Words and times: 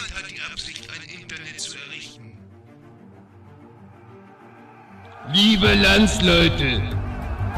Niemand 0.00 0.14
hat 0.16 0.30
die 0.30 0.40
Absicht, 0.52 0.88
ein 0.90 1.20
Internet 1.20 1.60
zu 1.60 1.76
errichten. 1.76 2.32
Liebe 5.32 5.74
Landsleute, 5.74 6.82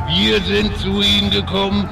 wir 0.08 0.40
sind 0.42 0.76
zu 0.78 1.02
Ihnen 1.02 1.30
gekommen, 1.30 1.88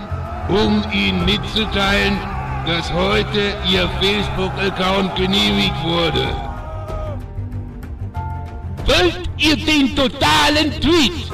um 0.48 0.84
Ihnen 0.92 1.24
mitzuteilen, 1.24 2.18
dass 2.66 2.92
heute 2.92 3.54
Ihr 3.70 3.88
Facebook-Account 4.00 5.14
genehmigt 5.16 5.84
wurde. 5.84 6.26
Wollt 8.86 9.30
ihr 9.38 9.56
den 9.56 9.94
totalen 9.94 10.72
Tweet? 10.80 11.30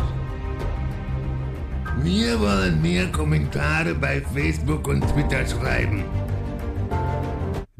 Wir 2.02 2.38
wollen 2.38 2.82
mehr 2.82 3.10
Kommentare 3.12 3.94
bei 3.94 4.20
Facebook 4.34 4.86
und 4.88 5.00
Twitter 5.08 5.46
schreiben. 5.46 6.04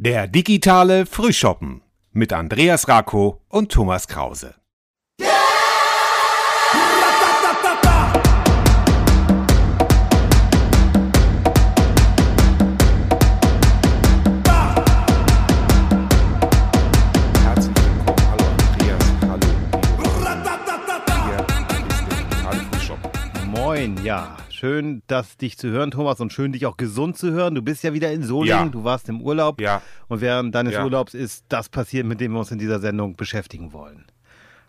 Der 0.06 0.28
digitale 0.28 1.04
Frühschoppen 1.04 1.82
mit 2.12 2.32
Andreas 2.32 2.86
Rako 2.86 3.42
und 3.48 3.72
Thomas 3.72 4.06
Krause. 4.06 4.54
Ja. 24.04 24.36
Schön, 24.56 25.02
dass 25.06 25.36
dich 25.36 25.58
zu 25.58 25.68
hören, 25.68 25.90
Thomas, 25.90 26.18
und 26.18 26.32
schön, 26.32 26.52
dich 26.52 26.64
auch 26.64 26.78
gesund 26.78 27.18
zu 27.18 27.30
hören. 27.30 27.54
Du 27.54 27.60
bist 27.60 27.84
ja 27.84 27.92
wieder 27.92 28.10
in 28.10 28.22
Solingen, 28.22 28.58
Ja. 28.58 28.64
du 28.68 28.84
warst 28.84 29.06
im 29.10 29.20
Urlaub. 29.20 29.60
Ja. 29.60 29.82
Und 30.08 30.22
während 30.22 30.54
deines 30.54 30.72
Ja. 30.72 30.84
Urlaubs 30.84 31.12
ist 31.12 31.44
das 31.50 31.68
passiert, 31.68 32.06
mit 32.06 32.22
dem 32.22 32.32
wir 32.32 32.38
uns 32.38 32.50
in 32.50 32.58
dieser 32.58 32.78
Sendung 32.78 33.16
beschäftigen 33.16 33.74
wollen. 33.74 34.06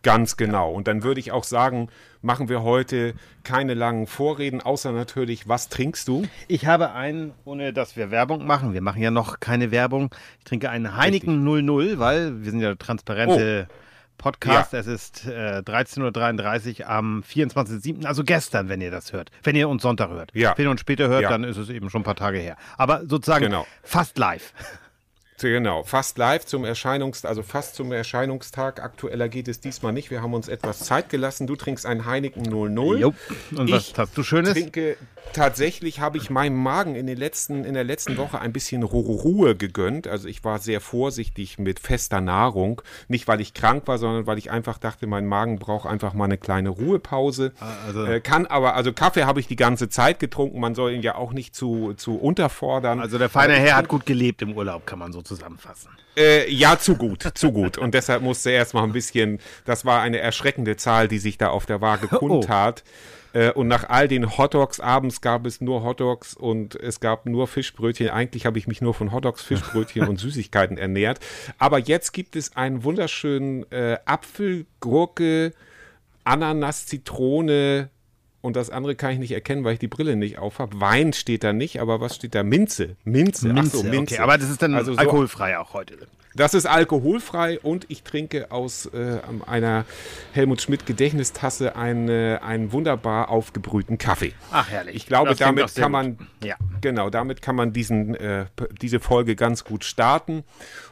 Ganz 0.03 0.35
genau. 0.35 0.73
Und 0.73 0.89
dann 0.89 1.03
würde 1.03 1.21
ich 1.21 1.31
auch 1.31 1.45
sagen, 1.45 1.87
machen 2.21 2.49
wir 2.49 2.63
heute 2.63 3.13
keine 3.45 3.75
langen 3.75 4.07
Vorreden, 4.07 4.59
außer 4.59 4.91
natürlich, 4.91 5.47
was 5.47 5.69
trinkst 5.69 6.05
du? 6.09 6.25
Ich 6.49 6.65
habe 6.65 6.91
einen, 6.91 7.31
ohne 7.45 7.71
dass 7.71 7.95
wir 7.95 8.11
Werbung 8.11 8.45
machen, 8.45 8.73
wir 8.73 8.81
machen 8.81 9.01
ja 9.01 9.09
noch 9.09 9.39
keine 9.39 9.71
Werbung. 9.71 10.13
Ich 10.39 10.43
trinke 10.43 10.69
einen 10.69 10.97
Heineken 10.97 11.45
00, 11.45 11.97
weil 11.97 12.43
wir 12.43 12.51
sind 12.51 12.59
ja 12.59 12.75
transparente 12.75 13.69
Podcast. 14.17 14.73
Es 14.73 14.87
ist 14.87 15.25
äh, 15.27 15.61
13.33 15.65 16.81
Uhr 16.81 16.89
am 16.89 17.23
24.07., 17.29 18.05
also 18.05 18.23
gestern, 18.23 18.69
wenn 18.69 18.81
ihr 18.81 18.91
das 18.91 19.13
hört. 19.13 19.31
Wenn 19.43 19.55
ihr 19.55 19.69
uns 19.69 19.81
Sonntag 19.83 20.09
hört. 20.09 20.31
Ja. 20.33 20.53
Wenn 20.57 20.65
ihr 20.65 20.71
uns 20.71 20.81
später 20.81 21.07
hört, 21.07 21.23
Ja. 21.23 21.29
dann 21.29 21.43
ist 21.43 21.57
es 21.57 21.69
eben 21.69 21.89
schon 21.89 22.01
ein 22.01 22.05
paar 22.05 22.15
Tage 22.15 22.37
her. 22.39 22.57
Aber 22.77 23.01
sozusagen 23.07 23.45
Genau. 23.45 23.65
fast 23.83 24.17
live. 24.17 24.53
Genau, 25.39 25.83
fast 25.83 26.17
live 26.17 26.45
zum 26.45 26.65
Erscheinungs, 26.65 27.23
also 27.23 27.43
fast 27.43 27.75
zum 27.75 27.91
Erscheinungstag. 27.91 28.81
Aktueller 28.81 29.29
geht 29.29 29.47
es 29.47 29.59
diesmal 29.59 29.93
nicht. 29.93 30.09
Wir 30.09 30.23
haben 30.23 30.33
uns 30.33 30.47
etwas 30.47 30.79
Zeit 30.79 31.09
gelassen. 31.09 31.45
Du 31.45 31.55
trinkst 31.55 31.85
ein 31.85 32.05
Heineken 32.07 32.41
00. 32.41 32.99
Jo. 32.99 33.13
Und 33.55 33.71
was 33.71 33.89
Ich 33.89 33.93
hast 33.95 34.17
du 34.17 34.23
Schönes? 34.23 34.53
trinke, 34.53 34.97
tatsächlich 35.33 35.99
habe 35.99 36.17
ich 36.17 36.31
meinem 36.31 36.55
Magen 36.57 36.95
in, 36.95 37.05
den 37.05 37.17
letzten, 37.19 37.65
in 37.65 37.75
der 37.75 37.83
letzten 37.83 38.17
Woche 38.17 38.41
ein 38.41 38.51
bisschen 38.51 38.83
Ru- 38.83 39.21
Ruhe 39.21 39.55
gegönnt. 39.55 40.07
Also 40.07 40.27
ich 40.27 40.43
war 40.43 40.57
sehr 40.57 40.81
vorsichtig 40.81 41.59
mit 41.59 41.79
fester 41.79 42.19
Nahrung. 42.19 42.81
Nicht, 43.07 43.27
weil 43.27 43.39
ich 43.39 43.53
krank 43.53 43.83
war, 43.85 43.99
sondern 43.99 44.25
weil 44.25 44.39
ich 44.39 44.49
einfach 44.49 44.79
dachte, 44.79 45.05
mein 45.05 45.27
Magen 45.27 45.59
braucht 45.59 45.87
einfach 45.87 46.13
mal 46.15 46.25
eine 46.25 46.39
kleine 46.39 46.69
Ruhepause. 46.69 47.53
also- 47.85 48.05
äh, 48.05 48.21
kann 48.21 48.47
aber, 48.47 48.73
also 48.73 48.91
Kaffee 48.91 49.25
habe 49.25 49.39
ich 49.39 49.45
die 49.47 49.55
ganze 49.55 49.87
Zeit 49.87 50.17
getrunken. 50.19 50.59
Man 50.59 50.73
soll 50.73 50.93
ihn 50.93 51.03
ja 51.03 51.13
auch 51.13 51.31
nicht 51.31 51.53
zu, 51.55 51.93
zu 51.93 52.15
unterfordern. 52.17 52.99
Also 52.99 53.19
der 53.19 53.29
feine 53.29 53.53
Herr 53.53 53.75
hat 53.75 53.87
gut 53.87 54.07
gelebt 54.07 54.41
im 54.41 54.53
Urlaub, 54.57 54.87
kann 54.87 54.97
man 54.97 55.13
so 55.13 55.21
zusammenfassen. 55.27 55.91
äh, 56.17 56.49
ja, 56.51 56.79
zu 56.79 56.95
gut, 56.95 57.29
zu 57.35 57.51
gut. 57.51 57.77
Und 57.77 57.93
deshalb 57.93 58.21
musste 58.23 58.49
erst 58.51 58.73
mal 58.73 58.83
ein 58.83 58.93
bisschen, 58.93 59.39
das 59.65 59.85
war 59.85 60.01
eine 60.01 60.19
erschreckende 60.19 60.75
Zahl, 60.77 61.07
die 61.07 61.19
sich 61.19 61.37
da 61.37 61.49
auf 61.49 61.65
der 61.65 61.81
Waage 61.81 62.07
kundtat. 62.07 62.83
Äh, 63.33 63.51
Und 63.51 63.67
nach 63.67 63.89
all 63.89 64.07
den 64.07 64.37
Hotdogs 64.37 64.79
abends 64.79 65.19
gab 65.21 65.45
es 65.45 65.59
nur 65.59 65.83
Hotdogs 65.83 66.33
und 66.33 66.75
es 66.75 66.99
gab 67.01 67.25
nur 67.25 67.47
Fischbrötchen. 67.47 68.09
Eigentlich 68.09 68.45
habe 68.45 68.57
ich 68.57 68.67
mich 68.67 68.81
nur 68.81 68.93
von 68.93 69.11
Hotdogs, 69.11 69.41
Fischbrötchen 69.43 70.07
und 70.07 70.17
Süßigkeiten 70.17 70.77
ernährt. 70.77 71.19
Aber 71.59 71.77
jetzt 71.77 72.13
gibt 72.13 72.35
es 72.37 72.55
einen 72.55 72.83
wunderschönen 72.85 73.69
äh, 73.71 73.97
Apfel, 74.05 74.65
Gurke, 74.79 75.53
Ananas, 76.23 76.85
Zitrone 76.85 77.89
und 78.47 78.55
das 78.55 78.69
andere 78.71 78.95
kann 78.95 79.11
ich 79.11 79.19
nicht 79.19 79.31
erkennen, 79.33 79.63
weil 79.63 79.73
ich 79.73 79.79
die 79.79 79.87
Brille 79.87 80.15
nicht 80.15 80.39
auf 80.39 80.57
habe. 80.57 80.79
Wein 80.79 81.13
steht 81.13 81.43
da 81.43 81.53
nicht, 81.53 81.79
aber 81.81 82.01
was 82.01 82.15
steht 82.15 82.33
da? 82.33 82.41
Minze. 82.43 82.95
Minze. 83.03 83.53
Ach 83.55 83.65
so, 83.65 83.83
Minze. 83.83 84.15
Okay, 84.15 84.23
aber 84.23 84.37
das 84.39 84.49
ist 84.49 84.61
dann 84.61 84.73
Also 84.73 84.93
so- 84.93 84.97
alkoholfrei 84.99 85.59
auch 85.59 85.73
heute. 85.73 85.97
Das 86.35 86.53
ist 86.53 86.67
alkoholfrei 86.67 87.59
und 87.59 87.85
ich 87.89 88.03
trinke 88.03 88.51
aus 88.51 88.85
äh, 88.85 89.17
einer 89.47 89.85
Helmut 90.33 90.61
Schmidt 90.61 90.85
Gedächtnistasse 90.85 91.75
eine, 91.75 92.41
einen 92.43 92.71
wunderbar 92.71 93.29
aufgebrühten 93.29 93.97
Kaffee. 93.97 94.33
Ach, 94.51 94.69
herrlich. 94.69 94.95
Ich 94.95 95.07
glaube, 95.07 95.29
Das 95.31 95.39
damit 95.39 95.73
kann 95.75 95.91
man. 95.91 96.19
Ja. 96.43 96.55
genau, 96.79 97.09
damit 97.09 97.41
kann 97.41 97.55
man 97.55 97.73
diesen, 97.73 98.13
äh, 98.15 98.45
diese 98.81 98.99
Folge 98.99 99.35
ganz 99.35 99.63
gut 99.63 99.83
starten. 99.83 100.43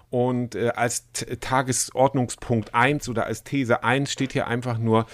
Und 0.09 0.55
äh, 0.55 0.69
als 0.69 1.05
Tagesordnungspunkt 1.41 2.73
1 2.73 3.09
oder 3.09 3.25
als 3.25 3.43
These 3.43 3.83
1 3.83 4.11
steht 4.11 4.33
hier 4.33 4.47
einfach 4.47 4.77
nur, 4.77 5.05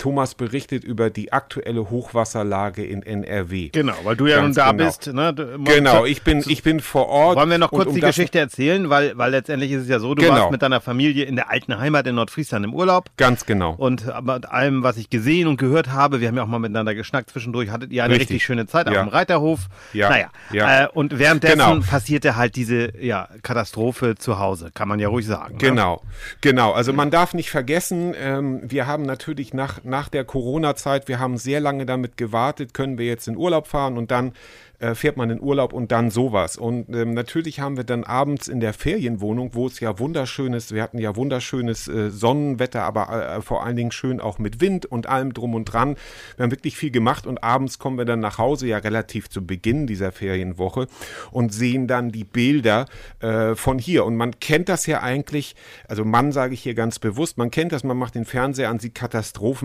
Thomas 0.00 0.34
berichtet 0.34 0.82
über 0.82 1.10
die 1.10 1.32
aktuelle 1.32 1.90
Hochwasserlage 1.90 2.84
in 2.84 3.02
NRW. 3.02 3.68
Genau, 3.68 3.92
weil 4.02 4.16
du 4.16 4.26
ja 4.26 4.36
Ganz 4.36 4.56
nun 4.56 4.64
da 4.64 4.72
genau. 4.72 4.84
bist. 4.84 5.06
Ne? 5.12 5.32
Du- 5.34 5.58
Genau, 5.64 6.04
ich 6.04 6.22
bin, 6.22 6.42
ich 6.48 6.62
bin 6.62 6.80
vor 6.80 7.08
Ort. 7.08 7.36
Wollen 7.36 7.50
wir 7.50 7.58
noch 7.58 7.70
kurz 7.70 7.88
um 7.88 7.94
die 7.94 8.00
Geschichte 8.00 8.38
erzählen, 8.38 8.90
weil, 8.90 9.16
weil 9.16 9.30
letztendlich 9.30 9.70
ist 9.70 9.82
es 9.82 9.88
ja 9.88 9.98
so, 10.00 10.14
du 10.14 10.22
Genau. 10.22 10.34
warst 10.34 10.50
mit 10.50 10.62
deiner 10.62 10.80
Familie 10.80 11.24
in 11.24 11.36
der 11.36 11.50
alten 11.50 11.78
Heimat 11.78 12.06
in 12.06 12.14
Nordfriesland 12.16 12.64
im 12.64 12.74
Urlaub. 12.74 13.10
Ganz 13.16 13.46
genau. 13.46 13.74
Und 13.76 14.06
mit 14.24 14.46
allem, 14.46 14.82
was 14.82 14.96
ich 14.96 15.10
gesehen 15.10 15.46
und 15.46 15.58
gehört 15.58 15.92
habe, 15.92 16.20
wir 16.20 16.28
haben 16.28 16.36
ja 16.36 16.42
auch 16.42 16.48
mal 16.48 16.58
miteinander 16.58 16.94
geschnackt 16.94 17.30
zwischendurch, 17.30 17.70
hattet 17.70 17.92
ihr 17.92 18.02
eine 18.04 18.14
richtig, 18.14 18.30
Richtig. 18.30 18.44
schöne 18.44 18.66
Zeit 18.66 18.88
auf 18.88 18.94
Ja. 18.94 19.02
dem 19.04 19.08
Reiterhof. 19.08 19.60
Ja. 19.92 20.08
Naja, 20.10 20.26
Ja. 20.52 20.84
Äh, 20.84 20.88
und 20.92 21.18
währenddessen 21.18 21.58
Genau. 21.58 21.80
passierte 21.80 22.36
halt 22.36 22.56
diese 22.56 22.92
ja, 23.00 23.28
Katastrophe 23.42 24.14
zu 24.16 24.38
Hause, 24.38 24.70
kann 24.74 24.88
man 24.88 24.98
ja 24.98 25.08
ruhig 25.08 25.26
sagen. 25.26 25.54
Ne? 25.54 25.58
Genau, 25.58 26.02
genau. 26.40 26.72
Also 26.72 26.92
man 26.92 27.10
darf 27.10 27.34
nicht 27.34 27.50
vergessen, 27.50 28.14
ähm, 28.18 28.60
wir 28.64 28.86
haben 28.86 29.04
natürlich 29.04 29.52
nach, 29.54 29.80
nach 29.90 30.08
der 30.08 30.24
Corona-Zeit, 30.24 31.08
wir 31.08 31.18
haben 31.18 31.36
sehr 31.36 31.60
lange 31.60 31.84
damit 31.84 32.16
gewartet, 32.16 32.72
können 32.72 32.96
wir 32.96 33.06
jetzt 33.06 33.28
in 33.28 33.36
Urlaub 33.36 33.66
fahren 33.66 33.98
und 33.98 34.10
dann 34.10 34.32
äh, 34.80 34.94
fährt 34.94 35.16
man 35.16 35.30
in 35.30 35.40
Urlaub 35.40 35.72
und 35.72 35.92
dann 35.92 36.10
sowas. 36.10 36.56
Und 36.56 36.88
ähm, 36.94 37.12
natürlich 37.12 37.60
haben 37.60 37.76
wir 37.76 37.84
dann 37.84 38.02
abends 38.02 38.48
in 38.48 38.60
der 38.60 38.72
Ferienwohnung, 38.72 39.50
wo 39.52 39.66
es 39.66 39.78
ja 39.80 39.98
wunderschön 39.98 40.54
ist, 40.54 40.74
wir 40.74 40.82
hatten 40.82 40.98
ja 40.98 41.16
wunderschönes 41.16 41.86
äh, 41.86 42.10
Sonnenwetter, 42.10 42.82
aber 42.82 43.36
äh, 43.36 43.42
vor 43.42 43.64
allen 43.64 43.76
Dingen 43.76 43.92
schön 43.92 44.20
auch 44.20 44.38
mit 44.38 44.60
Wind 44.60 44.86
und 44.86 45.06
allem 45.06 45.34
drum 45.34 45.54
und 45.54 45.66
dran. 45.66 45.96
Wir 46.36 46.44
haben 46.44 46.50
wirklich 46.50 46.76
viel 46.76 46.90
gemacht 46.90 47.26
und 47.26 47.44
abends 47.44 47.78
kommen 47.78 47.98
wir 47.98 48.06
dann 48.06 48.20
nach 48.20 48.38
Hause, 48.38 48.66
ja 48.66 48.78
relativ 48.78 49.28
zu 49.28 49.44
Beginn 49.44 49.86
dieser 49.86 50.12
Ferienwoche 50.12 50.86
und 51.30 51.52
sehen 51.52 51.86
dann 51.86 52.10
die 52.10 52.24
Bilder 52.24 52.86
äh, 53.20 53.54
von 53.54 53.78
hier. 53.78 54.06
Und 54.06 54.16
man 54.16 54.40
kennt 54.40 54.70
das 54.70 54.86
ja 54.86 55.02
eigentlich, 55.02 55.56
also 55.88 56.04
Mann 56.06 56.32
sage 56.32 56.54
ich 56.54 56.62
hier 56.62 56.74
ganz 56.74 56.98
bewusst, 56.98 57.36
man 57.36 57.50
kennt 57.50 57.72
das, 57.72 57.84
man 57.84 57.98
macht 57.98 58.14
den 58.14 58.24
Fernseher 58.24 58.70
an, 58.70 58.78
sieht 58.78 58.94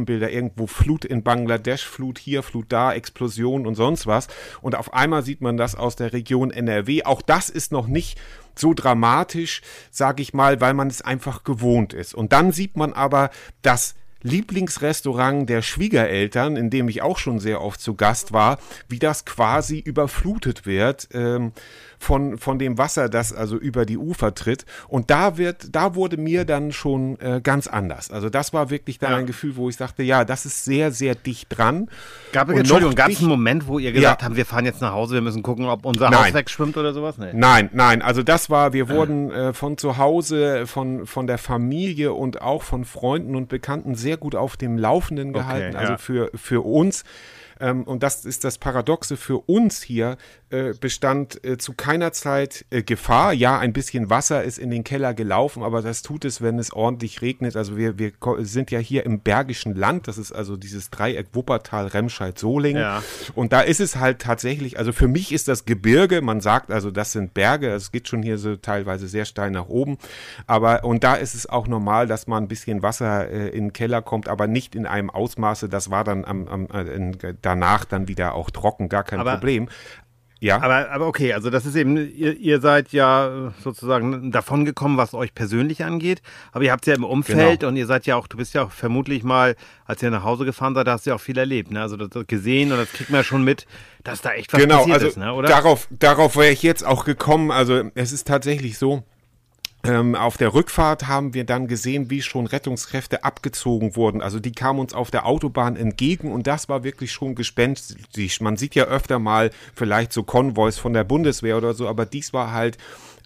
Katastrophenbilder, 0.06 0.32
irgendwo 0.32 0.68
Flut 0.68 1.06
in 1.06 1.24
Bangladesch, 1.24 1.86
Flut 1.86 2.20
hier, 2.20 2.44
Flut 2.44 2.66
da, 2.70 2.94
Explosion 2.94 3.66
und 3.66 3.76
sonst 3.76 4.08
was. 4.08 4.28
Und 4.62 4.76
auf 4.76 4.94
einmal 4.94 5.24
sieht 5.24 5.42
man 5.42 5.58
das 5.58 5.76
aus 5.76 5.96
der 5.96 6.14
Region 6.14 6.52
NRW. 6.52 7.04
Auch 7.04 7.22
das 7.22 7.50
ist 7.50 7.72
noch 7.72 7.88
nicht 7.88 8.20
so 8.56 8.74
dramatisch, 8.74 9.62
sage 9.92 10.22
ich 10.22 10.34
mal, 10.34 10.62
weil 10.62 10.74
man 10.74 10.88
es 10.88 11.02
einfach 11.02 11.44
gewohnt 11.44 11.94
ist. 11.94 12.14
Und 12.14 12.32
dann 12.32 12.52
sieht 12.52 12.78
man 12.78 12.94
aber, 12.94 13.30
dass 13.62 13.96
Lieblingsrestaurant 14.22 15.48
der 15.48 15.62
Schwiegereltern, 15.62 16.56
in 16.56 16.72
dem 16.72 16.90
ich 16.90 17.04
auch 17.04 17.20
schon 17.20 17.40
sehr 17.40 17.62
oft 17.62 17.80
zu 17.80 17.94
Gast 17.94 18.34
war, 18.34 18.58
wie 18.88 18.98
das 18.98 19.26
quasi 19.26 19.78
überflutet 19.78 20.66
wird 20.66 21.10
ähm, 21.14 21.52
von, 22.06 22.38
von 22.38 22.60
dem 22.60 22.78
Wasser, 22.78 23.10
das 23.10 23.34
also 23.34 23.58
über 23.58 23.86
die 23.86 23.98
Ufer 23.98 24.36
tritt. 24.36 24.66
Und 24.88 25.10
da 25.10 25.38
wird, 25.38 25.76
da 25.76 25.96
wurde 25.96 26.18
mir 26.18 26.46
dann 26.46 26.72
schon 26.72 27.20
äh, 27.20 27.42
ganz 27.44 27.66
anders. 27.68 28.12
Also 28.12 28.30
das 28.30 28.54
war 28.54 28.70
wirklich 28.70 29.00
dann 29.00 29.12
Ja. 29.12 29.18
ein 29.18 29.26
Gefühl, 29.26 29.56
wo 29.56 29.70
ich 29.70 29.76
sagte, 29.76 30.04
ja, 30.04 30.24
das 30.24 30.46
ist 30.46 30.64
sehr, 30.66 30.92
sehr 30.92 31.16
dicht 31.16 31.48
dran. 31.50 31.90
Gab 32.32 32.50
es, 32.50 32.60
Entschuldigung, 32.60 32.94
gab 32.96 33.10
es 33.10 33.20
einen 33.20 33.30
Moment, 33.30 33.68
wo 33.68 33.80
ihr 33.80 33.92
gesagt 33.92 34.22
Ja. 34.22 34.26
habt, 34.28 34.36
wir 34.36 34.46
fahren 34.46 34.66
jetzt 34.66 34.82
nach 34.82 34.94
Hause, 34.94 35.16
wir 35.16 35.22
müssen 35.22 35.42
gucken, 35.42 35.66
ob 35.66 35.84
unser 35.86 36.10
Nein. 36.12 36.26
Haus 36.28 36.34
wegschwimmt 36.34 36.78
oder 36.78 36.94
sowas? 36.94 37.18
Nee. 37.18 37.32
Nein, 37.34 37.70
nein, 37.74 38.02
also 38.04 38.22
das 38.24 38.50
war, 38.52 38.74
wir 38.74 38.88
wurden 38.90 39.32
äh, 39.32 39.54
von 39.54 39.78
zu 39.80 39.98
Hause, 39.98 40.68
von, 40.68 41.08
von 41.08 41.26
der 41.26 41.40
Familie 41.40 42.14
und 42.14 42.42
auch 42.42 42.62
von 42.62 42.86
Freunden 42.86 43.36
und 43.36 43.50
Bekannten 43.50 43.96
sehr 43.96 44.18
gut 44.18 44.36
auf 44.36 44.58
dem 44.58 44.78
Laufenden 44.78 45.34
gehalten. 45.34 45.74
ja. 45.74 45.80
Also 45.80 45.98
für, 45.98 46.30
für 46.36 46.64
uns 46.64 47.04
ähm, 47.60 47.84
und 47.84 48.04
das 48.04 48.26
ist 48.26 48.44
das 48.44 48.58
Paradoxe 48.58 49.18
für 49.18 49.38
uns 49.38 49.82
hier, 49.82 50.18
äh, 50.50 50.74
bestand 50.80 51.44
äh, 51.44 51.58
zu 51.58 51.74
keiner 51.74 52.14
Zeit 52.14 52.66
äh, 52.70 52.84
Gefahr. 52.84 53.34
Ja, 53.34 53.58
ein 53.60 53.74
bisschen 53.74 54.10
Wasser 54.10 54.44
ist 54.44 54.58
in 54.58 54.70
den 54.70 54.84
Keller 54.84 55.14
gelaufen, 55.14 55.64
aber 55.64 55.82
das 55.82 56.02
tut 56.02 56.24
es, 56.24 56.42
wenn 56.42 56.60
es 56.60 56.72
ordentlich 56.72 57.22
regnet. 57.22 57.56
Also 57.56 57.78
wir, 57.78 57.98
wir 57.98 58.12
sind 58.40 58.72
ja 58.72 58.80
hier 58.80 59.06
im 59.06 59.20
Bergischen 59.20 59.76
Land, 59.76 60.08
das 60.08 60.18
ist 60.18 60.32
also 60.32 60.56
dieses 60.56 60.92
Dreieck 60.92 61.28
Wuppertal, 61.34 61.88
Remscheid, 61.88 62.38
Solingen. 62.38 62.82
Ja. 62.82 63.04
Und 63.34 63.54
da 63.54 63.62
ist 63.62 63.80
es 63.80 63.96
halt 63.96 64.20
tatsächlich, 64.20 64.78
also 64.78 64.94
für 64.94 65.08
mich 65.08 65.32
ist 65.32 65.48
das 65.48 65.66
Gebirge, 65.66 66.22
man 66.22 66.42
sagt 66.42 66.72
also, 66.72 66.92
das 66.92 67.12
sind 67.12 67.34
Berge, 67.34 67.70
es 67.72 67.92
geht 67.92 68.08
schon 68.08 68.22
hier 68.22 68.38
so 68.38 68.56
teilweise 68.56 69.08
sehr 69.08 69.26
steil 69.26 69.52
nach 69.52 69.68
oben. 69.68 69.98
Aber, 70.48 70.84
und 70.84 71.04
da 71.04 71.16
ist 71.16 71.36
es 71.36 71.50
auch 71.50 71.68
normal, 71.68 72.08
dass 72.08 72.28
man 72.28 72.44
ein 72.44 72.48
bisschen 72.48 72.82
Wasser 72.82 73.30
äh, 73.30 73.50
in 73.50 73.66
den 73.66 73.74
Keller 73.74 74.02
kommt, 74.02 74.30
aber 74.30 74.48
nicht 74.48 74.76
in 74.76 74.86
einem 74.86 75.10
Ausmaße, 75.10 75.70
das 75.70 75.90
war 75.90 76.04
dann 76.04 76.24
am, 76.24 76.48
am, 76.48 76.68
äh, 76.68 77.34
danach 77.46 77.86
dann 77.86 78.08
wieder 78.08 78.34
auch 78.34 78.50
trocken, 78.50 78.90
gar 78.90 79.04
kein 79.04 79.20
aber, 79.20 79.34
Problem. 79.34 79.70
Ja. 80.42 80.62
Aber, 80.62 80.92
aber 80.92 81.08
okay, 81.08 81.34
also 81.34 81.50
das 81.50 81.66
ist 81.66 81.76
eben, 81.76 81.98
ihr, 81.98 82.38
ihr 82.38 82.60
seid 82.62 82.92
ja 82.92 83.54
sozusagen 83.64 84.32
davon 84.32 84.66
gekommen, 84.66 84.98
was 84.98 85.14
euch 85.14 85.34
persönlich 85.34 85.84
angeht. 85.84 86.22
Aber 86.52 86.64
ihr 86.64 86.72
habt 86.72 86.86
es 86.86 86.92
ja 86.92 86.96
im 86.96 87.04
Umfeld 87.04 87.62
genau. 87.62 87.70
und 87.70 87.78
ihr 87.78 87.88
seid 87.88 88.06
ja 88.06 88.16
auch, 88.16 88.28
du 88.28 88.38
bist 88.38 88.54
ja 88.54 88.66
auch 88.66 88.72
vermutlich 88.72 89.24
mal, 89.24 89.56
als 89.86 90.04
ihr 90.04 90.12
nach 90.12 90.24
Hause 90.24 90.46
gefahren 90.46 90.76
seid, 90.76 90.88
da 90.88 90.94
hast 90.94 91.06
du 91.06 91.12
ja 91.12 91.16
auch 91.16 91.22
viel 91.22 91.38
erlebt. 91.38 91.72
Ne? 91.72 91.82
Also 91.82 91.96
das 91.96 92.28
gesehen 92.28 92.72
und 92.72 92.78
das 92.78 92.92
kriegt 92.92 93.10
man 93.10 93.20
ja 93.20 93.24
schon 93.24 93.44
mit, 93.44 93.66
dass 94.04 94.22
da 94.22 94.34
echt 94.34 94.52
was 94.54 94.62
genau, 94.62 94.80
passiert 94.80 94.96
also 94.96 95.08
ist, 95.08 95.18
ne? 95.18 95.34
oder? 95.34 95.48
Darauf, 95.48 95.88
darauf 95.90 96.36
wäre 96.36 96.52
ich 96.52 96.62
jetzt 96.62 96.86
auch 96.86 97.06
gekommen. 97.06 97.50
Also 97.50 97.84
es 97.96 98.12
ist 98.12 98.28
tatsächlich 98.28 98.78
so, 98.78 99.04
ähm, 99.86 100.16
auf 100.16 100.38
der 100.38 100.54
Rückfahrt 100.54 101.08
haben 101.08 101.34
wir 101.34 101.44
dann 101.44 101.68
gesehen, 101.68 102.10
wie 102.10 102.22
schon 102.22 102.48
Rettungskräfte 102.48 103.24
abgezogen 103.24 103.96
wurden. 103.96 104.22
Also 104.22 104.40
die 104.40 104.52
kamen 104.52 104.80
uns 104.80 104.94
auf 104.94 105.12
der 105.12 105.26
Autobahn 105.26 105.76
entgegen 105.76 106.32
und 106.32 106.48
das 106.48 106.70
war 106.70 106.84
wirklich 106.84 107.12
schon 107.12 107.36
gespenstisch. 107.36 108.42
Man 108.42 108.58
sieht 108.58 108.76
ja 108.76 108.86
öfter 108.86 109.20
mal 109.20 109.52
vielleicht 109.76 110.14
so 110.14 110.24
Konvois 110.24 110.74
von 110.74 110.94
der 110.94 111.04
Bundeswehr 111.04 111.58
oder 111.58 111.74
so, 111.74 111.88
aber 111.88 112.06
dies 112.06 112.34
war 112.34 112.52
halt 112.52 112.78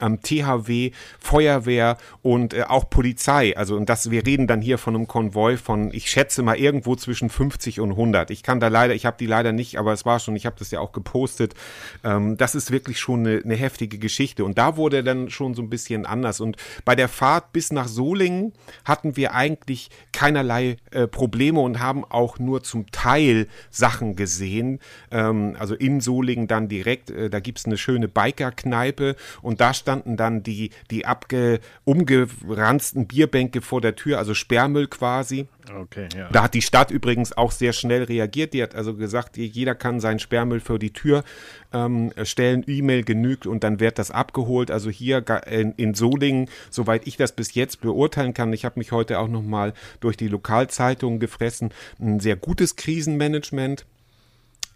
ähm, 0.01 0.21
THW, 0.21 0.91
Feuerwehr 1.19 1.97
und 2.21 2.53
äh, 2.53 2.63
auch 2.63 2.89
Polizei. 2.89 3.55
Also 3.55 3.75
und 3.75 3.89
das, 3.89 4.11
wir 4.11 4.25
reden 4.25 4.47
dann 4.47 4.61
hier 4.61 4.77
von 4.77 4.95
einem 4.95 5.07
Konvoi 5.07 5.57
von, 5.57 5.93
ich 5.93 6.09
schätze 6.09 6.41
mal 6.43 6.57
irgendwo 6.57 6.95
zwischen 6.95 7.29
50 7.29 7.79
und 7.79 7.91
100. 7.91 8.31
Ich 8.31 8.43
kann 8.43 8.59
da 8.59 8.67
leider, 8.67 8.93
ich 8.93 9.05
habe 9.05 9.17
die 9.19 9.25
leider 9.25 9.51
nicht, 9.51 9.77
aber 9.77 9.93
es 9.93 10.05
war 10.05 10.19
schon, 10.19 10.35
ich 10.35 10.45
habe 10.45 10.55
das 10.59 10.71
ja 10.71 10.79
auch 10.79 10.91
gepostet. 10.91 11.53
Ähm, 12.03 12.37
das 12.37 12.55
ist 12.55 12.71
wirklich 12.71 12.99
schon 12.99 13.25
eine, 13.25 13.41
eine 13.43 13.55
heftige 13.55 13.97
Geschichte 13.97 14.45
und 14.45 14.57
da 14.57 14.77
wurde 14.77 15.03
dann 15.03 15.29
schon 15.29 15.53
so 15.53 15.61
ein 15.61 15.69
bisschen 15.69 16.05
anders. 16.05 16.39
Und 16.39 16.57
bei 16.85 16.95
der 16.95 17.09
Fahrt 17.09 17.51
bis 17.51 17.71
nach 17.71 17.87
Solingen 17.87 18.53
hatten 18.85 19.15
wir 19.15 19.33
eigentlich 19.33 19.89
keinerlei 20.11 20.77
äh, 20.91 21.07
Probleme 21.07 21.59
und 21.59 21.79
haben 21.79 22.05
auch 22.05 22.39
nur 22.39 22.63
zum 22.63 22.91
Teil 22.91 23.47
Sachen 23.69 24.15
gesehen. 24.15 24.79
Ähm, 25.11 25.55
also 25.59 25.75
in 25.75 26.01
Solingen 26.01 26.47
dann 26.47 26.67
direkt, 26.67 27.09
äh, 27.09 27.29
da 27.29 27.39
gibt 27.39 27.59
es 27.59 27.65
eine 27.65 27.77
schöne 27.77 28.07
Biker-Kneipe 28.07 29.15
und 29.41 29.61
da 29.61 29.73
stand 29.73 29.88
standen 29.89 30.17
dann 30.17 30.43
die, 30.43 30.69
die 30.91 31.07
abge, 31.07 31.59
umgeranzten 31.83 33.07
Bierbänke 33.07 33.61
vor 33.61 33.81
der 33.81 33.95
Tür, 33.95 34.19
also 34.19 34.35
Sperrmüll 34.35 34.85
quasi. 34.85 35.47
Okay, 35.75 36.07
ja. 36.15 36.29
Da 36.31 36.43
hat 36.43 36.53
die 36.53 36.61
Stadt 36.61 36.91
übrigens 36.91 37.35
auch 37.35 37.51
sehr 37.51 37.73
schnell 37.73 38.03
reagiert. 38.03 38.53
Die 38.53 38.61
hat 38.61 38.75
also 38.75 38.93
gesagt, 38.93 39.35
jeder 39.37 39.73
kann 39.73 39.99
seinen 39.99 40.19
Sperrmüll 40.19 40.59
für 40.59 40.77
die 40.77 40.93
Tür 40.93 41.23
ähm, 41.73 42.11
stellen, 42.23 42.63
E-Mail 42.67 43.03
genügt 43.03 43.47
und 43.47 43.63
dann 43.63 43.79
wird 43.79 43.97
das 43.97 44.11
abgeholt. 44.11 44.69
Also 44.69 44.91
hier 44.91 45.25
in, 45.47 45.73
in 45.73 45.95
Solingen, 45.95 46.49
soweit 46.69 47.07
ich 47.07 47.17
das 47.17 47.31
bis 47.31 47.55
jetzt 47.55 47.81
beurteilen 47.81 48.35
kann, 48.35 48.53
ich 48.53 48.65
habe 48.65 48.79
mich 48.79 48.91
heute 48.91 49.17
auch 49.17 49.27
nochmal 49.27 49.73
durch 50.01 50.17
die 50.17 50.27
Lokalzeitungen 50.27 51.19
gefressen, 51.19 51.71
ein 51.99 52.19
sehr 52.19 52.35
gutes 52.35 52.75
Krisenmanagement. 52.75 53.85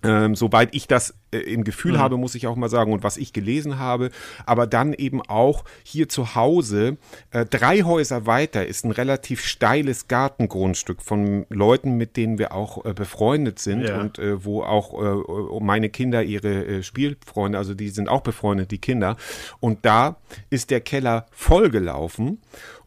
Ähm, 0.04 0.36
soweit 0.36 0.76
ich 0.76 0.88
das 0.88 1.14
äh, 1.32 1.38
im 1.38 1.64
Gefühl 1.64 1.94
mhm. 1.94 2.00
habe, 2.00 2.18
muss 2.18 2.36
ich 2.36 2.48
auch 2.48 2.56
mal 2.56 2.70
sagen, 2.70 2.94
und 2.94 3.04
was 3.04 3.18
ich 3.18 3.34
gelesen 3.34 3.80
habe, 3.80 4.10
aber 4.46 4.68
dann 4.68 4.94
eben 4.94 5.22
auch 5.22 5.64
hier 5.84 6.10
zu 6.10 6.36
Hause, 6.36 6.98
äh, 7.32 7.46
drei 7.46 7.84
Häuser 7.84 8.26
weiter 8.26 8.66
ist 8.66 8.86
ein 8.86 8.92
relativ 8.92 9.44
steiles 9.46 10.08
Gartengrundstück 10.08 11.02
von 11.02 11.46
Leuten, 11.50 11.98
mit 11.98 12.18
denen 12.18 12.38
wir 12.38 12.54
auch 12.54 12.86
äh, 12.86 12.94
befreundet 12.94 13.60
sind 13.60 13.84
ja. 13.84 14.00
und 14.00 14.20
äh, 14.20 14.44
wo 14.44 14.64
auch 14.64 14.94
äh, 15.02 15.64
meine 15.64 15.90
Kinder 15.90 16.24
ihre 16.24 16.66
äh, 16.66 16.84
Spielfreunde, 16.84 17.58
also 17.58 17.74
die 17.74 17.90
sind 17.90 18.10
auch 18.10 18.22
befreundet, 18.22 18.72
die 18.72 18.80
Kinder. 18.80 19.18
Und 19.60 19.86
da 19.86 20.18
ist 20.50 20.70
der 20.70 20.82
Keller 20.82 21.28
vollgelaufen 21.32 22.40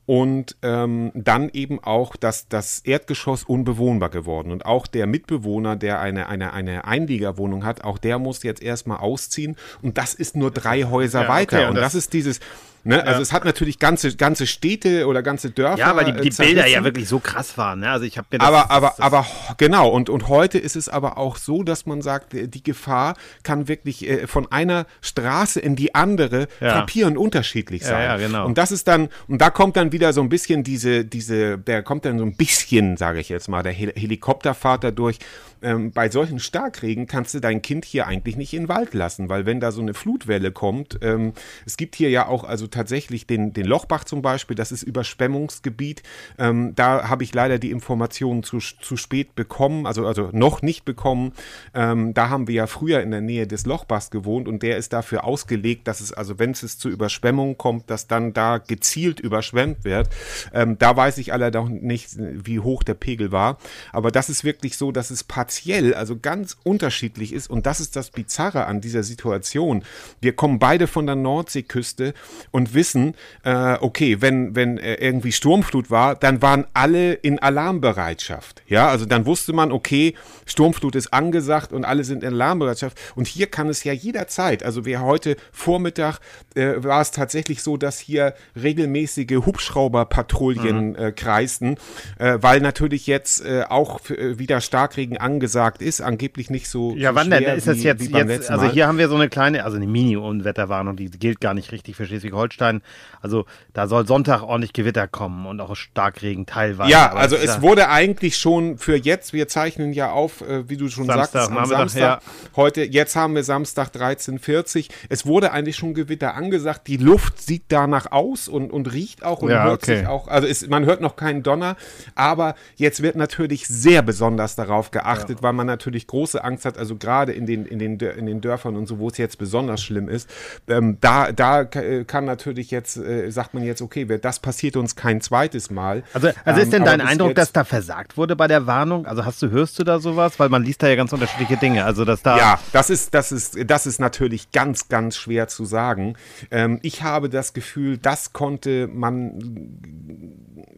und 0.06 0.56
ähm, 0.62 1.10
dann 1.14 1.50
eben 1.52 1.82
auch 1.82 2.14
das, 2.14 2.48
das 2.48 2.80
Erdgeschoss 2.80 3.42
unbewohnbar 3.42 4.08
geworden. 4.08 4.52
Und 4.52 4.64
auch 4.64 4.86
der 4.86 5.06
Mitbewohner, 5.06 5.74
der 5.74 6.00
eine, 6.00 6.28
eine, 6.28 6.52
eine 6.52 6.84
Einliegerwohnung 6.84 7.64
hat, 7.64 7.82
auch 7.82 7.98
der 7.98 8.18
muss 8.20 8.44
jetzt 8.44 8.62
erstmal 8.62 8.98
ausziehen. 8.98 9.56
Und 9.82 9.98
das 9.98 10.14
ist 10.14 10.36
nur 10.36 10.52
drei 10.52 10.84
Häuser 10.84 11.22
ja, 11.22 11.28
weiter. 11.28 11.56
Okay, 11.56 11.64
und, 11.66 11.70
und 11.70 11.76
das, 11.76 11.92
das 11.92 11.94
ist 11.96 12.12
dieses, 12.12 12.40
Ne? 12.86 13.04
Also 13.04 13.20
es 13.20 13.32
hat 13.32 13.44
natürlich 13.44 13.78
ganze, 13.78 14.14
ganze 14.14 14.46
Städte 14.46 15.06
oder 15.06 15.22
ganze 15.22 15.50
Dörfer. 15.50 15.78
Ja, 15.78 15.96
weil 15.96 16.04
die, 16.04 16.30
die 16.30 16.42
äh, 16.42 16.46
Bilder 16.46 16.66
ja 16.66 16.84
wirklich 16.84 17.08
so 17.08 17.18
krass 17.18 17.58
waren. 17.58 17.80
Ne? 17.80 17.90
Also 17.90 18.04
ich 18.04 18.16
habe 18.16 18.28
mir 18.30 18.38
das, 18.38 18.46
Aber, 18.46 18.70
aber, 18.70 18.88
das, 18.96 19.00
aber 19.00 19.26
genau. 19.58 19.88
Und, 19.88 20.08
und 20.08 20.28
heute 20.28 20.58
ist 20.58 20.76
es 20.76 20.88
aber 20.88 21.18
auch 21.18 21.36
so, 21.36 21.64
dass 21.64 21.86
man 21.86 22.00
sagt, 22.00 22.34
äh, 22.34 22.46
die 22.46 22.62
Gefahr 22.62 23.16
kann 23.42 23.66
wirklich 23.66 24.08
äh, 24.08 24.26
von 24.28 24.50
einer 24.52 24.86
Straße 25.00 25.58
in 25.58 25.74
die 25.74 25.94
andere 25.94 26.46
ja. 26.60 26.86
unterschiedlich 27.16 27.84
sein. 27.84 28.02
Ja, 28.02 28.16
ja, 28.16 28.16
genau. 28.16 28.46
Und 28.46 28.56
das 28.56 28.70
ist 28.70 28.86
dann, 28.86 29.08
und 29.26 29.40
da 29.40 29.50
kommt 29.50 29.76
dann 29.76 29.90
wieder 29.90 30.12
so 30.12 30.20
ein 30.20 30.28
bisschen 30.28 30.62
diese, 30.62 31.04
diese, 31.04 31.58
der 31.58 31.82
kommt 31.82 32.04
dann 32.04 32.18
so 32.18 32.24
ein 32.24 32.36
bisschen, 32.36 32.96
sage 32.96 33.18
ich 33.18 33.28
jetzt 33.28 33.48
mal, 33.48 33.62
der 33.62 33.72
Helikopterfahrt 33.72 34.84
dadurch 34.84 35.18
ähm, 35.62 35.92
bei 35.92 36.10
solchen 36.10 36.38
Starkregen 36.38 37.06
kannst 37.06 37.34
du 37.34 37.40
dein 37.40 37.62
Kind 37.62 37.84
hier 37.84 38.06
eigentlich 38.06 38.36
nicht 38.36 38.54
in 38.54 38.64
den 38.64 38.68
Wald 38.68 38.94
lassen, 38.94 39.28
weil 39.28 39.46
wenn 39.46 39.60
da 39.60 39.72
so 39.72 39.80
eine 39.80 39.94
Flutwelle 39.94 40.52
kommt, 40.52 40.98
ähm, 41.02 41.32
es 41.64 41.76
gibt 41.76 41.96
hier 41.96 42.10
ja 42.10 42.26
auch 42.26 42.44
also 42.44 42.66
tatsächlich 42.66 43.26
den, 43.26 43.52
den 43.52 43.66
Lochbach 43.66 44.04
zum 44.04 44.22
Beispiel, 44.22 44.56
das 44.56 44.72
ist 44.72 44.82
Überschwemmungsgebiet. 44.82 46.02
Ähm, 46.38 46.74
da 46.74 47.08
habe 47.08 47.24
ich 47.24 47.34
leider 47.34 47.58
die 47.58 47.70
Informationen 47.70 48.42
zu, 48.42 48.58
zu 48.58 48.96
spät 48.96 49.34
bekommen, 49.34 49.86
also, 49.86 50.06
also 50.06 50.30
noch 50.32 50.62
nicht 50.62 50.84
bekommen. 50.84 51.32
Ähm, 51.74 52.14
da 52.14 52.28
haben 52.28 52.48
wir 52.48 52.54
ja 52.54 52.66
früher 52.66 53.00
in 53.00 53.10
der 53.10 53.20
Nähe 53.20 53.46
des 53.46 53.66
Lochbachs 53.66 54.10
gewohnt 54.10 54.48
und 54.48 54.62
der 54.62 54.76
ist 54.76 54.92
dafür 54.92 55.24
ausgelegt, 55.24 55.88
dass 55.88 56.00
es, 56.00 56.12
also 56.12 56.38
wenn 56.38 56.50
es 56.50 56.78
zu 56.78 56.88
Überschwemmungen 56.88 57.58
kommt, 57.58 57.90
dass 57.90 58.06
dann 58.06 58.32
da 58.32 58.58
gezielt 58.58 59.20
überschwemmt 59.20 59.84
wird. 59.84 60.08
Ähm, 60.52 60.78
da 60.78 60.96
weiß 60.96 61.18
ich 61.18 61.32
allerdings 61.32 61.46
nicht, 61.82 62.16
wie 62.16 62.60
hoch 62.60 62.82
der 62.82 62.94
Pegel 62.94 63.32
war. 63.32 63.58
Aber 63.92 64.10
das 64.10 64.28
ist 64.28 64.44
wirklich 64.44 64.76
so, 64.76 64.92
dass 64.92 65.10
es 65.10 65.24
partiell, 65.46 65.94
also 65.94 66.18
ganz 66.18 66.56
unterschiedlich 66.64 67.32
ist. 67.32 67.48
Und 67.48 67.66
das 67.66 67.78
ist 67.78 67.94
das 67.94 68.10
Bizarre 68.10 68.66
an 68.66 68.80
dieser 68.80 69.04
Situation. 69.04 69.84
Wir 70.20 70.34
kommen 70.34 70.58
beide 70.58 70.88
von 70.88 71.06
der 71.06 71.14
Nordseeküste 71.14 72.14
und 72.50 72.74
wissen, 72.74 73.14
äh, 73.44 73.76
okay, 73.80 74.20
wenn, 74.20 74.56
wenn 74.56 74.76
äh, 74.78 74.94
irgendwie 74.94 75.30
Sturmflut 75.30 75.88
war, 75.88 76.16
dann 76.16 76.42
waren 76.42 76.66
alle 76.74 77.12
in 77.14 77.38
Alarmbereitschaft. 77.38 78.62
Ja, 78.66 78.88
also 78.88 79.06
dann 79.06 79.24
wusste 79.24 79.52
man, 79.52 79.70
okay, 79.70 80.14
Sturmflut 80.46 80.96
ist 80.96 81.12
angesagt 81.12 81.72
und 81.72 81.84
alle 81.84 82.02
sind 82.02 82.24
in 82.24 82.34
Alarmbereitschaft. 82.34 82.98
Und 83.14 83.28
hier 83.28 83.46
kann 83.46 83.68
es 83.68 83.84
ja 83.84 83.92
jederzeit, 83.92 84.64
also 84.64 84.84
wir 84.84 85.00
heute 85.00 85.36
Vormittag 85.52 86.18
äh, 86.56 86.82
war 86.82 87.00
es 87.00 87.12
tatsächlich 87.12 87.62
so, 87.62 87.76
dass 87.76 88.00
hier 88.00 88.34
regelmäßige 88.60 89.46
Hubschrauberpatrouillen 89.46 90.88
mhm. 90.90 90.96
äh, 90.96 91.12
kreisten, 91.12 91.76
äh, 92.18 92.38
weil 92.40 92.60
natürlich 92.60 93.06
jetzt 93.06 93.44
äh, 93.44 93.62
auch 93.68 94.00
wieder 94.08 94.60
Starkregen 94.60 95.18
angesagt 95.18 95.35
ist, 95.82 96.00
angeblich 96.00 96.50
nicht 96.50 96.68
so. 96.68 96.94
Ja, 96.96 97.14
wann 97.14 97.30
denn? 97.30 97.42
Ist 97.44 97.66
das 97.66 97.82
jetzt, 97.82 98.08
jetzt 98.08 98.50
also 98.50 98.66
hier 98.66 98.86
haben 98.86 98.98
wir 98.98 99.08
so 99.08 99.14
eine 99.14 99.28
kleine, 99.28 99.64
also 99.64 99.76
eine 99.76 99.86
Mini-Unwetterwarnung, 99.86 100.96
die 100.96 101.10
gilt 101.10 101.40
gar 101.40 101.54
nicht 101.54 101.72
richtig 101.72 101.96
für 101.96 102.06
Schleswig-Holstein. 102.06 102.82
Also 103.20 103.46
da 103.72 103.86
soll 103.86 104.06
Sonntag 104.06 104.42
ordentlich 104.42 104.72
Gewitter 104.72 105.08
kommen 105.08 105.46
und 105.46 105.60
auch 105.60 105.74
Starkregen 105.76 106.46
teilweise. 106.46 106.90
Ja, 106.90 107.12
also 107.12 107.36
es 107.36 107.60
wurde 107.62 107.88
eigentlich 107.88 108.36
schon 108.36 108.78
für 108.78 108.96
jetzt, 108.96 109.32
wir 109.32 109.48
zeichnen 109.48 109.92
ja 109.92 110.10
auf, 110.10 110.40
äh, 110.42 110.68
wie 110.68 110.76
du 110.76 110.88
schon 110.88 111.06
Samstag, 111.06 111.44
sagst, 111.44 111.56
am 111.56 111.66
Samstag, 111.66 112.00
ja. 112.00 112.20
heute, 112.56 112.84
jetzt 112.84 113.16
haben 113.16 113.34
wir 113.34 113.44
Samstag 113.44 113.88
13.40 113.88 114.88
Es 115.08 115.26
wurde 115.26 115.52
eigentlich 115.52 115.76
schon 115.76 115.94
Gewitter 115.94 116.34
angesagt. 116.34 116.86
Die 116.86 116.96
Luft 116.96 117.40
sieht 117.40 117.64
danach 117.68 118.12
aus 118.12 118.48
und, 118.48 118.70
und 118.72 118.92
riecht 118.92 119.24
auch 119.24 119.42
und 119.42 119.50
ja, 119.50 119.64
hört 119.64 119.82
okay. 119.82 119.98
sich 119.98 120.06
auch, 120.06 120.28
also 120.28 120.46
ist, 120.46 120.68
man 120.68 120.84
hört 120.84 121.00
noch 121.00 121.16
keinen 121.16 121.42
Donner, 121.42 121.76
aber 122.14 122.54
jetzt 122.76 123.02
wird 123.02 123.16
natürlich 123.16 123.66
sehr 123.66 124.02
besonders 124.02 124.56
darauf 124.56 124.90
geachtet, 124.90 125.25
ja. 125.30 125.42
weil 125.42 125.52
man 125.52 125.66
natürlich 125.66 126.06
große 126.06 126.42
Angst 126.42 126.64
hat, 126.64 126.78
also 126.78 126.96
gerade 126.96 127.32
in 127.32 127.46
den, 127.46 127.66
in, 127.66 127.78
den, 127.78 127.98
in 127.98 128.26
den 128.26 128.40
Dörfern 128.40 128.76
und 128.76 128.86
so, 128.86 128.98
wo 128.98 129.08
es 129.08 129.18
jetzt 129.18 129.38
besonders 129.38 129.82
schlimm 129.82 130.08
ist, 130.08 130.28
ähm, 130.68 130.98
da, 131.00 131.32
da 131.32 131.64
kann 131.64 132.24
natürlich 132.24 132.70
jetzt, 132.70 132.96
äh, 132.96 133.30
sagt 133.30 133.54
man 133.54 133.62
jetzt, 133.62 133.82
okay, 133.82 134.06
das 134.20 134.38
passiert 134.38 134.76
uns 134.76 134.96
kein 134.96 135.20
zweites 135.20 135.70
Mal. 135.70 136.02
Also, 136.12 136.30
also 136.44 136.60
ist 136.60 136.72
denn 136.72 136.82
ähm, 136.82 136.86
dein 136.86 137.00
Eindruck, 137.00 137.34
dass 137.34 137.52
da 137.52 137.64
versagt 137.64 138.16
wurde 138.16 138.36
bei 138.36 138.46
der 138.46 138.66
Warnung? 138.66 139.06
Also 139.06 139.24
hast 139.24 139.42
du, 139.42 139.50
hörst 139.50 139.78
du 139.78 139.84
da 139.84 139.98
sowas? 139.98 140.38
Weil 140.38 140.48
man 140.48 140.62
liest 140.62 140.82
da 140.82 140.88
ja 140.88 140.96
ganz 140.96 141.12
unterschiedliche 141.12 141.56
Dinge. 141.56 141.84
Also 141.84 142.04
dass 142.04 142.22
da. 142.22 142.38
Ja, 142.38 142.60
das 142.72 142.90
ist, 142.90 143.14
das 143.14 143.32
ist, 143.32 143.58
das 143.66 143.86
ist 143.86 144.00
natürlich 144.00 144.52
ganz, 144.52 144.88
ganz 144.88 145.16
schwer 145.16 145.48
zu 145.48 145.64
sagen. 145.64 146.14
Ähm, 146.50 146.78
ich 146.82 147.02
habe 147.02 147.28
das 147.28 147.52
Gefühl, 147.52 147.98
das 147.98 148.32
konnte 148.32 148.88
man 148.88 149.38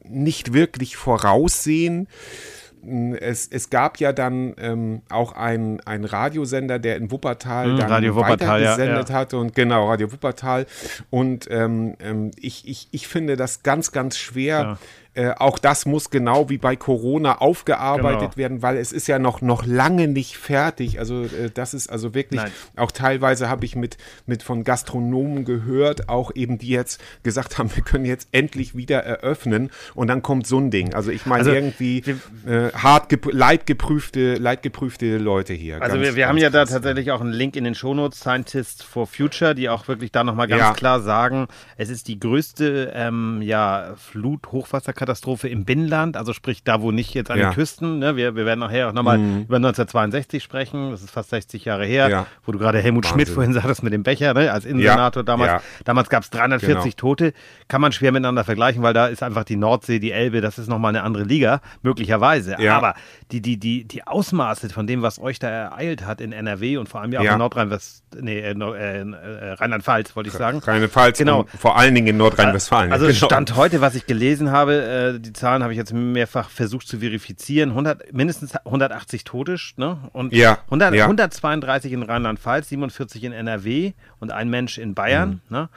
nicht 0.04 0.52
wirklich 0.52 0.96
voraussehen 0.96 2.08
es, 3.14 3.48
es 3.48 3.70
gab 3.70 3.98
ja 3.98 4.12
dann 4.12 4.54
ähm, 4.58 5.02
auch 5.08 5.32
einen 5.32 5.80
Radiosender, 5.86 6.78
der 6.78 6.96
in 6.96 7.10
Wuppertal 7.10 7.68
Mhm, 7.68 7.76
dann 7.78 7.90
Radio 7.90 8.14
Wuppertal, 8.14 8.62
ja, 8.62 8.70
weitergesendet 8.70 9.08
ja. 9.08 9.14
hatte 9.14 9.38
und 9.38 9.54
genau, 9.54 9.88
Radio 9.88 10.12
Wuppertal. 10.12 10.66
Und 11.10 11.48
ähm, 11.50 11.94
ähm, 12.00 12.30
ich, 12.36 12.68
ich, 12.68 12.88
ich 12.90 13.08
finde 13.08 13.36
das 13.36 13.62
ganz, 13.62 13.92
ganz 13.92 14.18
schwer. 14.18 14.78
Äh, 15.18 15.34
auch 15.36 15.58
das 15.58 15.84
muss 15.84 16.10
genau 16.10 16.48
wie 16.48 16.58
bei 16.58 16.76
Corona 16.76 17.38
aufgearbeitet 17.38 18.20
Genau. 18.20 18.36
werden, 18.36 18.62
weil 18.62 18.76
es 18.76 18.92
ist 18.92 19.08
ja 19.08 19.18
noch, 19.18 19.40
noch 19.40 19.66
lange 19.66 20.06
nicht 20.06 20.36
fertig. 20.36 21.00
Also 21.00 21.24
äh, 21.24 21.50
das 21.52 21.74
ist 21.74 21.88
also 21.90 22.14
wirklich, 22.14 22.40
Nein. 22.40 22.52
auch 22.76 22.92
teilweise 22.92 23.48
habe 23.48 23.64
ich 23.64 23.74
mit, 23.74 23.96
mit 24.26 24.44
von 24.44 24.62
Gastronomen 24.62 25.44
gehört, 25.44 26.08
auch 26.08 26.30
eben 26.36 26.58
die 26.58 26.68
jetzt 26.68 27.00
gesagt 27.24 27.58
haben, 27.58 27.68
wir 27.74 27.82
können 27.82 28.04
jetzt 28.04 28.28
endlich 28.30 28.76
wieder 28.76 29.00
eröffnen 29.02 29.70
und 29.96 30.06
dann 30.06 30.22
kommt 30.22 30.46
so 30.46 30.58
ein 30.58 30.70
Ding. 30.70 30.94
Also 30.94 31.10
ich 31.10 31.26
meine 31.26 31.40
Also, 31.40 31.50
irgendwie 31.50 31.98
äh, 32.46 32.70
hart 32.74 33.08
gep 33.08 33.26
leidgeprüfte, 33.32 34.34
leidgeprüfte 34.34 35.18
Leute 35.18 35.52
hier. 35.52 35.82
Also 35.82 35.96
Ganz, 35.96 36.06
wir, 36.06 36.14
wir 36.16 36.28
haben 36.28 36.38
ja 36.38 36.50
da 36.50 36.64
tatsächlich 36.64 37.10
auch 37.10 37.20
einen 37.20 37.32
Link 37.32 37.56
in 37.56 37.64
den 37.64 37.74
Shownotes, 37.74 38.20
Scientists 38.20 38.84
for 38.84 39.08
Future, 39.08 39.54
die 39.56 39.68
auch 39.68 39.88
wirklich 39.88 40.12
da 40.12 40.22
nochmal 40.22 40.46
ganz 40.46 40.60
Ja. 40.60 40.72
klar 40.74 41.00
sagen, 41.00 41.48
es 41.76 41.88
ist 41.90 42.06
die 42.06 42.20
größte 42.20 42.92
ähm, 42.94 43.40
ja, 43.42 43.94
Flut-Hochwasserkatastrophe 45.08 45.48
im 45.48 45.64
Binnenland, 45.64 46.16
also 46.16 46.32
sprich 46.32 46.62
da, 46.62 46.80
wo 46.80 46.90
nicht 46.92 47.14
jetzt 47.14 47.30
an 47.30 47.38
Ja. 47.38 47.46
Mhm. 47.46 47.50
den 47.50 47.54
Küsten. 47.54 47.98
Ne? 47.98 48.16
Wir, 48.16 48.36
wir 48.36 48.44
werden 48.46 48.60
nachher 48.60 48.88
auch 48.88 48.92
nochmal 48.92 49.16
über 49.18 49.56
1962 49.56 50.42
sprechen, 50.42 50.90
das 50.90 51.02
ist 51.02 51.10
fast 51.10 51.30
60 51.30 51.64
Jahre 51.64 51.84
her, 51.86 52.08
Ja. 52.08 52.26
wo 52.44 52.52
du 52.52 52.58
gerade 52.58 52.78
Helmut 52.80 53.06
Schmidt 53.06 53.20
Wahnsinn. 53.28 53.34
vorhin 53.34 53.52
sagtest 53.54 53.82
mit 53.82 53.92
dem 53.92 54.02
Becher, 54.02 54.34
ne? 54.34 54.52
als 54.52 54.64
Innensenator 54.64 55.22
damals. 55.24 55.62
Damals 55.84 56.08
gab 56.08 56.22
es 56.22 56.30
340 56.30 56.96
Genau. 56.96 57.08
Tote, 57.08 57.32
kann 57.68 57.80
man 57.80 57.92
schwer 57.92 58.12
miteinander 58.12 58.44
vergleichen, 58.44 58.82
weil 58.82 58.94
da 58.94 59.06
ist 59.06 59.22
einfach 59.22 59.44
die 59.44 59.56
Nordsee, 59.56 59.98
die 59.98 60.12
Elbe, 60.12 60.40
das 60.40 60.58
ist 60.58 60.68
nochmal 60.68 60.90
eine 60.90 61.02
andere 61.02 61.24
Liga, 61.24 61.60
möglicherweise. 61.82 62.58
Aber 62.58 62.94
die, 63.32 63.40
die, 63.40 63.56
die, 63.58 63.84
die 63.84 64.06
Ausmaße 64.06 64.68
von 64.70 64.86
dem, 64.86 65.02
was 65.02 65.18
euch 65.18 65.38
da 65.38 65.48
ereilt 65.48 66.04
hat 66.06 66.20
in 66.20 66.32
NRW 66.32 66.76
und 66.78 66.88
vor 66.88 67.00
allem 67.00 67.12
ja 67.12 67.20
auch 67.20 67.24
in 67.32 67.38
Nordrhein-West, 67.38 68.04
nee, 68.20 68.38
äh, 68.40 68.52
äh, 68.52 69.00
äh, 69.00 69.52
Rheinland-Pfalz, 69.52 70.14
wollte 70.16 70.28
ich 70.28 70.34
sagen. 70.34 70.60
Keinesfalls 70.60 71.18
Genau. 71.18 71.44
vor 71.58 71.76
allen 71.78 71.94
Dingen 71.94 72.06
in 72.08 72.16
Nordrhein-Westfalen. 72.16 72.92
Also 72.92 73.06
Genau. 73.06 73.26
Stand 73.26 73.56
heute, 73.56 73.80
was 73.80 73.94
ich 73.94 74.06
gelesen 74.06 74.50
habe, 74.50 74.74
äh, 74.98 75.20
die 75.20 75.32
Zahlen 75.32 75.62
habe 75.62 75.72
ich 75.72 75.76
jetzt 75.78 75.92
mehrfach 75.92 76.50
versucht 76.50 76.88
zu 76.88 76.98
verifizieren, 76.98 77.70
100, 77.70 78.12
mindestens 78.12 78.54
180 78.56 79.24
Tote, 79.24 79.56
ne? 79.76 79.98
Und 80.12 80.32
Ja, 80.32 80.58
100, 80.66 80.94
ja. 80.94 81.04
132 81.04 81.92
in 81.92 82.02
Rheinland-Pfalz, 82.02 82.68
47 82.68 83.24
in 83.24 83.32
NRW 83.32 83.92
und 84.20 84.32
ein 84.32 84.48
Mensch 84.48 84.78
in 84.78 84.94
Bayern, 84.94 85.40
ne? 85.48 85.68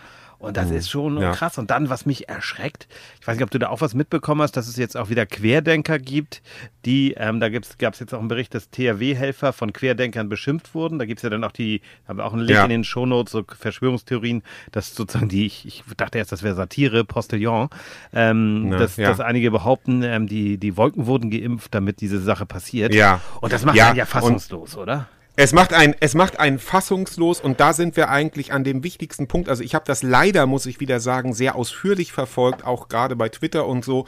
Und 0.41 0.57
das 0.57 0.71
ist 0.71 0.89
schon 0.89 1.15
Mhm. 1.15 1.21
Ja. 1.21 1.31
krass. 1.33 1.57
Und 1.59 1.69
dann, 1.69 1.89
was 1.89 2.05
mich 2.07 2.27
erschreckt, 2.27 2.87
ich 3.19 3.27
weiß 3.27 3.35
nicht, 3.37 3.43
ob 3.43 3.51
du 3.51 3.59
da 3.59 3.69
auch 3.69 3.79
was 3.81 3.93
mitbekommen 3.93 4.41
hast, 4.41 4.57
dass 4.57 4.67
es 4.67 4.75
jetzt 4.75 4.97
auch 4.97 5.09
wieder 5.09 5.25
Querdenker 5.27 5.99
gibt, 5.99 6.41
die, 6.83 7.13
ähm, 7.15 7.39
da 7.39 7.49
gab 7.49 7.93
es 7.93 7.99
jetzt 7.99 8.11
auch 8.13 8.19
einen 8.19 8.27
Bericht, 8.27 8.55
dass 8.55 8.71
THW-Helfer 8.71 9.53
von 9.53 9.71
Querdenkern 9.71 10.29
beschimpft 10.29 10.73
wurden. 10.73 10.97
Da 10.97 11.05
gibt 11.05 11.19
es 11.19 11.23
ja 11.23 11.29
dann 11.29 11.43
auch 11.43 11.51
die, 11.51 11.81
haben 12.07 12.17
wir 12.17 12.25
auch 12.25 12.33
einen 12.33 12.41
Link 12.41 12.57
Ja. 12.57 12.63
in 12.63 12.71
den 12.71 12.83
Shownotes, 12.83 13.31
so 13.31 13.43
Verschwörungstheorien, 13.47 14.41
dass 14.71 14.95
sozusagen 14.95 15.29
die, 15.29 15.45
ich, 15.45 15.65
ich 15.67 15.83
dachte 15.95 16.17
erst, 16.17 16.31
das 16.31 16.41
wäre 16.41 16.55
Satire, 16.55 17.03
Postillon, 17.05 17.69
ähm, 18.11 18.69
Na, 18.69 18.77
dass, 18.79 18.97
ja. 18.97 19.09
dass 19.09 19.19
einige 19.19 19.51
behaupten, 19.51 20.01
ähm, 20.01 20.27
die, 20.27 20.57
die 20.57 20.75
Wolken 20.75 21.05
wurden 21.05 21.29
geimpft, 21.29 21.73
damit 21.75 22.01
diese 22.01 22.19
Sache 22.19 22.45
passiert. 22.47 22.93
Ja. 22.95 23.21
Und 23.41 23.53
das 23.53 23.63
macht 23.63 23.75
Ja, 23.77 23.89
einen 23.89 23.97
ja 23.97 24.03
und- 24.05 24.09
fassungslos, 24.09 24.75
oder? 24.75 25.07
Es 25.35 25.53
macht 25.53 25.73
ein, 25.73 25.95
es 25.99 26.13
macht 26.13 26.39
einen 26.39 26.59
fassungslos 26.59 27.39
und 27.39 27.59
da 27.59 27.73
sind 27.73 27.95
wir 27.95 28.09
eigentlich 28.09 28.51
an 28.51 28.63
dem 28.63 28.83
wichtigsten 28.83 29.27
Punkt. 29.27 29.47
Also 29.47 29.63
ich 29.63 29.73
habe 29.73 29.85
das 29.85 30.03
leider, 30.03 30.45
muss 30.45 30.65
ich 30.65 30.79
wieder 30.79 30.99
sagen, 30.99 31.33
sehr 31.33 31.55
ausführlich 31.55 32.11
verfolgt, 32.11 32.65
auch 32.65 32.89
gerade 32.89 33.15
bei 33.15 33.29
Twitter 33.29 33.65
und 33.65 33.85
so. 33.85 34.05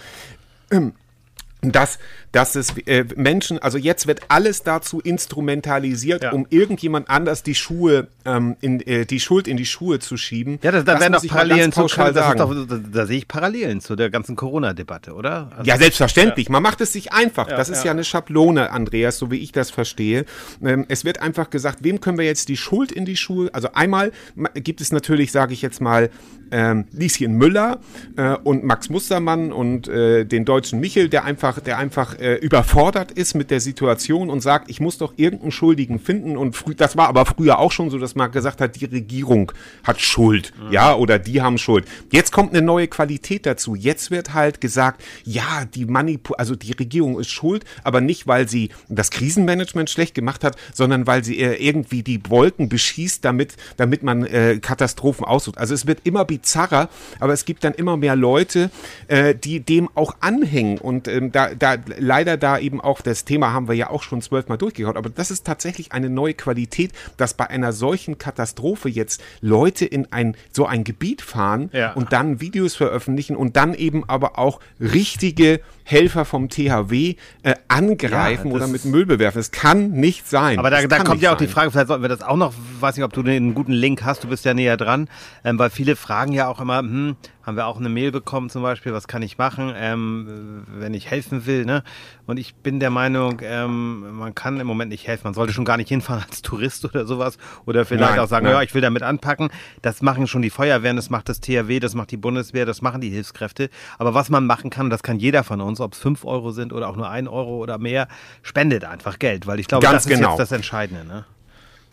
Dass, 1.72 1.98
dass 2.32 2.56
es 2.56 2.76
äh, 2.86 3.06
Menschen, 3.16 3.60
also 3.60 3.78
jetzt 3.78 4.06
wird 4.08 4.22
alles 4.28 4.64
dazu 4.64 5.00
instrumentalisiert, 5.00 6.24
Ja. 6.24 6.32
um 6.32 6.46
irgendjemand 6.50 7.10
anders 7.10 7.44
die 7.44 7.56
Schuhe, 7.56 8.08
ähm, 8.26 8.56
in, 8.62 8.80
äh, 8.82 9.06
die 9.06 9.20
Schuld 9.20 9.48
in 9.48 9.58
die 9.58 9.66
Schuhe 9.66 10.00
zu 10.00 10.18
schieben. 10.18 10.60
Ja, 10.62 10.72
das, 10.72 10.84
da 10.86 10.94
Das 10.94 11.02
werden 11.02 11.14
doch 11.14 11.28
Parallelen 11.28 11.72
zu, 11.72 11.82
das 11.88 11.94
doch, 12.38 12.68
da, 12.68 12.80
da 12.92 13.06
sehe 13.06 13.18
ich 13.18 13.28
Parallelen 13.28 13.82
zu 13.82 13.96
der 13.96 14.10
ganzen 14.10 14.36
Corona-Debatte, 14.36 15.14
oder? 15.14 15.50
Also- 15.52 15.64
Ja, 15.70 15.78
selbstverständlich. 15.78 16.50
Man 16.50 16.64
macht 16.64 16.82
es 16.82 16.94
sich 16.94 17.14
einfach. 17.14 17.50
Ja, 17.50 17.58
das 17.58 17.70
ist 17.70 17.80
ja. 17.80 17.86
ja. 17.86 17.92
eine 17.92 18.04
Schablone, 18.04 18.72
Andreas, 18.72 19.18
so 19.18 19.32
wie 19.32 19.38
ich 19.38 19.52
das 19.52 19.72
verstehe. 19.72 20.26
Ähm, 20.64 20.86
es 20.90 21.06
wird 21.06 21.22
einfach 21.22 21.50
gesagt, 21.50 21.80
wem 21.84 22.02
können 22.02 22.18
wir 22.18 22.26
jetzt 22.26 22.50
die 22.50 22.58
Schuld 22.58 22.92
in 22.92 23.06
die 23.06 23.18
Schuhe? 23.18 23.50
Also 23.54 23.70
einmal 23.74 24.12
ma- 24.36 24.50
gibt 24.54 24.82
es 24.82 24.92
natürlich, 24.92 25.32
sage 25.32 25.54
ich 25.54 25.62
jetzt 25.62 25.82
mal, 25.82 26.10
ähm, 26.54 26.86
Lieschen 26.92 27.34
Müller 27.34 27.80
äh, 28.16 28.36
und 28.44 28.64
Max 28.64 28.90
Mustermann 28.90 29.52
und 29.52 29.88
äh, 29.88 30.24
den 30.24 30.46
deutschen 30.46 30.80
Michel, 30.80 31.10
der 31.10 31.26
einfach, 31.26 31.60
der 31.60 31.78
einfach 31.78 32.18
äh, 32.20 32.36
überfordert 32.36 33.12
ist 33.12 33.34
mit 33.34 33.52
der 33.52 33.60
Situation 33.60 34.30
und 34.30 34.42
sagt, 34.42 34.70
ich 34.70 34.80
muss 34.80 34.98
doch 35.00 35.14
irgendeinen 35.18 35.52
Schuldigen 35.52 36.00
finden. 36.00 36.38
Und 36.38 36.56
frü 36.56 36.76
das 36.76 36.96
war 36.96 37.08
aber 37.08 37.26
früher 37.26 37.60
auch 37.60 37.72
schon 37.72 37.90
so, 37.90 37.98
dass 37.98 38.16
man 38.16 38.32
gesagt 38.32 38.62
hat, 38.62 38.80
die 38.80 38.86
Regierung 38.86 39.52
hat 39.84 40.00
Schuld, 40.00 40.54
ja, 40.70 40.96
oder 40.96 41.20
die 41.20 41.42
haben 41.42 41.58
Schuld. 41.58 41.86
Jetzt 42.12 42.32
kommt 42.32 42.54
eine 42.54 42.62
neue 42.62 42.88
Qualität 42.88 43.46
dazu. 43.46 43.76
Jetzt 43.76 44.12
wird 44.12 44.34
halt 44.34 44.62
gesagt, 44.62 45.04
ja, 45.24 45.66
die 45.66 45.86
Manipu 45.86 46.34
also 46.36 46.56
die 46.56 46.72
Regierung 46.74 47.20
ist 47.20 47.30
schuld, 47.30 47.66
aber 47.84 48.02
nicht, 48.02 48.28
weil 48.28 48.48
sie 48.48 48.70
das 48.90 49.10
Krisenmanagement 49.10 49.90
schlecht 49.90 50.14
gemacht 50.14 50.44
hat, 50.44 50.56
sondern 50.74 51.08
weil 51.08 51.24
sie 51.24 51.40
äh, 51.40 51.56
irgendwie 51.56 52.04
die 52.04 52.22
Wolken 52.30 52.70
beschießt, 52.70 53.26
damit, 53.26 53.56
damit 53.78 54.04
man 54.04 54.26
äh, 54.26 54.60
Katastrophen 54.62 55.26
aussucht. 55.26 55.58
Also 55.58 55.74
es 55.74 55.88
wird 55.88 56.02
immer 56.04 56.26
bizarrer, 56.44 56.90
aber 57.20 57.34
es 57.34 57.46
gibt 57.46 57.64
dann 57.64 57.74
immer 57.74 57.98
mehr 57.98 58.16
Leute, 58.16 58.70
äh, 59.08 59.34
die 59.34 59.60
dem 59.62 59.90
auch 59.96 60.16
anhängen. 60.20 60.78
Und 60.78 61.08
ähm, 61.08 61.32
da, 61.32 61.56
da 61.56 61.78
leider 61.98 62.38
da 62.38 62.60
eben 62.60 62.82
auch, 62.82 63.02
das 63.02 63.26
Thema 63.26 63.54
haben 63.54 63.68
wir 63.68 63.76
ja 63.76 63.90
auch 63.90 64.04
schon 64.04 64.22
zwölfmal 64.22 64.58
durchgehauen, 64.58 64.98
aber 64.98 65.10
das 65.10 65.32
ist 65.32 65.46
tatsächlich 65.46 65.92
eine 65.94 66.10
neue 66.10 66.34
Qualität, 66.34 66.92
dass 67.18 67.34
bei 67.34 67.50
einer 67.50 67.72
solchen 67.74 68.18
Katastrophe 68.18 68.90
jetzt 68.90 69.24
Leute 69.42 69.86
in 69.86 70.12
ein 70.12 70.36
so 70.52 70.66
ein 70.66 70.84
Gebiet 70.84 71.22
fahren 71.22 71.70
Ja. 71.74 71.94
und 71.94 72.12
dann 72.14 72.42
Videos 72.42 72.76
veröffentlichen 72.76 73.36
und 73.36 73.56
dann 73.56 73.74
eben 73.74 74.08
aber 74.10 74.38
auch 74.38 74.60
richtige 74.80 75.62
Helfer 75.86 76.26
vom 76.26 76.50
THW 76.50 77.16
äh, 77.44 77.56
angreifen 77.68 78.50
Ja, 78.50 78.56
oder 78.56 78.68
mit 78.68 78.86
Müll 78.86 79.06
bewerfen. 79.06 79.38
Das 79.40 79.52
kann 79.52 79.92
nicht 79.92 80.28
sein. 80.30 80.60
Aber 80.60 80.70
da, 80.70 80.86
da 80.88 81.04
kommt 81.04 81.22
ja 81.22 81.34
auch 81.34 81.38
die 81.38 81.46
sein. 81.46 81.54
Frage, 81.54 81.72
vielleicht 81.72 81.88
sollten 81.88 82.04
wir 82.04 82.10
das 82.10 82.22
auch 82.22 82.38
noch, 82.38 82.54
weiß 82.80 82.96
nicht, 82.96 83.04
ob 83.06 83.14
du 83.14 83.22
einen 83.22 83.54
guten 83.54 83.72
Link 83.74 84.04
hast, 84.04 84.24
du 84.24 84.28
bist 84.28 84.46
ja 84.46 84.54
näher 84.54 84.78
dran, 84.78 85.10
ähm, 85.44 85.60
weil 85.60 85.70
viele 85.70 85.96
fragen 85.96 86.33
ja 86.34 86.48
auch 86.48 86.60
immer, 86.60 86.80
hm, 86.80 87.16
haben 87.44 87.58
wir 87.58 87.68
auch 87.68 87.78
eine 87.78 87.90
Mail 87.90 88.12
bekommen 88.12 88.50
zum 88.50 88.62
Beispiel, 88.62 88.94
was 88.94 89.08
kann 89.08 89.22
ich 89.22 89.38
machen, 89.38 89.74
ähm, 89.76 90.64
wenn 90.68 90.94
ich 90.94 91.10
helfen 91.10 91.46
will, 91.46 91.66
ne? 91.66 91.84
Und 92.26 92.38
ich 92.38 92.56
bin 92.56 92.80
der 92.80 92.90
Meinung, 92.90 93.42
ähm, 93.44 94.18
man 94.18 94.34
kann 94.34 94.60
im 94.60 94.68
Moment 94.68 94.90
nicht 94.90 95.08
helfen, 95.08 95.24
man 95.26 95.34
sollte 95.34 95.54
schon 95.54 95.66
gar 95.66 95.78
nicht 95.78 95.90
hinfahren 95.90 96.24
als 96.28 96.42
Tourist 96.42 96.86
oder 96.94 97.06
sowas 97.06 97.38
oder 97.66 97.86
vielleicht 97.86 98.12
Nein, 98.12 98.20
auch 98.20 98.28
sagen, 98.28 98.46
nein. 98.46 98.56
ja, 98.56 98.62
ich 98.62 98.74
will 98.74 98.82
damit 98.82 99.04
anpacken. 99.04 99.50
Das 99.82 100.02
machen 100.02 100.28
schon 100.28 100.42
die 100.42 100.50
Feuerwehren, 100.50 100.96
das 100.96 101.10
macht 101.10 101.30
das 101.30 101.42
THW, 101.42 101.80
das 101.80 101.96
macht 101.96 102.12
die 102.12 102.18
Bundeswehr, 102.18 102.66
das 102.66 102.82
machen 102.82 103.02
die 103.02 103.10
Hilfskräfte. 103.10 103.70
Aber 103.98 104.14
was 104.14 104.30
man 104.30 104.46
machen 104.46 104.70
kann, 104.70 104.90
das 104.90 105.04
kann 105.04 105.20
jeder 105.20 105.44
von 105.44 105.62
uns, 105.62 105.80
ob 105.82 105.94
es 105.94 106.00
5 106.00 106.26
Euro 106.26 106.52
sind 106.52 106.74
oder 106.74 106.88
auch 106.88 106.96
nur 106.96 107.10
1 107.10 107.28
Euro 107.28 107.58
oder 107.58 107.78
mehr, 107.78 108.08
spendet 108.42 108.86
einfach 108.86 109.20
Geld, 109.20 109.48
weil 109.48 109.60
ich 109.60 109.68
glaube, 109.68 109.84
Ganz 109.84 110.04
das 110.04 110.12
ist 110.12 110.18
genau. 110.18 110.30
jetzt 110.30 110.40
das 110.40 110.52
Entscheidende. 110.52 111.06
Ne? 111.06 111.26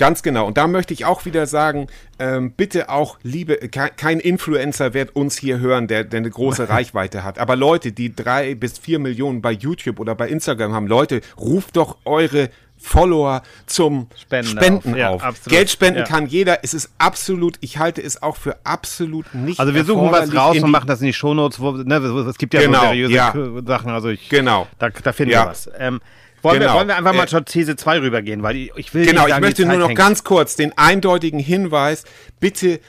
Ganz 0.00 0.23
genau. 0.23 0.47
Und 0.47 0.57
da 0.57 0.66
möchte 0.66 0.95
ich 0.95 1.04
auch 1.04 1.26
wieder 1.26 1.47
sagen, 1.47 1.87
ähm, 2.19 2.52
bitte 2.52 2.88
auch, 2.88 3.19
liebe, 3.23 3.57
ke- 3.59 3.90
kein 3.97 4.19
Influencer 4.19 4.95
wird 4.95 5.14
uns 5.14 5.37
hier 5.37 5.61
hören, 5.61 5.87
der, 5.88 6.04
der 6.04 6.19
eine 6.19 6.30
große 6.30 6.69
Reichweite 6.71 7.23
hat. 7.23 7.38
Aber 7.38 7.54
Leute, 7.54 7.92
die 7.92 8.16
drei 8.16 8.54
bis 8.54 8.78
vier 8.78 8.99
Millionen 8.99 9.42
bei 9.42 9.52
YouTube 9.52 10.00
oder 10.00 10.14
bei 10.14 10.28
Instagram 10.28 10.73
haben, 10.73 10.87
Leute, 10.87 11.21
ruft 11.38 11.76
doch 11.76 11.99
eure 12.07 12.49
Follower 12.83 13.42
zum 13.66 14.07
Spenden 14.19 14.49
Spenden, 14.59 14.92
auf. 14.95 14.99
Ja, 14.99 15.11
auf. 15.11 15.45
Geld 15.45 15.69
spenden 15.69 15.99
Ja. 16.00 16.04
kann 16.07 16.26
jeder. 16.26 16.61
Es 16.64 16.73
ist 16.73 16.90
absolut, 16.97 17.57
ich 17.61 17.76
halte 17.76 18.00
es 18.02 18.23
auch 18.23 18.37
für 18.38 18.57
absolut 18.64 19.35
nicht 19.35 19.61
Also 19.61 19.75
wir 19.75 19.85
suchen 19.85 20.11
was 20.11 20.35
raus 20.35 20.57
und 20.62 20.71
machen 20.71 20.87
das 20.87 21.00
in 21.02 21.09
die 21.09 21.12
Shownotes. 21.12 21.61
Wo, 21.61 21.73
ne, 21.73 21.97
es 21.97 22.38
gibt 22.38 22.54
ja 22.54 22.62
Genau, 22.62 22.80
so 22.80 22.87
seriöse 22.87 23.12
ja. 23.12 23.35
Sachen. 23.66 23.90
Also 23.90 24.09
ich, 24.09 24.30
Genau. 24.30 24.66
Da, 24.78 24.88
da 24.88 25.12
finden 25.12 25.33
wir 25.33 25.45
was. 25.45 25.71
Ähm, 25.78 26.00
wollen, 26.43 26.61
wir, 26.61 26.67
Genau. 26.67 26.75
wollen 26.79 26.89
wir 26.89 26.97
einfach 26.97 27.13
mal 27.15 27.25
Äh, 27.25 27.29
zur 27.29 27.45
These 27.45 27.77
2 27.77 28.01
rübergehen, 28.01 28.43
weil 28.43 28.57
ich, 28.57 28.73
ich 28.77 28.95
will 28.95 29.07
Genau, 29.07 29.27
ich 29.27 29.39
möchte 29.41 29.67
nur 29.67 29.77
noch 29.79 29.95
ganz 29.95 30.25
kurz 30.25 30.57
den 30.57 30.77
eindeutigen 30.77 31.41
Hinweis, 31.41 32.05
bitte 32.41 32.81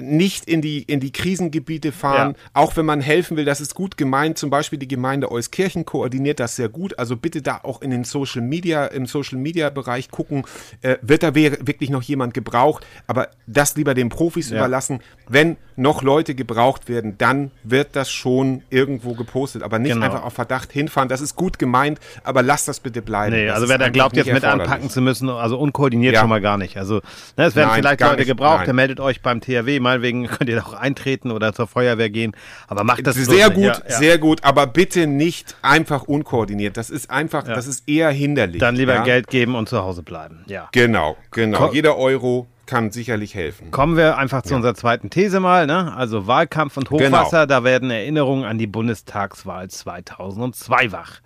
nicht 0.00 0.44
in 0.46 0.60
die, 0.62 0.82
in 0.82 1.00
die 1.00 1.12
Krisengebiete 1.12 1.92
fahren, 1.92 2.34
Ja. 2.36 2.50
auch 2.54 2.76
wenn 2.76 2.86
man 2.86 3.00
helfen 3.00 3.36
will, 3.36 3.44
das 3.44 3.60
ist 3.60 3.74
gut 3.74 3.96
gemeint. 3.96 4.38
Zum 4.38 4.50
Beispiel 4.50 4.78
die 4.78 4.88
Gemeinde 4.88 5.30
Euskirchen 5.30 5.84
koordiniert 5.84 6.40
das 6.40 6.56
sehr 6.56 6.68
gut. 6.68 6.98
Also 6.98 7.16
bitte 7.16 7.42
da 7.42 7.60
auch 7.62 7.82
in 7.82 7.90
den 7.90 8.04
Social 8.04 8.42
Media, 8.42 8.86
im 8.86 9.06
Social 9.06 9.38
Media 9.38 9.70
Bereich 9.70 10.10
gucken, 10.10 10.44
äh, 10.82 10.96
wird 11.02 11.22
da 11.22 11.34
wirklich 11.34 11.90
noch 11.90 12.02
jemand 12.02 12.34
gebraucht, 12.34 12.86
aber 13.06 13.28
das 13.46 13.76
lieber 13.76 13.94
den 13.94 14.08
Profis 14.08 14.50
Ja. 14.50 14.58
überlassen. 14.58 15.00
Wenn 15.28 15.56
noch 15.76 16.02
Leute 16.02 16.34
gebraucht 16.34 16.88
werden, 16.88 17.16
dann 17.18 17.50
wird 17.64 17.96
das 17.96 18.10
schon 18.10 18.62
irgendwo 18.70 19.14
gepostet, 19.14 19.62
aber 19.62 19.78
nicht 19.78 19.92
Genau. 19.94 20.04
einfach 20.06 20.24
auf 20.24 20.34
Verdacht 20.34 20.72
hinfahren. 20.72 21.08
Das 21.08 21.20
ist 21.20 21.36
gut 21.36 21.58
gemeint, 21.58 21.98
aber 22.22 22.42
lasst 22.42 22.68
das 22.68 22.80
bitte 22.80 23.00
bleiben. 23.00 23.34
Nee, 23.34 23.46
Das 23.46 23.56
also 23.56 23.68
wer 23.68 23.78
da 23.78 23.88
glaubt, 23.88 24.16
jetzt 24.16 24.30
mit 24.30 24.44
anpacken 24.44 24.90
zu 24.90 25.00
müssen, 25.00 25.28
also 25.30 25.58
unkoordiniert 25.58 26.14
Ja. 26.14 26.20
schon 26.20 26.28
mal 26.28 26.40
gar 26.40 26.58
nicht. 26.58 26.76
Also 26.76 26.96
ne, 27.36 27.44
es 27.46 27.56
werden 27.56 27.68
Nein, 27.68 27.80
vielleicht 27.80 28.00
Leute 28.00 28.16
nicht, 28.16 28.26
gebraucht, 28.26 28.58
nein. 28.58 28.66
dann 28.66 28.76
meldet 28.76 29.00
euch 29.00 29.22
beim 29.22 29.39
beim 29.40 29.64
THW, 29.64 29.80
meinetwegen 29.80 30.26
könnt 30.26 30.48
ihr 30.50 30.64
auch 30.64 30.74
eintreten 30.74 31.30
oder 31.30 31.52
zur 31.52 31.66
Feuerwehr 31.66 32.10
gehen, 32.10 32.32
aber 32.68 32.84
macht 32.84 33.06
das 33.06 33.16
sehr 33.16 33.50
gut, 33.50 33.64
nicht. 33.64 33.78
Ja, 33.84 33.90
ja. 33.90 33.96
sehr 33.98 34.18
gut, 34.18 34.44
aber 34.44 34.66
bitte 34.66 35.06
nicht 35.06 35.56
einfach 35.62 36.02
unkoordiniert. 36.04 36.76
Das 36.76 36.90
ist 36.90 37.10
einfach, 37.10 37.44
das 37.44 37.66
ist 37.66 37.88
eher 37.88 38.10
hinderlich. 38.10 38.60
Dann 38.60 38.76
lieber 38.76 38.94
ja? 38.94 39.02
Geld 39.04 39.28
geben 39.28 39.54
und 39.54 39.68
zu 39.68 39.82
Hause 39.82 40.02
bleiben. 40.02 40.44
Ja. 40.46 40.68
Genau, 40.72 41.16
genau. 41.30 41.68
Ko- 41.68 41.72
Jeder 41.72 41.96
Euro 41.96 42.46
kann 42.66 42.92
sicherlich 42.92 43.34
helfen. 43.34 43.72
Kommen 43.72 43.96
wir 43.96 44.16
einfach 44.16 44.42
zu 44.42 44.54
unserer 44.54 44.74
zweiten 44.76 45.10
These 45.10 45.40
mal, 45.40 45.66
ne? 45.66 45.92
Also 45.96 46.28
Wahlkampf 46.28 46.76
und 46.76 46.88
Hochwasser, 46.90 47.46
Genau. 47.46 47.46
da 47.46 47.64
werden 47.64 47.90
Erinnerungen 47.90 48.44
an 48.44 48.58
die 48.58 48.68
Bundestagswahl 48.68 49.68
2002 49.68 50.92
wach. 50.92 51.20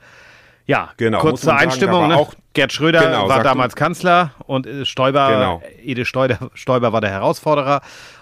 Ja, 0.66 0.90
Genau, 0.96 1.18
kurz 1.20 1.32
muss 1.32 1.40
zur 1.42 1.52
man 1.52 1.58
sagen, 1.60 1.70
Einstimmung. 1.70 1.94
da 1.94 2.00
war 2.00 2.08
ne? 2.08 2.16
auch- 2.16 2.34
Gerd 2.54 2.72
Schröder 2.72 3.00
Genau, 3.00 3.22
war 3.22 3.28
sag 3.28 3.38
du- 3.38 3.42
damals 3.48 3.74
Kanzler 3.76 4.30
und 4.46 4.66
äh, 4.66 4.86
Stoiber, 4.86 5.28
Genau. 5.28 5.62
Ede 5.82 6.04
Stoiber, 6.04 6.38
Stoiber 6.54 6.92
war 6.92 7.00
der 7.00 7.10
Herausforderer. 7.10 7.80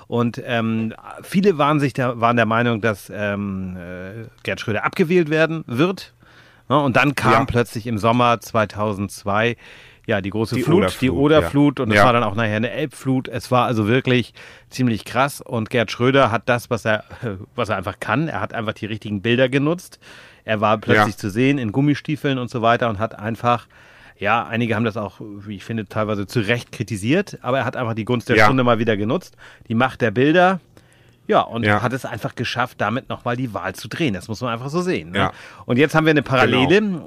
Und 0.08 0.42
ähm, 0.44 0.94
viele 1.22 1.58
waren 1.58 1.80
sich 1.80 1.92
der, 1.92 2.20
waren 2.20 2.36
der 2.36 2.46
Meinung, 2.46 2.80
dass 2.80 3.10
ähm, 3.14 3.76
äh, 3.76 4.26
Gerd 4.42 4.60
Schröder 4.60 4.84
abgewählt 4.84 5.30
werden 5.30 5.64
wird. 5.66 6.12
Ne? 6.68 6.78
Und 6.80 6.96
dann 6.96 7.14
kam 7.14 7.32
Ja. 7.32 7.44
plötzlich 7.44 7.86
im 7.86 7.98
Sommer 7.98 8.40
2002 8.40 9.56
ja 10.06 10.20
die 10.20 10.30
große 10.30 10.56
Die 10.56 10.62
Flut, 10.62 10.78
Oderflut, 10.78 11.00
die 11.02 11.10
Oderflut 11.10 11.80
und 11.80 11.90
es 11.90 11.96
Ja. 11.96 12.04
war 12.06 12.12
dann 12.12 12.24
auch 12.24 12.34
nachher 12.34 12.56
eine 12.56 12.70
Elbflut. 12.72 13.28
Es 13.28 13.50
war 13.50 13.66
also 13.66 13.86
wirklich 13.86 14.34
ziemlich 14.68 15.04
krass 15.04 15.40
und 15.40 15.70
Gerd 15.70 15.90
Schröder 15.92 16.30
hat 16.32 16.48
das, 16.48 16.70
was 16.70 16.84
er, 16.84 17.04
was 17.54 17.68
er 17.68 17.76
einfach 17.76 18.00
kann. 18.00 18.28
Er 18.28 18.40
hat 18.40 18.52
einfach 18.54 18.72
die 18.72 18.86
richtigen 18.86 19.22
Bilder 19.22 19.48
genutzt. 19.48 20.00
Er 20.44 20.60
war 20.60 20.78
plötzlich 20.78 21.14
Ja. 21.14 21.18
zu 21.18 21.30
sehen 21.30 21.58
in 21.58 21.72
Gummistiefeln 21.72 22.38
und 22.38 22.50
so 22.50 22.62
weiter 22.62 22.88
und 22.88 22.98
hat 22.98 23.18
einfach, 23.18 23.66
ja, 24.18 24.44
einige 24.46 24.74
haben 24.74 24.84
das 24.84 24.96
auch, 24.96 25.16
wie 25.20 25.56
ich 25.56 25.64
finde, 25.64 25.86
teilweise 25.86 26.26
zu 26.26 26.40
Recht 26.40 26.72
kritisiert, 26.72 27.38
aber 27.42 27.58
er 27.58 27.64
hat 27.64 27.76
einfach 27.76 27.94
die 27.94 28.04
Gunst 28.04 28.28
der 28.28 28.36
Ja. 28.36 28.44
Stunde 28.44 28.64
mal 28.64 28.78
wieder 28.78 28.96
genutzt. 28.96 29.36
Die 29.68 29.74
Macht 29.74 30.00
der 30.00 30.10
Bilder. 30.10 30.60
Ja, 31.28 31.40
und 31.42 31.64
Ja. 31.64 31.82
hat 31.82 31.92
es 31.92 32.04
einfach 32.04 32.34
geschafft, 32.34 32.80
damit 32.80 33.08
nochmal 33.08 33.36
die 33.36 33.54
Wahl 33.54 33.74
zu 33.76 33.88
drehen. 33.88 34.12
Das 34.14 34.26
muss 34.26 34.40
man 34.40 34.52
einfach 34.52 34.68
so 34.70 34.80
sehen. 34.82 35.12
Ne? 35.12 35.18
Ja. 35.18 35.32
Und 35.66 35.76
jetzt 35.78 35.94
haben 35.94 36.04
wir 36.04 36.10
eine 36.10 36.22
Parallele. 36.22 37.02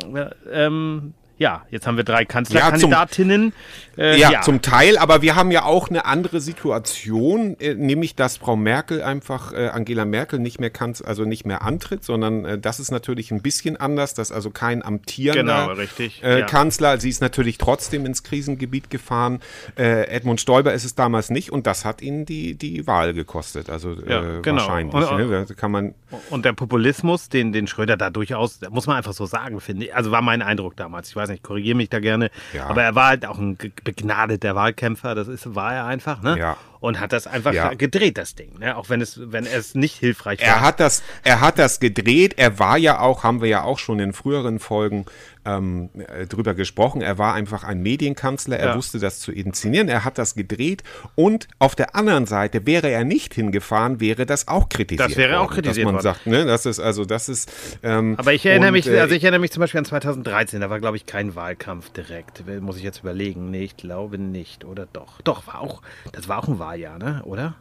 Äh, 0.50 0.65
Ähm, 0.65 1.13
ja, 1.38 1.65
jetzt 1.70 1.86
haben 1.88 1.98
wir 1.98 2.04
drei 2.04 2.24
Kanzlerkandidatinnen. 2.25 3.54
Äh, 3.98 4.20
Ja, 4.20 4.42
zum 4.42 4.62
Teil, 4.62 4.98
aber 4.98 5.22
wir 5.22 5.36
haben 5.36 5.51
ja 5.51 5.63
auch 5.63 5.89
eine 5.89 6.06
andere 6.06 6.39
Situation, 6.42 7.58
äh, 7.60 7.74
nämlich 7.75 8.15
dass 8.15 8.38
Frau 8.38 8.56
Merkel 8.56 9.01
einfach, 9.01 9.54
äh, 9.54 9.68
Angela 9.70 10.06
Merkel 10.06 10.39
nicht 10.39 10.60
mehr 10.60 10.70
kann, 10.70 10.94
also 11.06 11.24
nicht 11.25 11.46
mehr 11.46 11.62
antritt, 11.62 12.04
sondern 12.04 12.46
äh, 12.46 12.58
das 12.60 12.80
ist 12.80 12.92
natürlich 12.92 13.32
ein 13.32 13.42
bisschen 13.42 13.77
anders, 13.77 14.13
dass 14.13 14.32
also 14.32 14.50
kein 14.50 14.84
amtierender 14.84 15.63
Genau, 15.68 15.74
richtig, 15.74 16.24
Äh, 16.24 16.39
ja. 16.42 16.46
Kanzler, 16.46 17.00
sie 17.00 17.10
ist 17.10 17.22
natürlich 17.22 17.58
trotzdem 17.58 18.06
ins 18.06 18.24
Krisengebiet 18.24 18.89
gefahren. 18.89 19.39
Äh, 19.77 20.08
Edmund 20.08 20.42
Stoiber 20.42 20.74
ist 20.74 20.84
es 20.86 20.96
damals 20.96 21.30
nicht 21.30 21.51
und 21.51 21.65
das 21.68 21.86
hat 21.86 22.01
ihnen 22.01 22.25
die, 22.25 22.56
die 22.56 22.86
Wahl 22.88 23.13
gekostet, 23.13 23.70
also 23.70 23.94
Ja, 24.08 24.39
genau. 24.42 24.62
wahrscheinlich. 24.62 24.94
Und- 24.94 25.50
ne? 25.50 25.56
Kann 25.56 25.72
man, 25.72 25.96
Und 26.30 26.46
der 26.46 26.54
Populismus, 26.54 27.30
den, 27.30 27.51
den 27.51 27.68
Schröder 27.68 27.98
da 27.98 28.10
durchaus, 28.10 28.60
muss 28.70 28.88
man 28.88 28.98
einfach 28.98 29.13
so 29.13 29.25
sagen, 29.25 29.60
finde 29.62 29.86
ich. 29.88 29.96
Also 29.96 30.12
war 30.12 30.22
mein 30.22 30.42
Eindruck 30.42 30.75
damals. 30.75 31.10
Ich 31.10 31.15
weiß 31.15 31.25
nicht, 31.29 31.44
korrigiere 31.44 31.75
mich 31.75 31.89
da 31.89 32.00
gerne. 32.00 32.29
Ja. 32.53 32.67
Aber 32.67 32.84
er 32.84 32.96
war 32.96 33.08
halt 33.08 33.25
auch 33.25 33.38
ein 33.38 33.58
begnadeter 33.84 34.55
Wahlkämpfer. 34.55 35.15
Das 35.15 35.27
ist, 35.27 35.55
war 35.55 35.74
er 35.74 35.86
einfach, 35.86 36.22
ne? 36.22 36.38
Ja. 36.38 36.58
Und 36.86 37.00
hat 37.00 37.12
das 37.13 37.25
einfach 37.25 37.51
Ja. 37.54 37.74
gedreht, 37.74 38.18
das 38.18 38.36
Ding. 38.36 38.60
Ne? 38.60 38.77
Auch 38.77 38.89
wenn 38.89 39.01
es, 39.01 39.20
wenn 39.32 39.46
es 39.46 39.74
nicht 39.74 39.96
hilfreich 39.96 40.39
war. 40.39 40.46
Er 40.48 40.62
hat 40.62 40.80
das, 40.80 41.01
er 41.24 41.42
hat 41.42 41.58
das 41.58 41.80
gedreht. 41.80 42.36
Er 42.38 42.60
war 42.60 42.77
ja 42.77 43.00
auch, 43.00 43.24
haben 43.24 43.42
wir 43.42 43.50
ja 43.50 43.63
auch 43.63 43.80
schon 43.80 44.00
in 44.00 44.13
früheren 44.13 44.60
Folgen 44.60 45.06
ähm, 45.48 45.89
äh, 45.98 46.25
drüber 46.25 46.56
gesprochen. 46.56 47.01
Er 47.01 47.18
war 47.20 47.34
einfach 47.36 47.63
ein 47.63 47.80
Medienkanzler. 47.82 48.58
Er 48.60 48.70
Ja. 48.70 48.75
wusste 48.75 48.98
das 49.00 49.20
zu 49.20 49.32
inszenieren. 49.32 49.88
Er 49.89 50.04
hat 50.04 50.18
das 50.18 50.34
gedreht. 50.36 50.84
Und 51.15 51.48
auf 51.60 51.75
der 51.75 51.96
anderen 51.96 52.25
Seite 52.25 52.65
wäre 52.65 52.89
er 52.89 53.04
nicht 53.04 53.34
hingefahren, 53.36 54.00
wäre 54.00 54.25
das 54.25 54.48
auch 54.48 54.70
kritisiert. 54.70 55.10
Das 55.12 55.18
wäre 55.18 55.38
auch 55.39 55.44
worden, 55.50 55.54
kritisiert 55.56 55.86
dass 55.88 55.94
man 55.94 56.04
worden. 56.04 56.04
sagt, 56.15 56.27
ne, 56.27 56.46
das 56.46 56.65
ist 56.65 56.80
also, 56.80 57.06
das 57.06 57.30
ist. 57.30 57.51
Ähm, 57.84 58.15
Aber 58.18 58.34
ich 58.34 58.44
erinnere 58.46 58.70
und, 58.70 58.74
mich, 58.74 58.88
äh, 58.88 59.00
also 59.00 59.13
ich 59.13 59.24
erinnere 59.24 59.39
mich 59.42 59.51
zum 59.51 59.62
Beispiel 59.62 59.80
an 59.80 59.86
2013, 59.86 60.62
da 60.62 60.70
war, 60.72 60.80
glaube 60.80 60.98
ich, 60.98 61.06
kein 61.06 61.36
Wahlkampf 61.36 61.89
direkt. 61.92 62.44
Muss 62.62 62.77
ich 62.77 62.84
jetzt 62.84 63.00
überlegen. 63.01 63.51
Nee, 63.51 63.63
ich 63.65 63.77
glaube 63.77 64.18
nicht. 64.18 64.65
Oder 64.65 64.88
doch? 64.94 65.22
Doch, 65.22 65.46
war 65.48 65.62
auch, 65.62 65.82
das 66.12 66.27
war 66.27 66.39
auch 66.39 66.48
ein 66.48 66.58
Wahljahr, 66.75 67.00
ne? 67.00 67.22
Oder? 67.24 67.55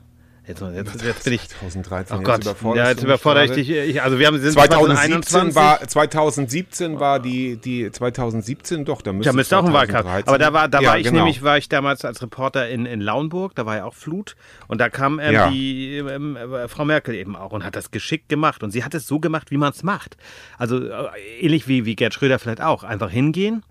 Jetzt, 0.46 0.60
jetzt, 0.60 1.02
jetzt 1.02 1.24
bin 1.24 1.32
ich. 1.32 1.48
2013. 1.48 2.18
Oh 2.18 2.20
Gott, 2.20 2.44
ja, 2.44 2.50
jetzt 2.50 2.98
du 2.98 3.04
mich 3.04 3.04
überfordere 3.04 3.46
ich 3.46 3.52
dich. 3.52 3.70
Ich, 3.70 4.02
also 4.02 4.18
wir 4.18 4.26
haben 4.26 4.38
sind 4.38 4.52
2017 4.52 5.22
2021. 5.52 5.54
war 5.54 5.80
2017 5.88 7.00
war 7.00 7.18
die 7.18 7.56
die 7.56 7.90
2017 7.90 8.84
doch 8.84 9.00
da 9.00 9.14
müsste, 9.14 9.30
Da 9.30 9.34
müsste 9.34 9.56
auch 9.56 9.64
ein 9.64 9.72
Wahlkampf. 9.72 10.02
2013 10.04 10.28
Aber 10.28 10.38
da 10.38 10.52
war, 10.52 10.68
da 10.68 10.80
Ja, 10.80 10.88
war 10.90 10.98
ich 10.98 11.04
genau. 11.04 11.20
nämlich, 11.20 11.42
war 11.42 11.56
ich 11.56 11.70
damals 11.70 12.04
als 12.04 12.20
Reporter 12.20 12.68
in, 12.68 12.84
in 12.84 13.00
Lauenburg, 13.00 13.54
da 13.54 13.64
war 13.64 13.76
ja 13.78 13.84
auch 13.86 13.94
Flut 13.94 14.36
und 14.68 14.82
da 14.82 14.90
kam 14.90 15.18
ähm, 15.18 15.32
Ja. 15.32 15.48
die 15.48 15.96
ähm, 15.96 16.36
äh, 16.36 16.68
Frau 16.68 16.84
Merkel 16.84 17.14
eben 17.14 17.36
auch 17.36 17.52
und 17.52 17.64
hat 17.64 17.74
das 17.74 17.90
geschickt 17.90 18.28
gemacht 18.28 18.62
und 18.62 18.70
sie 18.70 18.84
hat 18.84 18.92
es 18.92 19.06
so 19.06 19.20
gemacht, 19.20 19.50
wie 19.50 19.56
man 19.56 19.72
es 19.72 19.82
macht. 19.82 20.18
Also 20.58 20.76
äh, 20.84 21.06
ähnlich 21.40 21.68
wie, 21.68 21.86
wie 21.86 21.96
Gerd 21.96 22.12
Schröder 22.12 22.38
vielleicht 22.38 22.60
auch. 22.60 22.84
Einfach 22.84 23.08
hingehen, 23.10 23.62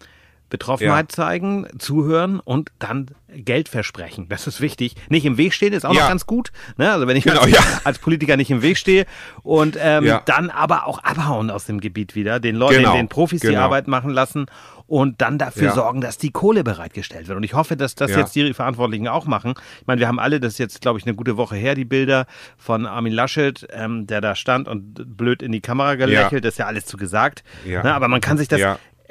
Betroffenheit 0.54 1.12
zeigen, 1.12 1.66
zuhören 1.80 2.40
und 2.40 2.72
dann 2.78 3.08
Geld 3.36 3.70
versprechen. 3.70 4.28
Das 4.30 4.46
ist 4.46 4.62
wichtig. 4.62 4.96
Nicht 5.10 5.26
im 5.26 5.38
Weg 5.38 5.56
stehen 5.56 5.74
ist 5.74 5.84
auch 5.84 5.96
Ja. 5.96 6.02
noch 6.02 6.10
ganz 6.10 6.28
gut. 6.28 6.52
Ne? 6.78 6.92
Also 6.94 7.08
wenn 7.08 7.18
ich 7.18 7.24
Genau, 7.24 7.42
als, 7.42 7.52
ja. 7.52 7.60
als 7.84 7.98
Politiker 7.98 8.38
nicht 8.38 8.52
im 8.52 8.62
Weg 8.62 8.78
stehe 8.78 9.08
und 9.42 9.76
ähm, 9.82 10.06
Ja. 10.06 10.22
dann 10.26 10.52
aber 10.52 10.86
auch 10.86 11.00
abhauen 11.04 11.50
aus 11.50 11.66
dem 11.66 11.82
Gebiet 11.82 12.14
wieder, 12.14 12.40
den 12.40 12.56
Leuten, 12.56 12.76
Genau, 12.84 12.94
den, 12.96 13.08
Profis 13.10 13.42
die 13.42 13.48
genau. 13.48 13.62
Arbeit 13.62 13.88
machen 13.88 14.12
lassen 14.12 14.46
und 14.86 15.22
dann 15.22 15.40
dafür 15.40 15.70
Ja. 15.70 15.74
sorgen, 15.74 16.02
dass 16.02 16.20
die 16.20 16.30
Kohle 16.30 16.64
bereitgestellt 16.64 17.28
wird. 17.28 17.36
Und 17.38 17.44
ich 17.44 17.56
hoffe, 17.56 17.76
dass 17.76 17.96
das 17.96 18.12
Ja. 18.12 18.20
jetzt 18.20 18.36
die 18.36 18.54
Verantwortlichen 18.54 19.08
auch 19.08 19.26
machen. 19.26 19.56
Ich 19.82 19.88
meine, 19.88 20.00
wir 20.00 20.08
haben 20.08 20.20
alle, 20.20 20.40
das 20.40 20.54
ist 20.54 20.60
jetzt, 20.60 20.82
glaube 20.82 21.00
ich, 21.00 21.06
eine 21.08 21.16
gute 21.16 21.36
Woche 21.36 21.56
her, 21.56 21.74
die 21.74 21.86
Bilder 21.86 22.28
von 22.58 22.86
Armin 22.86 23.14
Laschet, 23.14 23.66
ähm, 23.72 24.06
der 24.06 24.22
da 24.22 24.36
stand 24.36 24.68
und 24.68 25.18
blöd 25.18 25.42
in 25.42 25.52
die 25.52 25.62
Kamera 25.62 25.96
gelächelt. 25.96 26.46
Das 26.46 26.54
ist 26.54 26.58
ja 26.60 26.68
alles 26.68 26.86
zu 26.86 26.98
gesagt. 26.98 27.44
Ja. 27.66 27.82
Ne? 27.82 27.96
Aber 27.96 28.08
man 28.08 28.22
kann 28.22 28.38
sich 28.38 28.48
das. 28.48 28.60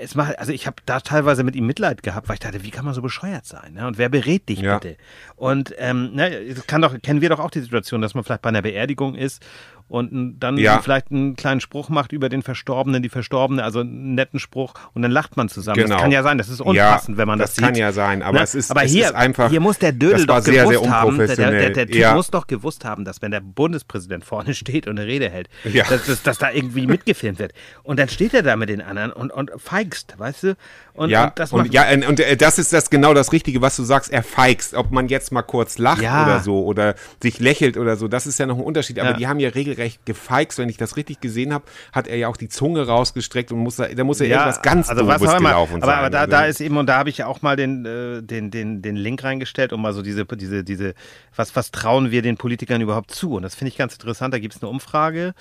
Es 0.03 0.15
macht, 0.15 0.38
also 0.38 0.53
ich 0.53 0.67
habe 0.67 0.77
da 0.87 1.01
teilweise 1.01 1.45
mit 1.45 1.55
ihm 1.57 1.67
Mitleid 1.67 2.03
gehabt, 2.03 2.29
weil 2.29 2.35
ich 2.35 2.41
dachte, 2.41 2.62
wie 2.65 2.71
kann 2.71 2.85
man 2.85 2.95
so 2.95 3.03
bescheuert 3.03 3.47
sein? 3.47 3.75
Ne? 3.75 3.87
Und 3.87 3.99
wer 3.99 4.09
berät 4.09 4.49
dich 4.49 4.61
Ja. 4.61 4.79
bitte? 4.79 4.97
Und 5.37 5.75
ähm, 5.79 6.11
ne, 6.15 6.53
das 6.55 6.67
kann 6.67 6.83
doch, 6.83 6.95
kennen 7.03 7.21
wir 7.21 7.29
doch 7.29 7.38
auch 7.41 7.51
die 7.51 7.61
Situation, 7.61 8.01
dass 8.03 8.15
man 8.15 8.25
vielleicht 8.25 8.43
bei 8.43 8.49
einer 8.49 8.62
Beerdigung 8.62 9.15
ist 9.15 9.43
und 9.93 10.39
dann 10.41 10.57
Ja. 10.57 10.79
vielleicht 10.81 11.11
einen 11.11 11.37
kleinen 11.37 11.61
Spruch 11.61 11.91
macht 11.91 12.13
über 12.13 12.31
den 12.31 12.43
Verstorbenen, 12.43 13.03
die 13.03 13.11
Verstorbene, 13.11 13.63
also 13.63 13.81
einen 13.81 14.15
netten 14.15 14.41
Spruch 14.41 14.73
und 14.95 15.03
dann 15.03 15.11
lacht 15.11 15.37
man 15.37 15.51
zusammen. 15.51 15.77
Genau. 15.77 15.91
Das 15.97 16.01
kann 16.03 16.11
ja 16.11 16.23
sein, 16.23 16.39
das 16.39 16.49
ist 16.49 16.63
unpassend, 16.63 17.19
wenn 17.19 17.29
man 17.29 17.39
das, 17.39 17.51
das 17.51 17.57
sieht. 17.57 17.65
kann 17.67 17.75
ja 17.75 17.93
sein, 17.93 18.23
aber 18.23 18.39
Ne? 18.39 18.45
es 18.45 18.55
ist- 18.55 18.71
aber 18.71 18.85
es 18.85 18.93
hier, 18.93 19.05
ist 19.07 19.15
einfach- 19.15 19.51
hier 19.51 19.61
muss 19.61 19.79
der 19.79 19.93
Dödel 19.93 20.25
das 20.25 20.27
doch 20.27 20.41
sehr, 20.41 20.67
sehr 20.67 20.79
gewusst 20.79 20.91
haben, 20.91 21.19
der, 21.19 21.27
der, 21.37 21.71
der, 21.71 21.87
Typ 21.87 21.95
Ja. 21.95 22.15
muss 22.15 22.31
doch 22.31 22.47
gewusst 22.47 22.85
haben, 22.87 23.05
dass 23.05 23.21
wenn 23.21 23.33
der 23.33 23.41
Bundespräsident 23.41 24.25
vorne 24.25 24.55
steht 24.55 24.87
und 24.87 24.99
eine 24.99 25.07
Rede 25.07 25.29
hält, 25.29 25.49
Ja. 25.65 25.85
dass, 25.89 26.07
dass, 26.07 26.23
dass 26.23 26.39
da 26.39 26.51
irgendwie 26.51 26.87
mitgefilmt 26.87 27.39
wird. 27.39 27.53
Und 27.83 27.99
dann 27.99 28.09
steht 28.09 28.33
er 28.33 28.43
da 28.43 28.57
mit 28.57 28.71
den 28.71 28.81
anderen 28.81 29.13
und, 29.13 29.31
und 29.31 29.51
feigst, 29.59 30.15
weißt 30.19 30.43
du? 30.45 30.57
Und, 30.95 31.09
ja, 31.09 31.25
und 31.29 31.39
das 31.39 31.53
und, 31.53 31.73
ja, 31.73 31.87
und, 32.07 32.21
äh, 32.21 32.37
das 32.37 32.59
ist 32.59 32.73
das 32.73 32.91
genau 32.91 33.15
das 33.15 33.33
Richtige, 33.33 33.63
was 33.63 33.77
du 33.77 33.83
sagst. 33.83 34.13
Er 34.13 34.23
feigst, 34.23 34.75
ob 34.75 34.91
man 34.91 35.09
jetzt 35.09 35.33
mal 35.33 35.41
kurz 35.43 35.79
lacht 35.79 36.03
Ja. 36.03 36.23
oder 36.25 36.41
so 36.41 36.65
oder 36.65 36.95
sich 37.23 37.41
lächelt 37.41 37.79
oder 37.79 37.97
so. 37.97 38.09
Das 38.09 38.27
ist 38.27 38.39
ja 38.39 38.45
noch 38.45 38.59
ein 38.59 38.63
Unterschied. 38.63 38.99
Aber 39.01 39.11
Ja. 39.13 39.17
die 39.17 39.27
haben 39.27 39.41
ja 39.41 39.49
regelrecht 39.49 40.05
gefeixt. 40.05 40.59
Wenn 40.59 40.69
ich 40.69 40.77
das 40.77 40.97
richtig 40.97 41.21
gesehen 41.23 41.55
habe, 41.55 41.65
hat 41.93 42.09
er 42.09 42.17
ja 42.17 42.29
auch 42.29 42.37
die 42.37 42.49
Zunge 42.51 42.87
rausgestreckt 42.87 43.53
und 43.53 43.61
muss 43.61 43.77
da, 43.77 43.89
da 43.89 44.05
muss 44.05 44.19
ja, 44.19 44.27
irgendwas 44.27 44.61
ganz 44.61 44.91
also 44.91 45.07
was 45.07 45.23
immer. 45.23 45.39
gelaufen 45.39 45.77
aber, 45.83 45.87
sein. 45.87 45.99
aber 45.99 46.11
da, 46.11 46.19
Also, 46.21 46.31
da 46.31 46.45
ist 46.45 46.61
eben, 46.61 46.77
und 46.77 46.87
da 46.87 46.99
habe 46.99 47.09
ich 47.09 47.19
ja 47.19 47.27
auch 47.27 47.41
mal 47.41 47.57
den, 47.57 47.87
äh, 47.87 48.23
den, 48.23 48.51
den, 48.51 48.83
den 48.83 48.97
Link 48.97 49.25
reingestellt, 49.25 49.73
um 49.73 49.81
mal 49.81 49.95
so 49.95 50.03
diese, 50.03 50.27
diese, 50.27 50.63
diese, 50.63 50.95
was, 51.35 51.57
was 51.57 51.71
trauen 51.71 52.11
wir 52.11 52.21
den 52.21 52.37
Politikern 52.37 52.83
überhaupt 52.83 53.11
zu? 53.13 53.33
Und 53.35 53.43
das 53.43 53.55
finde 53.55 53.71
ich 53.71 53.79
ganz 53.79 53.95
interessant. 53.95 54.35
Da 54.35 54.39
gibt 54.39 54.55
es 54.55 54.63
eine 54.63 54.69
Umfrage. 54.71 55.33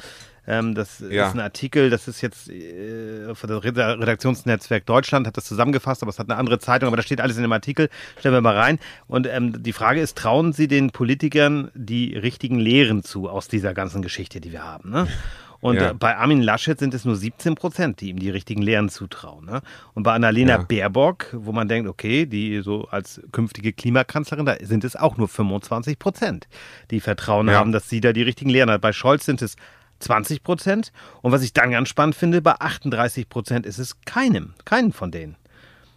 Ähm, 0.48 0.74
das 0.74 1.00
Ja. 1.08 1.28
ist 1.28 1.34
ein 1.36 1.40
Artikel, 1.40 1.90
das 1.92 2.08
ist 2.08 2.22
jetzt 2.22 2.50
äh, 2.50 3.34
von 3.36 3.50
Reda- 3.52 3.94
Redaktionsnetzwerk 3.94 4.86
Deutschland, 4.86 5.28
hat 5.28 5.38
das 5.38 5.46
zusammengefasst, 5.46 6.02
aber 6.02 6.10
es 6.10 6.18
hat 6.20 6.30
eine 6.30 6.40
andere 6.40 6.58
Zeitung, 6.60 6.88
aber 6.88 6.98
da 6.98 7.04
steht 7.04 7.22
alles 7.22 7.36
in 7.38 7.44
dem 7.44 7.52
Artikel. 7.52 7.90
Stellen 8.20 8.34
wir 8.34 8.42
mal 8.42 8.58
rein. 8.58 8.80
Und 9.08 9.28
ähm, 9.28 9.62
die 9.62 9.74
Frage 9.74 10.02
ist, 10.02 10.18
trauen 10.18 10.52
Sie 10.54 10.68
den 10.68 10.90
Politikern 10.92 11.70
die 11.76 12.16
richtigen 12.18 12.58
Lehren 12.60 13.04
zu 13.04 13.30
aus 13.30 13.48
dieser 13.48 13.74
ganzen 13.74 14.02
Geschichte, 14.02 14.42
die 14.42 14.52
wir 14.52 14.64
haben? 14.64 14.90
Ne? 14.90 15.08
Und 15.62 15.76
Ja. 15.76 15.94
bei 15.94 16.18
Armin 16.18 16.42
Laschet 16.42 16.80
sind 16.80 16.96
es 16.96 17.06
nur 17.06 17.16
17 17.16 17.54
Prozent, 17.54 18.02
die 18.02 18.10
ihm 18.10 18.18
die 18.18 18.32
richtigen 18.32 18.64
Lehren 18.64 18.90
zutrauen. 18.90 19.46
Ne? 19.46 19.62
Und 19.94 20.02
bei 20.02 20.12
Annalena 20.14 20.54
Ja. 20.54 20.64
Baerbock, 20.64 21.28
wo 21.34 21.52
man 21.52 21.68
denkt, 21.68 21.88
okay, 21.88 22.26
die 22.26 22.62
so 22.62 22.88
als 22.90 23.22
künftige 23.32 23.72
Klimakanzlerin, 23.72 24.48
da 24.48 24.56
sind 24.64 24.84
es 24.84 24.96
auch 24.96 25.18
nur 25.18 25.28
25 25.28 26.00
Prozent, 26.00 26.48
die 26.90 27.00
Vertrauen 27.00 27.48
Ja. 27.48 27.54
haben, 27.60 27.72
dass 27.72 27.88
sie 27.90 28.02
da 28.02 28.12
die 28.12 28.24
richtigen 28.24 28.50
Lehren 28.50 28.72
hat. 28.72 28.82
Bei 28.82 28.92
Scholz 28.92 29.24
sind 29.26 29.44
es 29.44 29.56
20 30.02 30.44
Prozent. 30.44 30.92
Und 31.22 31.32
was 31.32 31.42
ich 31.44 31.54
dann 31.54 31.72
ganz 31.72 31.90
spannend 31.90 32.16
finde, 32.16 32.42
bei 32.42 32.54
38 32.54 33.30
Prozent 33.30 33.66
ist 33.66 33.78
es 33.78 34.02
keinem, 34.06 34.54
keinen 34.66 34.92
von 34.94 35.12
denen. 35.12 35.36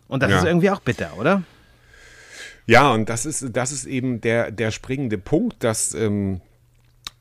Und 0.09 0.23
das 0.23 0.31
Ja. 0.31 0.39
ist 0.39 0.45
irgendwie 0.45 0.71
auch 0.71 0.81
bitter, 0.81 1.17
oder? 1.19 1.43
Ja, 2.67 2.93
und 2.93 3.09
das 3.09 3.27
ist, 3.27 3.45
das 3.53 3.73
ist 3.73 3.85
eben 3.85 4.21
der, 4.21 4.51
der 4.51 4.71
springende 4.71 5.19
Punkt, 5.19 5.63
dass 5.63 5.93
ähm, 5.95 6.41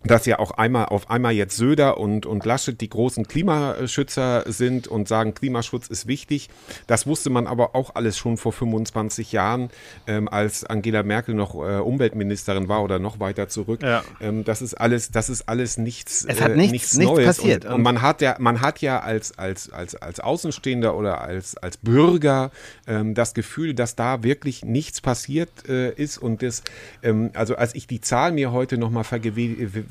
dass 0.06 0.26
ja 0.26 0.40
auch 0.40 0.52
einmal 0.52 0.86
auf 0.86 1.10
einmal 1.10 1.34
jetzt 1.34 1.56
Söder 1.56 1.98
und, 1.98 2.26
und 2.26 2.46
Laschet 2.46 2.80
die 2.80 2.90
großen 2.90 3.28
Klimaschützer 3.28 4.44
sind 4.48 4.88
und 4.88 5.08
sagen, 5.08 5.34
Klimaschutz 5.34 5.88
ist 5.88 6.08
wichtig. 6.08 6.50
Das 6.88 7.08
wusste 7.08 7.30
man 7.30 7.48
aber 7.48 7.76
auch 7.76 7.96
alles 7.96 8.18
schon 8.18 8.38
vor 8.38 8.54
25 8.54 9.32
Jahren, 9.32 9.70
ähm, 10.08 10.28
als 10.28 10.66
Angela 10.66 11.04
Merkel 11.04 11.36
noch 11.36 11.56
äh, 11.56 11.80
Umweltministerin 11.80 12.68
war 12.68 12.84
oder 12.84 13.00
noch 13.00 13.20
weiter 13.20 13.48
zurück. 13.48 13.82
Ja. 13.82 14.04
Ähm, 14.20 14.44
das 14.44 14.62
ist 14.62 14.74
alles, 14.74 15.12
das 15.12 15.30
ist 15.30 15.48
alles 15.48 15.78
nichts, 15.78 16.26
es 16.28 16.42
hat 16.42 16.52
äh, 16.52 16.56
nichts, 16.56 16.72
nichts, 16.72 16.98
nichts 16.98 17.14
Neues. 17.14 17.38
passiert. 17.38 17.66
Und, 17.66 17.74
und, 17.74 17.82
man 17.84 18.02
hat 18.02 18.22
ja, 18.22 18.36
man 18.40 18.62
hat 18.62 18.82
ja 18.82 19.00
als, 19.00 19.38
als, 19.38 19.72
als, 19.72 19.96
als 19.96 20.20
Außenstehender 20.20 20.96
oder 20.96 21.22
als, 21.22 21.56
als 21.58 21.78
Bürger 21.78 22.52
ähm, 22.88 23.14
das 23.14 23.34
Gefühl, 23.34 23.74
dass 23.74 23.96
da 23.96 24.24
wirklich 24.24 24.66
nichts 24.66 25.02
passiert 25.02 25.50
äh, 25.70 25.92
ist 25.92 26.18
und 26.18 26.42
das, 26.42 26.64
ähm, 27.02 27.32
also 27.34 27.56
als 27.56 27.76
ich 27.76 27.88
die 27.88 28.02
Zahl 28.02 28.32
mir 28.32 28.52
heute 28.52 28.78
nochmal 28.78 29.04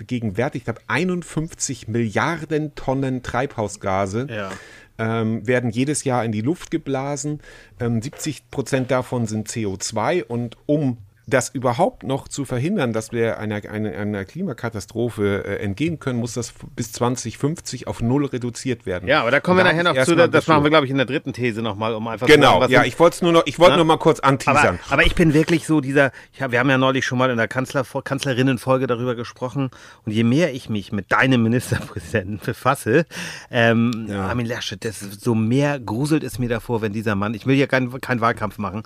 vergegenwärtigt 0.03 0.43
gegenwärtigt 0.43 0.69
habe, 0.69 0.81
51 0.89 1.89
Milliarden 1.89 2.75
Tonnen 2.75 3.23
Treibhausgase. 3.23 4.27
Ja. 4.31 4.51
Ähm, 4.99 5.47
werden 5.47 5.71
jedes 5.71 6.05
Jahr 6.05 6.25
in 6.25 6.33
die 6.33 6.43
Luft 6.43 6.71
geblasen. 6.71 7.41
Ähm, 7.81 8.03
70 8.03 8.51
Prozent 8.51 8.91
davon 8.91 9.27
sind 9.27 9.49
CO2 9.49 10.23
und 10.23 10.57
um 10.67 10.99
das 11.27 11.51
überhaupt 11.51 12.03
noch 12.03 12.27
zu 12.27 12.45
verhindern, 12.45 12.93
dass 12.93 13.13
wir 13.13 13.39
einer, 13.39 13.57
einer, 13.71 13.93
einer 13.93 14.25
Klimakatastrophe 14.25 15.45
äh, 15.45 15.57
entgehen 15.63 16.01
können, 16.01 16.19
muss 16.19 16.35
das 16.35 16.53
bis 16.75 16.93
2050 16.93 17.87
auf 17.87 18.01
null 18.01 18.27
reduziert 18.27 18.87
werden. 18.87 19.09
Ja, 19.09 19.21
aber 19.21 19.31
da 19.31 19.41
kommen 19.41 19.59
wir 19.59 19.65
nachher 19.65 19.85
noch 19.85 20.05
zu, 20.05 20.17
das 20.17 20.47
machen 20.49 20.65
wir, 20.65 20.71
glaube 20.71 20.87
ich, 20.87 20.91
in 20.91 20.97
der 20.97 21.07
dritten 21.07 21.33
These 21.33 21.63
nochmal, 21.63 21.95
um 21.95 22.09
einfach 22.09 22.27
genau, 22.27 22.55
zu 22.55 22.61
sagen, 22.63 22.73
ja, 22.73 22.85
ich 22.85 22.99
wollte 22.99 23.15
es 23.15 23.23
nur 23.23 23.33
noch, 23.33 23.43
ich 23.47 23.59
wollte 23.59 23.77
nur 23.77 23.85
mal 23.85 23.99
kurz 23.99 24.19
anteasern. 24.21 24.81
Aber, 24.87 24.95
aber, 24.95 25.07
ich 25.07 25.15
bin 25.15 25.33
wirklich 25.33 25.67
so 25.67 25.81
dieser, 25.81 26.11
hab, 26.41 26.51
wir 26.51 26.59
haben 26.59 26.71
ja 26.71 26.79
neulich 26.79 27.07
schon 27.07 27.19
mal 27.19 27.31
in 27.31 27.37
der 27.37 27.49
Kanzler, 27.49 27.85
Kanzlerinnenfolge 27.85 28.89
darüber 28.89 29.15
gesprochen 29.15 29.71
und 30.05 30.13
je 30.13 30.25
mehr 30.25 30.53
ich 30.53 30.69
mich 30.69 30.91
mit 30.91 31.13
deinem 31.13 31.43
Ministerpräsidenten 31.45 32.41
befasse, 32.45 33.07
ähm, 33.51 34.07
ja. 34.09 34.27
Armin 34.27 34.47
Laschet, 34.47 34.85
das, 34.85 35.01
so 35.01 35.35
mehr 35.37 35.79
gruselt 35.79 36.25
es 36.25 36.41
mir 36.41 36.49
davor, 36.49 36.83
wenn 36.83 36.93
dieser 36.93 37.15
Mann, 37.15 37.35
ich 37.35 37.47
will 37.47 37.55
hier 37.55 37.69
keinen 37.69 38.01
kein 38.01 38.21
Wahlkampf 38.21 38.59
machen, 38.59 38.83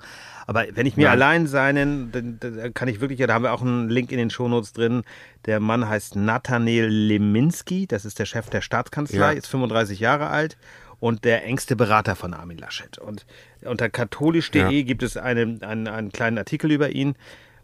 aber 0.47 0.65
wenn 0.73 0.85
ich 0.85 0.95
mir 0.95 1.03
ja. 1.03 1.11
allein 1.11 1.45
seinen, 1.45 2.11
dann, 2.13 2.39
dann, 2.39 2.73
kann 2.73 2.87
ich 2.87 3.01
wirklich, 3.01 3.19
ja, 3.19 3.27
da 3.27 3.33
haben 3.33 3.43
wir 3.43 3.51
auch 3.51 3.61
einen 3.61 3.89
Link 3.89 4.13
in 4.13 4.17
den 4.17 4.29
Shownotes 4.29 4.71
drin. 4.71 5.03
Der 5.45 5.59
Mann 5.59 5.87
heißt 5.87 6.15
Nathaniel 6.15 6.87
Leminski, 6.87 7.85
das 7.85 8.05
ist 8.05 8.17
der 8.17 8.25
Chef 8.25 8.49
der 8.49 8.61
Staatskanzlei, 8.61 9.33
ja. 9.33 9.37
ist 9.37 9.47
35 9.47 9.99
Jahre 9.99 10.27
alt 10.27 10.57
und 11.01 11.25
der 11.25 11.43
engste 11.43 11.75
Berater 11.75 12.15
von 12.15 12.33
Armin 12.33 12.57
Laschet. 12.57 12.97
Und 12.97 13.25
unter 13.65 13.89
katholisch.de 13.89 14.71
ja. 14.71 14.83
gibt 14.83 15.03
es 15.03 15.17
eine, 15.17 15.57
einen, 15.61 15.89
einen 15.89 16.11
kleinen 16.13 16.37
Artikel 16.37 16.71
über 16.71 16.91
ihn, 16.91 17.15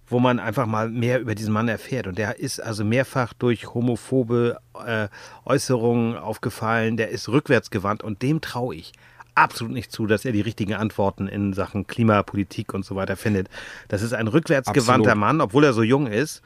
wo 0.06 0.20
man 0.20 0.40
einfach 0.40 0.66
mal 0.66 0.90
mehr 0.90 1.22
über 1.22 1.36
diesen 1.36 1.54
Mann 1.54 1.70
erfährt. 1.70 2.08
Und 2.08 2.18
der 2.18 2.38
ist 2.38 2.60
also 2.60 2.84
mehrfach 2.84 3.32
durch 3.32 3.74
homophobe 3.74 4.58
äh, 4.86 5.08
Äußerungen 5.46 6.18
aufgefallen, 6.18 6.98
der 6.98 7.10
ist 7.10 7.30
rückwärtsgewandt 7.30 8.04
und 8.04 8.22
dem 8.22 8.42
traue 8.42 8.76
ich 8.76 8.92
absolut 9.36 9.74
nicht 9.74 9.92
zu, 9.92 10.08
dass 10.08 10.26
er 10.26 10.32
die 10.32 10.42
richtigen 10.42 10.74
Antworten 10.74 11.28
in 11.28 11.54
Sachen 11.54 11.88
Klimapolitik 11.88 12.74
und 12.74 12.86
so 12.86 12.96
weiter 12.96 13.16
findet. 13.16 13.50
Das 13.88 14.02
ist 14.02 14.14
ein 14.14 14.28
rückwärtsgewandter 14.28 15.12
absolut. 15.12 15.20
Mann, 15.20 15.42
obwohl 15.42 15.64
er 15.64 15.74
so 15.74 15.84
jung 15.84 16.08
ist. 16.08 16.42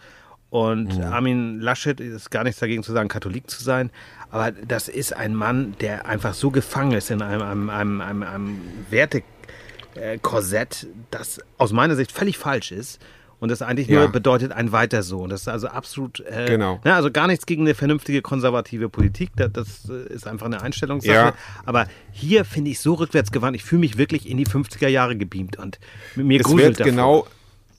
Und 0.50 0.94
ja. 0.94 1.12
Armin 1.12 1.60
Laschet 1.60 2.00
ist 2.00 2.32
gar 2.32 2.44
nichts 2.44 2.60
dagegen 2.60 2.82
zu 2.82 2.94
sagen, 2.94 3.10
Katholik 3.10 3.50
zu 3.50 3.62
sein. 3.62 3.90
Aber 4.30 4.52
das 4.52 4.88
ist 4.88 5.14
ein 5.14 5.36
Mann, 5.36 5.76
der 5.82 6.06
einfach 6.06 6.34
so 6.34 6.52
gefangen 6.52 6.94
ist 6.94 7.12
in 7.12 7.22
einem, 7.22 7.42
einem, 7.42 7.70
einem, 7.70 8.02
einem, 8.02 8.24
einem 8.24 8.62
Wertekorsett, 8.90 10.88
das 11.12 11.42
aus 11.58 11.74
meiner 11.74 11.96
Sicht 11.96 12.12
völlig 12.12 12.38
falsch 12.38 12.72
ist 12.72 13.02
und 13.40 13.50
das 13.50 13.62
eigentlich 13.62 13.88
ja. 13.88 14.00
nur 14.00 14.10
bedeutet 14.10 14.52
ein 14.52 14.72
weiter 14.72 15.04
so. 15.04 15.20
Und 15.20 15.30
das 15.30 15.42
ist 15.42 15.48
also 15.48 15.68
absolut, 15.68 16.22
äh, 16.22 16.46
genau. 16.48 16.80
Ne, 16.84 16.96
also 16.96 17.12
gar 17.12 17.28
nichts 17.28 17.46
gegen 17.46 17.64
eine 17.64 17.76
vernünftige 17.76 18.22
konservative 18.22 18.90
Politik. 18.90 19.30
Das, 19.36 19.52
das 19.54 19.90
äh, 19.90 20.14
ist 20.14 20.28
einfach 20.28 20.48
eine 20.48 20.62
Einstellungssache. 20.62 21.14
Ja. 21.14 21.34
Aber 21.66 21.88
hier 22.12 22.46
finde 22.46 22.72
ich 22.72 22.80
so 22.80 22.96
rückwärtsgewandt. 22.96 23.56
Ich 23.56 23.64
fühle 23.64 23.82
mich 23.82 23.98
wirklich 23.98 24.28
in 24.28 24.38
die 24.38 24.48
50er 24.48 24.88
Jahre 24.88 25.16
gebeamt 25.16 25.58
und 25.60 25.80
mir 26.16 26.40
es 26.40 26.46
gruselt 26.46 26.80
wird 26.80 26.88
genau 26.88 27.28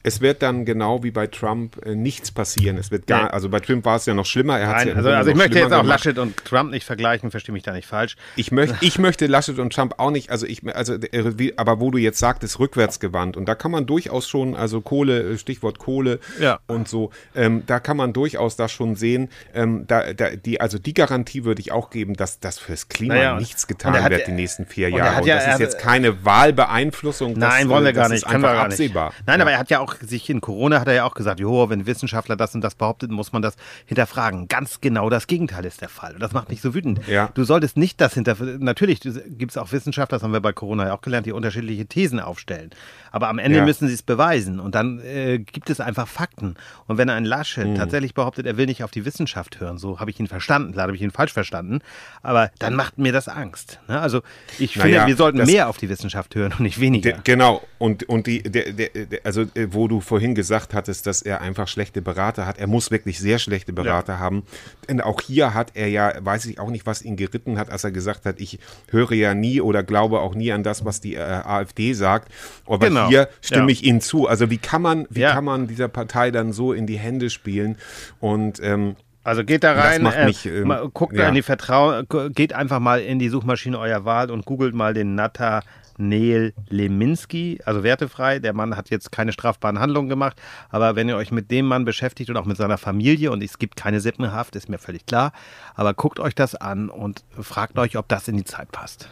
es 0.02 0.20
wird 0.20 0.42
dann 0.42 0.64
genau 0.64 1.02
wie 1.02 1.10
bei 1.10 1.26
Trump 1.26 1.84
äh, 1.84 1.94
nichts 1.94 2.30
passieren. 2.30 2.76
Es 2.76 2.90
wird 2.90 3.06
gar, 3.06 3.24
nee. 3.24 3.30
also 3.30 3.48
bei 3.48 3.60
Trump 3.60 3.84
war 3.84 3.96
es 3.96 4.06
ja 4.06 4.14
noch 4.14 4.26
schlimmer. 4.26 4.58
Er 4.58 4.68
Nein, 4.68 4.88
ja 4.88 4.94
also, 4.94 5.10
also 5.10 5.30
ich 5.30 5.36
möchte 5.36 5.58
jetzt 5.58 5.72
auch 5.72 5.82
gemacht. 5.82 6.04
Laschet 6.04 6.18
und 6.18 6.36
Trump 6.44 6.70
nicht 6.70 6.84
vergleichen, 6.84 7.30
verstehe 7.30 7.52
mich 7.52 7.64
da 7.64 7.72
nicht 7.72 7.86
falsch. 7.86 8.16
Ich 8.36 8.52
möchte, 8.52 8.76
ich 8.80 8.98
möchte 8.98 9.26
Laschet 9.26 9.58
und 9.58 9.72
Trump 9.72 9.94
auch 9.98 10.10
nicht, 10.10 10.30
also 10.30 10.46
ich, 10.46 10.62
also, 10.74 10.94
äh, 10.94 11.52
aber 11.56 11.80
wo 11.80 11.90
du 11.90 11.98
jetzt 11.98 12.18
sagtest, 12.18 12.60
rückwärtsgewandt 12.60 13.36
und 13.36 13.46
da 13.46 13.54
kann 13.54 13.70
man 13.70 13.86
durchaus 13.86 14.28
schon, 14.28 14.54
also 14.54 14.80
Kohle, 14.80 15.32
äh, 15.32 15.38
Stichwort 15.38 15.78
Kohle 15.78 16.20
ja. 16.40 16.60
und 16.66 16.88
so, 16.88 17.10
ähm, 17.34 17.64
da 17.66 17.80
kann 17.80 17.96
man 17.96 18.12
durchaus 18.12 18.56
das 18.56 18.70
schon 18.70 18.94
sehen. 18.94 19.28
Ähm, 19.52 19.84
da, 19.86 20.12
da, 20.12 20.30
die, 20.30 20.60
also 20.60 20.78
die 20.78 20.94
Garantie 20.94 21.44
würde 21.44 21.60
ich 21.60 21.72
auch 21.72 21.90
geben, 21.90 22.14
dass 22.14 22.38
das 22.38 22.58
fürs 22.58 22.88
Klima 22.88 23.14
naja, 23.14 23.38
nichts 23.38 23.66
getan 23.66 24.00
hat, 24.00 24.10
wird 24.10 24.26
die 24.26 24.32
nächsten 24.32 24.66
vier 24.66 24.90
Jahre. 24.90 25.20
Und, 25.20 25.26
ja, 25.26 25.36
und 25.36 25.42
das 25.42 25.54
ist 25.54 25.60
jetzt 25.60 25.78
keine 25.78 26.24
Wahlbeeinflussung. 26.24 27.34
Nein, 27.34 27.62
das, 27.62 27.68
wollen 27.68 27.84
wir 27.84 27.92
gar 27.92 28.08
nicht. 28.08 28.24
Das 28.24 28.30
ist 28.30 28.34
einfach 28.34 28.58
absehbar. 28.58 29.12
Nein, 29.26 29.40
aber 29.40 29.52
er 29.52 29.58
hat 29.58 29.70
ja 29.70 29.80
auch 29.80 29.87
sich 29.96 30.28
in 30.30 30.40
Corona 30.40 30.80
hat 30.80 30.88
er 30.88 30.94
ja 30.94 31.04
auch 31.04 31.14
gesagt, 31.14 31.40
jo, 31.40 31.68
wenn 31.70 31.86
Wissenschaftler 31.86 32.36
das 32.36 32.54
und 32.54 32.62
das 32.62 32.74
behaupten, 32.74 33.12
muss 33.12 33.32
man 33.32 33.42
das 33.42 33.56
hinterfragen. 33.86 34.48
Ganz 34.48 34.80
genau 34.80 35.10
das 35.10 35.26
Gegenteil 35.26 35.64
ist 35.64 35.80
der 35.80 35.88
Fall. 35.88 36.14
Und 36.14 36.20
das 36.20 36.32
macht 36.32 36.48
mich 36.48 36.60
so 36.60 36.74
wütend. 36.74 37.06
Ja. 37.06 37.30
Du 37.34 37.44
solltest 37.44 37.76
nicht 37.76 38.00
das 38.00 38.14
hinterfragen. 38.14 38.64
Natürlich 38.64 39.00
gibt 39.00 39.50
es 39.50 39.56
auch 39.56 39.72
Wissenschaftler, 39.72 40.18
das 40.18 40.22
haben 40.22 40.32
wir 40.32 40.40
bei 40.40 40.52
Corona 40.52 40.86
ja 40.86 40.94
auch 40.94 41.00
gelernt, 41.00 41.26
die 41.26 41.32
unterschiedliche 41.32 41.86
Thesen 41.86 42.20
aufstellen. 42.20 42.70
Aber 43.10 43.28
am 43.28 43.38
Ende 43.38 43.58
ja. 43.58 43.64
müssen 43.64 43.88
sie 43.88 43.94
es 43.94 44.02
beweisen. 44.02 44.60
Und 44.60 44.74
dann 44.74 45.00
äh, 45.00 45.38
gibt 45.38 45.70
es 45.70 45.80
einfach 45.80 46.08
Fakten. 46.08 46.54
Und 46.86 46.98
wenn 46.98 47.10
ein 47.10 47.24
Laschet 47.24 47.66
mhm. 47.66 47.74
tatsächlich 47.76 48.14
behauptet, 48.14 48.46
er 48.46 48.56
will 48.56 48.66
nicht 48.66 48.84
auf 48.84 48.90
die 48.90 49.04
Wissenschaft 49.04 49.60
hören, 49.60 49.78
so 49.78 50.00
habe 50.00 50.10
ich 50.10 50.20
ihn 50.20 50.26
verstanden, 50.26 50.72
klar 50.72 50.84
habe 50.84 50.96
ich 50.96 51.02
ihn 51.02 51.10
falsch 51.10 51.32
verstanden, 51.32 51.80
aber 52.22 52.50
dann 52.58 52.74
macht 52.74 52.98
mir 52.98 53.12
das 53.12 53.28
Angst. 53.28 53.80
Ne? 53.88 54.00
Also 54.00 54.22
ich 54.58 54.74
finde, 54.74 54.88
naja, 54.88 55.06
wir 55.06 55.16
sollten 55.16 55.44
mehr 55.44 55.68
auf 55.68 55.78
die 55.78 55.88
Wissenschaft 55.88 56.34
hören 56.34 56.52
und 56.52 56.60
nicht 56.60 56.80
weniger. 56.80 57.18
genau. 57.24 57.62
Und, 57.78 58.08
und 58.08 58.26
die, 58.26 58.42
der, 58.42 58.72
der, 58.72 58.90
also 59.24 59.42
äh, 59.54 59.72
wo 59.78 59.86
du 59.86 60.00
vorhin 60.00 60.34
gesagt 60.34 60.74
hattest, 60.74 61.06
dass 61.06 61.22
er 61.22 61.40
einfach 61.40 61.68
schlechte 61.68 62.02
Berater 62.02 62.46
hat, 62.46 62.58
er 62.58 62.66
muss 62.66 62.90
wirklich 62.90 63.20
sehr 63.20 63.38
schlechte 63.38 63.72
Berater 63.72 64.14
ja. 64.14 64.18
haben. 64.18 64.42
Denn 64.88 65.00
auch 65.00 65.20
hier 65.20 65.54
hat 65.54 65.70
er 65.74 65.86
ja, 65.86 66.12
weiß 66.18 66.46
ich 66.46 66.58
auch 66.58 66.70
nicht, 66.70 66.84
was 66.84 67.00
ihn 67.02 67.14
geritten 67.14 67.58
hat, 67.58 67.70
als 67.70 67.84
er 67.84 67.92
gesagt 67.92 68.26
hat, 68.26 68.40
ich 68.40 68.58
höre 68.90 69.12
ja 69.12 69.34
nie 69.34 69.60
oder 69.60 69.84
glaube 69.84 70.18
auch 70.18 70.34
nie 70.34 70.50
an 70.50 70.64
das, 70.64 70.84
was 70.84 71.00
die 71.00 71.14
äh, 71.14 71.20
AfD 71.20 71.92
sagt. 71.92 72.32
Aber 72.66 72.88
genau 72.88 73.08
hier 73.08 73.28
stimme 73.40 73.66
ja. 73.66 73.72
ich 73.72 73.84
Ihnen 73.84 74.00
zu. 74.00 74.26
Also 74.26 74.50
wie 74.50 74.58
kann 74.58 74.82
man, 74.82 75.06
wie 75.10 75.20
ja. 75.20 75.32
kann 75.32 75.44
man 75.44 75.68
dieser 75.68 75.88
Partei 75.88 76.32
dann 76.32 76.52
so 76.52 76.72
in 76.72 76.88
die 76.88 76.98
Hände 76.98 77.30
spielen? 77.30 77.76
Und 78.18 78.60
ähm, 78.60 78.96
also 79.22 79.44
geht 79.44 79.62
da 79.62 79.74
rein, 79.74 80.04
äh, 80.06 80.24
mich, 80.24 80.44
äh, 80.46 80.64
guckt 80.92 81.14
ja. 81.14 81.28
in 81.28 81.34
die 81.34 81.42
Vertrauen, 81.42 82.04
geht 82.34 82.52
einfach 82.52 82.80
mal 82.80 83.00
in 83.00 83.20
die 83.20 83.28
Suchmaschine 83.28 83.78
eurer 83.78 84.04
Wahl 84.04 84.30
und 84.32 84.44
googelt 84.44 84.74
mal 84.74 84.92
den 84.92 85.14
Natter 85.14 85.62
Neil 85.98 86.54
Leminski, 86.68 87.60
also 87.64 87.82
wertefrei. 87.82 88.38
Der 88.38 88.54
Mann 88.54 88.76
hat 88.76 88.90
jetzt 88.90 89.12
keine 89.12 89.32
strafbaren 89.32 89.78
Handlungen 89.78 90.08
gemacht, 90.08 90.40
aber 90.70 90.96
wenn 90.96 91.08
ihr 91.08 91.16
euch 91.16 91.30
mit 91.30 91.50
dem 91.50 91.66
Mann 91.66 91.84
beschäftigt 91.84 92.30
und 92.30 92.36
auch 92.36 92.46
mit 92.46 92.56
seiner 92.56 92.78
Familie, 92.78 93.30
und 93.30 93.42
es 93.42 93.58
gibt 93.58 93.76
keine 93.76 94.00
Sippenhaft, 94.00 94.56
ist 94.56 94.68
mir 94.68 94.78
völlig 94.78 95.06
klar, 95.06 95.32
aber 95.74 95.94
guckt 95.94 96.20
euch 96.20 96.34
das 96.34 96.54
an 96.54 96.88
und 96.88 97.24
fragt 97.38 97.78
euch, 97.78 97.96
ob 97.96 98.08
das 98.08 98.28
in 98.28 98.36
die 98.36 98.44
Zeit 98.44 98.72
passt. 98.72 99.10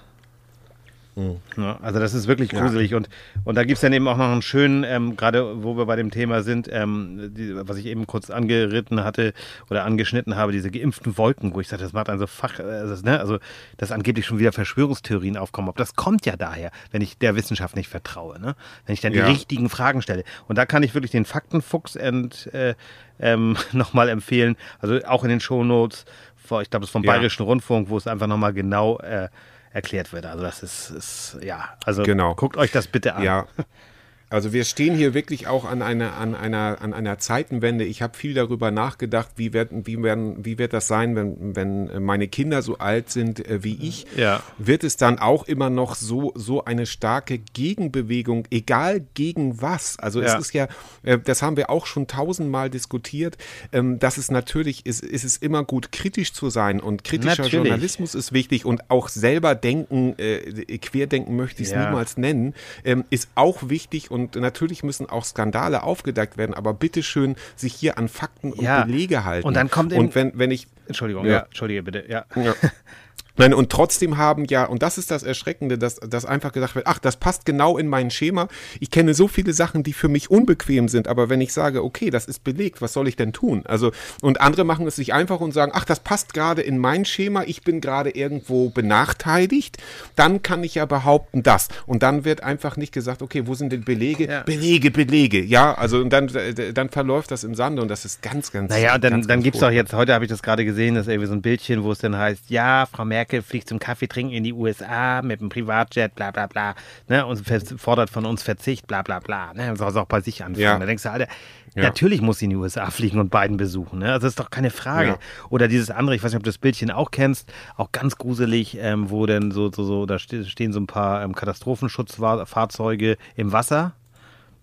Mhm. 1.17 1.41
Ja, 1.57 1.79
also 1.81 1.99
das 1.99 2.13
ist 2.13 2.29
wirklich 2.29 2.51
gruselig. 2.51 2.91
Ja. 2.91 2.99
Und, 2.99 3.09
und 3.45 3.55
da 3.55 3.65
gibt 3.65 3.77
es 3.77 3.81
dann 3.81 3.95
eben 3.95 4.07
auch 4.07 4.19
noch 4.19 4.31
einen 4.31 4.43
schönen, 4.43 4.85
ähm, 4.85 5.17
gerade 5.17 5.65
wo 5.65 5.79
wir 5.79 5.87
bei 5.87 5.97
dem 5.97 6.11
Thema 6.11 6.43
sind, 6.43 6.69
ähm, 6.71 7.33
die, 7.35 7.55
was 7.67 7.79
ich 7.79 7.87
eben 7.87 8.07
kurz 8.07 8.29
angeritten 8.29 9.03
hatte 9.03 9.33
oder 9.71 9.85
angeschnitten 9.85 10.37
habe, 10.37 10.53
diese 10.53 10.71
geimpften 10.71 11.17
Wolken, 11.17 11.55
wo 11.55 11.61
ich 11.61 11.69
sage, 11.69 11.83
das 11.83 11.95
macht 11.95 12.11
also 12.11 12.27
Fach, 12.27 12.59
äh, 12.59 12.63
das, 12.63 13.03
ne, 13.03 13.19
also 13.19 13.39
dass 13.79 13.93
angeblich 13.93 14.27
schon 14.27 14.39
wieder 14.39 14.53
Verschwörungstheorien 14.53 15.39
aufkommen. 15.39 15.71
Ob 15.71 15.79
das 15.79 15.97
kommt 15.97 16.27
ja 16.27 16.37
daher, 16.37 16.71
wenn 16.91 17.01
ich 17.01 17.17
der 17.17 17.35
Wissenschaft 17.35 17.77
nicht 17.77 17.89
vertraue, 17.89 18.39
ne? 18.39 18.55
wenn 18.85 18.93
ich 18.93 19.01
dann 19.01 19.15
ja. 19.15 19.25
die 19.25 19.33
richtigen 19.33 19.71
Fragen 19.71 20.03
stelle. 20.03 20.23
Und 20.49 20.59
da 20.59 20.67
kann 20.67 20.83
ich 20.83 20.93
wirklich 20.93 21.13
den 21.13 21.25
Faktenfuchs 21.25 21.97
ent, 21.97 22.53
äh, 22.53 22.75
ähm, 23.19 23.57
nochmal 23.73 24.11
empfehlen, 24.11 24.57
also 24.81 25.03
auch 25.07 25.25
in 25.25 25.31
den 25.31 25.41
Shownotes, 25.41 26.05
ich 26.43 26.49
glaube, 26.49 26.69
das 26.81 26.85
ist 26.85 26.91
vom 26.91 27.03
Bayerischen 27.03 27.43
Rundfunk, 27.43 27.89
wo 27.89 27.97
es 27.97 28.07
einfach 28.07 28.29
nochmal 28.29 28.53
genau 28.53 28.99
äh, 28.99 29.29
erklärt 29.77 30.13
wird. 30.13 30.25
Also 30.27 30.43
das 30.43 30.63
ist, 30.63 30.91
ist 30.91 31.39
ja, 31.43 31.69
also 31.85 32.03
genau. 32.03 32.35
guckt 32.35 32.57
euch 32.57 32.73
das 32.73 32.89
bitte 32.89 33.15
an. 33.15 33.23
Ja, 33.23 33.47
Also 34.29 34.53
wir 34.53 34.65
stehen 34.65 34.97
hier 34.97 35.15
wirklich 35.15 35.47
auch 35.47 35.65
an 35.65 35.83
einer, 35.83 36.15
an 36.15 36.35
einer, 36.35 36.79
an 36.81 36.93
einer 36.93 37.19
Zeitenwende. 37.19 37.85
Ich 37.85 38.03
habe 38.03 38.17
viel 38.17 38.35
darüber 38.35 38.73
nachgedacht, 38.73 39.29
wie, 39.37 39.53
werden, 39.53 39.87
wie, 39.87 40.03
werden, 40.03 40.45
wie 40.45 40.59
wird 40.59 40.73
das 40.73 40.89
sein, 40.89 41.15
wenn, 41.15 41.55
wenn 41.55 42.03
meine 42.03 42.27
Kinder 42.27 42.63
so 42.63 42.79
alt 42.79 43.09
sind 43.09 43.47
äh, 43.47 43.63
wie 43.63 43.79
ich. 43.81 44.05
Ja. 44.17 44.43
Wird 44.59 44.83
es 44.83 44.97
dann 44.97 45.21
auch 45.21 45.45
immer 45.45 45.71
noch 45.71 45.95
so, 45.95 46.33
so 46.35 46.65
eine 46.65 46.87
starke 46.87 47.39
Gegenbewegung, 47.39 48.49
egal 48.51 49.05
gegen 49.15 49.63
was? 49.63 49.97
Also 50.01 50.21
ja. 50.21 50.35
es 50.35 50.47
ist 50.47 50.55
ja, 50.55 50.67
äh, 51.05 51.19
das 51.19 51.43
haben 51.43 51.57
wir 51.57 51.71
auch 51.71 51.87
schon 51.87 52.09
tausendmal 52.09 52.69
diskutiert, 52.69 53.39
ähm, 53.73 54.01
dass 54.01 54.17
es 54.17 54.33
natürlich 54.33 54.87
ist, 54.87 55.05
ist 55.05 55.23
es 55.23 55.37
immer 55.37 55.63
gut, 55.63 55.93
kritisch 55.93 56.33
zu 56.33 56.51
sein 56.51 56.81
und 56.81 57.05
kritischer 57.05 57.45
natürlich. 57.45 57.53
Journalismus 57.53 58.17
ist 58.17 58.33
wichtig 58.33 58.65
und 58.65 58.91
auch 58.91 59.09
selber 59.09 59.55
denken, 59.55 60.19
äh, 60.19 60.79
querdenken 60.79 61.37
möchte 61.37 61.63
ich 61.63 61.69
es 61.69 61.75
ja. 61.75 61.87
niemals 61.87 62.17
nennen, 62.17 62.55
ähm, 62.85 63.05
ist 63.11 63.29
auch 63.37 63.69
wichtig 63.69 64.11
und 64.11 64.16
natürlich 64.17 64.83
müssen 64.83 65.09
auch 65.09 65.25
Skandale 65.25 65.83
aufgedeckt 65.83 66.37
werden, 66.37 66.55
aber 66.55 66.75
bitteschön 66.75 67.37
sich 67.57 67.75
hier 67.75 67.99
an 67.99 68.09
Fakten 68.09 68.53
und 68.53 68.63
Ja. 68.63 68.85
Belege 68.85 69.25
halten. 69.25 69.47
Und 69.47 69.55
dann 69.55 69.71
kommt 69.71 69.93
eben- 69.93 70.01
und 70.07 70.15
wenn, 70.15 70.33
wenn 70.39 70.51
ich 70.51 70.67
Entschuldigung, 70.87 71.27
Ja. 71.27 71.33
ja. 71.33 71.39
Entschuldige 71.41 71.83
bitte, 71.83 72.05
ja. 72.09 72.25
ja. 72.37 72.55
Nein, 73.39 73.53
und 73.53 73.71
trotzdem 73.71 74.17
haben 74.17 74.45
ja, 74.47 74.65
und 74.65 74.83
das 74.83 74.99
ist 74.99 75.11
das 75.11 75.23
Erschreckende, 75.23 75.79
dass, 75.79 75.97
dass 75.97 76.25
einfach 76.25 76.53
gesagt 76.53 76.75
wird, 76.75 76.87
ach, 76.87 76.99
das 76.99 77.17
passt 77.17 77.45
genau 77.45 77.77
in 77.77 77.89
mein 77.89 78.11
Schema. 78.11 78.49
Ich 78.81 78.91
kenne 78.91 79.15
so 79.15 79.29
viele 79.29 79.53
Sachen, 79.53 79.83
die 79.83 79.93
für 79.93 80.09
mich 80.09 80.31
unbequem 80.31 80.89
sind, 80.89 81.09
aber 81.09 81.29
wenn 81.29 81.41
ich 81.41 81.53
sage, 81.53 81.85
okay, 81.85 82.11
das 82.11 82.27
ist 82.27 82.45
belegt, 82.45 82.81
was 82.81 82.93
soll 82.93 83.09
ich 83.09 83.17
denn 83.17 83.33
tun? 83.33 83.63
Also, 83.67 83.93
und 84.23 84.41
andere 84.41 84.65
machen 84.65 84.87
es 84.87 84.97
sich 84.97 85.13
einfach 85.13 85.41
und 85.41 85.53
sagen, 85.53 85.73
ach, 85.75 85.85
das 85.85 86.01
passt 86.01 86.35
gerade 86.35 86.63
in 86.63 86.79
mein 86.79 87.05
Schema, 87.05 87.43
ich 87.47 87.63
bin 87.63 87.81
gerade 87.81 88.11
irgendwo 88.11 88.71
benachteiligt, 88.71 89.77
dann 90.15 90.43
kann 90.43 90.65
ich 90.65 90.75
ja 90.75 90.87
behaupten, 90.87 91.43
das. 91.43 91.69
Und 91.87 92.03
dann 92.03 92.25
wird 92.25 92.43
einfach 92.43 92.77
nicht 92.77 92.93
gesagt, 92.93 93.23
okay, 93.23 93.47
wo 93.47 93.55
sind 93.55 93.73
denn 93.73 93.85
Belege? 93.85 94.27
Ja. 94.27 94.43
Belege, 94.43 94.91
Belege. 94.91 95.43
Ja, 95.43 95.75
also 95.75 95.99
und 95.99 96.11
dann, 96.11 96.31
dann 96.75 96.89
verläuft 96.89 97.31
das 97.31 97.45
im 97.45 97.55
Sande 97.55 97.83
und 97.83 97.89
das 97.89 98.05
ist 98.05 98.23
ganz, 98.23 98.51
ganz 98.51 98.71
Naja, 98.71 98.95
und 98.95 99.05
dann, 99.05 99.13
ganz, 99.13 99.27
dann 99.27 99.43
gibt 99.43 99.57
es 99.57 99.61
doch 99.61 99.71
jetzt, 99.71 99.93
heute 99.93 100.15
habe 100.15 100.25
ich 100.25 100.31
das 100.31 100.43
gerade 100.43 100.65
gesehen, 100.65 100.95
das 100.95 101.07
ist 101.07 101.13
irgendwie 101.13 101.29
so 101.29 101.35
ein 101.35 101.43
Bildchen, 101.43 101.83
wo 101.83 101.93
es 101.93 101.99
dann 101.99 102.17
heißt, 102.17 102.45
ja, 102.49 102.87
Frau 102.87 103.05
Merkel 103.05 103.26
fliegt 103.43 103.69
zum 103.69 103.79
Kaffee 103.79 104.07
trinken 104.09 104.33
in 104.33 104.45
die 104.45 104.53
USA 104.53 105.23
mit 105.23 105.41
einem 105.41 105.49
Privatjet, 105.49 106.15
bla 106.15 106.31
bla 106.31 106.47
bla, 106.47 106.75
ne, 107.09 107.25
und 107.27 107.43
fordert 107.79 108.11
von 108.11 108.25
uns 108.27 108.43
Verzicht, 108.43 108.87
bla 108.87 109.03
bla 109.03 109.19
bla, 109.21 109.53
ne, 109.55 109.77
soll 109.77 109.89
es 109.91 109.97
auch 109.97 110.07
bei 110.07 110.21
sich 110.21 110.45
anfangen. 110.45 110.63
Ja. 110.63 110.79
Da 110.79 110.87
denkst 110.87 111.03
du, 111.03 111.11
Alter, 111.11 111.27
Ja. 111.75 111.83
natürlich 111.85 112.21
muss 112.23 112.39
sie 112.39 112.47
in 112.47 112.51
die 112.51 112.57
USA 112.57 112.91
fliegen 112.91 113.19
und 113.19 113.31
Biden 113.31 113.57
besuchen, 113.57 113.99
ne, 114.01 114.13
also 114.13 114.27
das 114.27 114.33
ist 114.33 114.41
doch 114.41 114.51
keine 114.51 114.71
Frage. 114.71 115.09
Ja. 115.09 115.19
Oder 115.51 115.69
dieses 115.69 115.91
andere, 115.91 116.17
ich 116.17 116.23
weiß 116.23 116.33
nicht, 116.33 116.39
ob 116.39 116.45
du 116.45 116.49
das 116.51 116.59
Bildchen 116.59 116.91
auch 116.91 117.11
kennst, 117.11 117.53
auch 117.77 117.93
ganz 117.93 118.17
gruselig, 118.17 118.77
ähm, 118.81 119.11
wo 119.11 119.27
dann 119.27 119.51
so, 119.51 119.71
so, 119.71 119.85
so, 119.85 120.07
da 120.07 120.19
ste- 120.19 120.45
stehen 120.45 120.73
so 120.73 120.81
ein 120.81 120.87
paar 120.87 121.23
ähm, 121.23 121.35
Katastrophenschutzfahrzeuge 121.35 123.17
im 123.37 123.53
Wasser, 123.53 123.93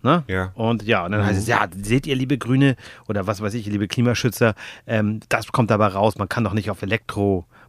Ne? 0.05 0.21
Ja. 0.27 0.51
Und 0.55 0.83
ja, 0.83 1.05
und 1.05 1.13
dann 1.13 1.25
heißt 1.25 1.39
es, 1.39 1.47
ja, 1.47 1.65
seht 1.81 2.05
ihr, 2.07 2.15
liebe 2.17 2.37
Grüne 2.37 2.75
oder 3.07 3.25
was 3.25 3.39
weiß 3.41 3.53
ich, 3.53 3.65
liebe 3.67 3.87
Klimaschützer, 3.87 4.53
ähm, 4.85 5.21
das 5.29 5.47
kommt 5.53 5.71
dabei 5.71 5.87
raus, 5.87 6.17
man 6.17 6.27
kann 6.27 6.43
doch 6.43 6.51
nicht 6.51 6.69
auf 6.69 6.81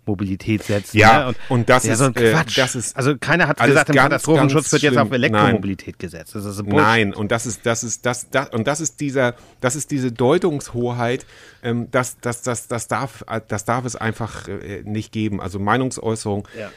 Elektromobilität 0.04 0.62
setzen. 0.62 0.98
Ja, 0.98 1.30
ne? 1.30 1.34
und 1.48 1.68
das 1.68 1.84
ja, 1.84 1.92
ist, 1.92 1.98
so 1.98 2.04
ein 2.06 2.16
äh, 2.16 2.32
Quatsch. 2.32 2.58
das 2.58 2.74
ist 2.74 2.96
also 2.96 3.16
keiner 3.18 3.48
hat 3.48 3.58
gesagt, 3.58 3.88
im 3.88 3.94
ganz, 3.94 4.04
Katastrophenschutz 4.04 4.70
ganz 4.70 4.72
wird 4.72 4.82
jetzt 4.82 4.98
auf. 4.98 5.12
Elektromobilität 5.12 5.98
gesetzt. 5.98 6.34
Das 6.34 6.44
ist. 6.44 6.62
Nein, 6.66 7.14
und 7.14 7.32
das 7.32 7.46
ist, 7.46 7.64
das 7.64 7.84
ist, 7.84 8.04
das, 8.06 8.30
das, 8.30 8.50
und 8.50 8.66
das 8.66 8.80
ist 8.80 9.00
dieser, 9.00 9.34
das 9.60 9.76
ist 9.76 9.90
diese 9.90 10.12
Deutungshoheit, 10.12 11.26
ähm, 11.62 11.88
das, 11.90 12.18
das, 12.20 12.42
das, 12.42 12.68
das 12.68 12.88
darf, 12.88 13.24
das 13.48 13.64
darf 13.64 13.84
es 13.84 13.96
einfach 13.96 14.48
äh, 14.48 14.82
nicht 14.84 15.12
geben. 15.12 15.40
Also 15.40 15.58
Meinungsäußerung. 15.58 16.48
Ja. 16.58 16.70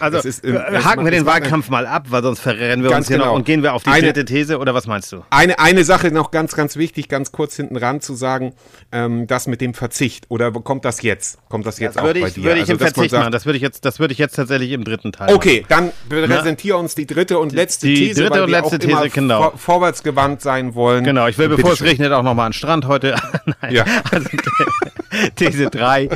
Also 0.00 0.26
ist, 0.26 0.44
ähm, 0.46 0.56
äh, 0.56 0.78
haken 0.82 1.04
wir 1.04 1.10
den 1.10 1.26
Wahlkampf 1.26 1.68
mal 1.68 1.86
ab, 1.86 2.06
weil 2.08 2.22
sonst 2.22 2.40
verrennen 2.40 2.82
wir 2.82 2.96
uns 2.96 3.08
hier 3.08 3.18
noch 3.18 3.26
genau. 3.26 3.36
und 3.36 3.44
gehen 3.44 3.62
wir 3.62 3.74
auf 3.74 3.82
die 3.82 3.90
Eine- 3.90 4.06
dritte 4.06 4.24
These 4.24 4.58
oder 4.58 4.72
was 4.72 4.86
meinst 4.86 5.12
du? 5.12 5.22
Eine, 5.28 5.58
eine 5.58 5.84
Sache 5.84 6.10
noch 6.10 6.30
ganz, 6.30 6.54
ganz 6.54 6.76
wichtig, 6.76 7.08
ganz 7.08 7.32
kurz 7.32 7.54
hinten 7.56 7.76
ran 7.76 8.00
zu 8.00 8.14
sagen, 8.14 8.54
ähm, 8.92 9.26
das 9.26 9.46
mit 9.46 9.60
dem 9.60 9.74
Verzicht. 9.74 10.24
Oder 10.30 10.52
kommt 10.52 10.86
das 10.86 11.02
jetzt? 11.02 11.38
Kommt 11.50 11.66
das 11.66 11.78
jetzt 11.78 11.96
Das 11.96 12.02
auch 12.02 12.06
würde 12.06 12.20
bei 12.20 12.28
ich, 12.28 12.34
dir? 12.34 12.44
würde 12.44 12.56
ich 12.56 12.60
Also, 12.62 12.72
im 12.72 12.78
Verzicht 12.78 13.10
sagt, 13.10 13.22
machen. 13.24 13.32
Das 13.32 13.44
würde 13.44 13.58
ich 13.58 13.62
jetzt, 13.62 13.84
das 13.84 13.98
würde 13.98 14.12
ich 14.12 14.18
jetzt 14.18 14.36
tatsächlich 14.36 14.72
im 14.72 14.84
dritten 14.84 15.12
Teil 15.12 15.34
Okay, 15.34 15.66
dann 15.68 15.92
präsentiere 16.08 16.78
uns 16.78 16.94
die 16.94 17.06
dritte 17.06 17.38
und 17.38 17.52
letzte 17.52 17.88
die 17.88 17.94
These, 17.94 18.22
dritte 18.22 18.44
und 18.44 18.50
letzte 18.50 18.78
These, 18.78 19.10
genau. 19.10 19.50
vor, 19.50 19.58
vorwärtsgewandt 19.58 20.40
sein 20.40 20.74
wollen. 20.74 21.04
Genau, 21.04 21.26
ich 21.26 21.36
will, 21.36 21.50
bevor 21.50 21.72
es 21.74 21.82
regnet, 21.82 22.12
auch 22.12 22.22
nochmal 22.22 22.46
an 22.46 22.52
den 22.52 22.54
Strand 22.54 22.86
heute. 22.86 23.16
Nein. 23.60 23.74
Ja. 23.74 23.84
Also, 24.10 24.28
These 25.36 25.68
3. 25.70 26.08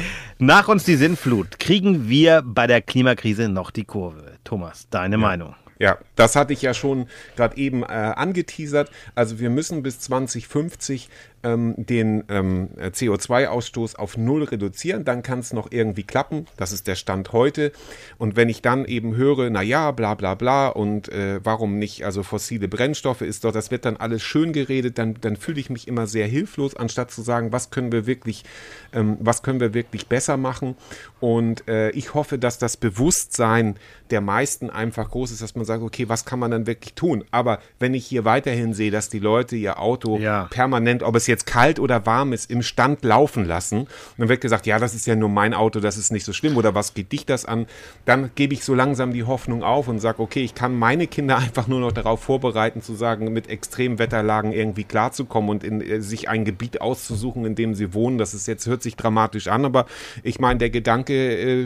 Nach 0.45 0.67
uns 0.67 0.83
die 0.83 0.97
Sinnflut. 0.97 1.61
Kriegen 1.61 2.09
wir 2.09 2.43
bei 2.45 2.67
der 2.67 2.83
Klimakrise 2.83 3.49
noch 3.49 3.71
die 3.71 3.85
Kurve? 3.85 4.39
Thomas, 4.43 4.89
deine 4.91 5.17
Meinung? 5.17 5.55
Ja, 5.79 5.99
das 6.17 6.35
hatte 6.35 6.53
ich 6.53 6.63
ja 6.63 6.75
schon 6.75 7.07
gerade 7.37 7.57
eben 7.57 7.85
äh, 7.85 7.87
angeteasert. 7.87 8.91
Also 9.15 9.39
wir 9.39 9.51
müssen 9.51 9.85
bis 9.85 10.01
2050 10.01 11.11
ähm, 11.45 11.75
den 11.77 12.25
ähm, 12.29 12.69
CO2-Ausstoß 12.79 13.97
auf 13.97 14.17
Null 14.17 14.45
reduzieren. 14.45 15.05
Dann 15.05 15.23
kann 15.23 15.41
es 15.41 15.53
noch 15.53 15.69
irgendwie 15.71 16.03
klappen. 16.03 16.47
Das 16.57 16.73
ist 16.73 16.87
der 16.87 16.95
Stand 16.95 17.33
heute. 17.33 17.73
Und 18.19 18.37
wenn 18.37 18.49
ich 18.49 18.63
dann 18.63 18.85
eben 18.85 19.17
höre, 19.17 19.51
na 19.51 19.63
ja, 19.63 19.91
bla 19.91 20.15
bla 20.15 20.35
bla 20.35 20.69
und 20.69 21.09
äh, 21.11 21.41
warum 21.45 21.79
nicht, 21.79 22.05
also 22.05 22.23
fossile 22.23 22.69
Brennstoffe 22.69 23.23
ist 23.23 23.45
doch, 23.45 23.53
das 23.53 23.71
wird 23.71 23.85
dann 23.85 23.97
alles 23.97 24.23
schön 24.23 24.53
geredet, 24.53 24.99
dann, 24.99 25.17
dann 25.21 25.37
fühle 25.37 25.61
ich 25.61 25.71
mich 25.71 25.89
immer 25.89 26.07
sehr 26.07 26.27
hilflos, 26.27 26.77
anstatt 26.77 27.11
zu 27.11 27.23
sagen, 27.23 27.53
was 27.53 27.71
können 27.71 27.93
wir 27.93 28.07
wirklich, 28.07 28.45
ähm, 28.93 29.17
was 29.21 29.43
können 29.43 29.61
wir 29.61 29.75
wirklich 29.75 30.07
besser 30.07 30.37
machen. 30.37 30.77
Und 31.21 31.69
äh, 31.69 31.91
ich 31.91 32.15
hoffe, 32.15 32.39
dass 32.39 32.59
das 32.59 32.77
Bewusstsein 32.77 33.77
der 34.11 34.21
meisten 34.21 34.69
einfach 34.69 35.11
groß 35.11 35.31
ist, 35.31 35.41
dass 35.41 35.55
man 35.55 35.65
sagt, 35.65 35.83
okay, 35.83 36.09
was 36.09 36.25
kann 36.25 36.39
man 36.39 36.51
dann 36.51 36.67
wirklich 36.67 36.95
tun? 36.95 37.25
Aber 37.31 37.61
wenn 37.79 37.95
ich 37.95 38.05
hier 38.07 38.25
weiterhin 38.27 38.75
sehe, 38.75 38.91
dass 38.91 39.09
die 39.09 39.19
Leute 39.19 39.57
ihr 39.57 39.81
Auto 39.81 40.19
Ja. 40.19 40.49
permanent, 40.51 41.03
ob 41.03 41.17
es 41.17 41.27
jetzt 41.27 41.32
kalt 41.41 41.79
oder 41.81 42.07
warm 42.07 42.33
ist, 42.33 42.51
im 42.51 42.63
Stand 42.63 43.05
laufen 43.05 43.45
lassen, 43.45 43.87
dann 44.19 44.29
wird 44.29 44.41
gesagt, 44.41 44.67
ja, 44.67 44.79
das 44.79 44.95
ist 44.95 45.07
ja 45.07 45.17
nur 45.17 45.29
mein 45.29 45.55
Auto, 45.55 45.81
das 45.81 45.97
ist 45.97 46.13
nicht 46.13 46.25
so 46.25 46.33
schlimm 46.33 46.57
oder 46.57 46.75
was 46.75 46.95
geht 46.95 47.13
dich 47.13 47.27
das 47.27 47.45
an? 47.45 47.67
Dann 48.05 48.31
gebe 48.35 48.55
ich 48.55 48.65
so 48.65 48.75
langsam 48.75 49.13
die 49.13 49.25
Hoffnung 49.25 49.63
auf 49.63 49.89
und 49.89 49.99
sage, 49.99 50.21
okay, 50.21 50.43
ich 50.45 50.55
kann 50.55 50.79
meine 50.79 51.07
Kinder 51.07 51.39
einfach 51.39 51.67
nur 51.67 51.81
noch 51.81 51.93
darauf 51.93 52.23
vorbereiten, 52.23 52.83
zu 52.83 52.95
sagen, 52.95 53.33
mit 53.33 53.49
Extremwetterlagen 53.49 54.53
irgendwie 54.53 54.85
klarzukommen 54.85 55.51
und 55.51 55.65
in, 55.65 55.81
äh, 55.81 56.01
sich 56.01 56.29
ein 56.29 56.45
Gebiet 56.45 56.81
auszusuchen, 56.81 57.45
in 57.45 57.55
dem 57.55 57.75
sie 57.75 57.95
wohnen. 57.95 58.19
Das 58.19 58.35
ist 58.35 58.47
jetzt, 58.47 58.67
hört 58.67 58.83
sich 58.83 58.97
dramatisch 58.97 59.49
an, 59.49 59.65
aber 59.65 59.87
ich 60.23 60.39
meine, 60.39 60.59
der 60.59 60.71
Gedanke 60.71 61.13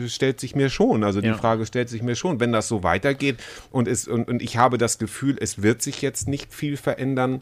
äh, 0.03 0.09
stellt 0.09 0.39
sich 0.39 0.55
mir 0.55 0.69
schon, 0.69 1.03
also 1.03 1.21
die 1.21 1.27
Ja. 1.27 1.37
Frage 1.37 1.65
stellt 1.65 1.89
sich 1.89 2.01
mir 2.01 2.15
schon, 2.15 2.39
wenn 2.39 2.51
das 2.51 2.67
so 2.67 2.83
weitergeht 2.83 3.37
und, 3.71 3.87
es, 3.87 4.07
und, 4.07 4.27
und 4.27 4.41
ich 4.41 4.57
habe 4.57 4.77
das 4.77 4.97
Gefühl, 4.97 5.37
es 5.39 5.61
wird 5.61 5.81
sich 5.81 6.01
jetzt 6.01 6.27
nicht 6.27 6.53
viel 6.53 6.77
verändern, 6.77 7.41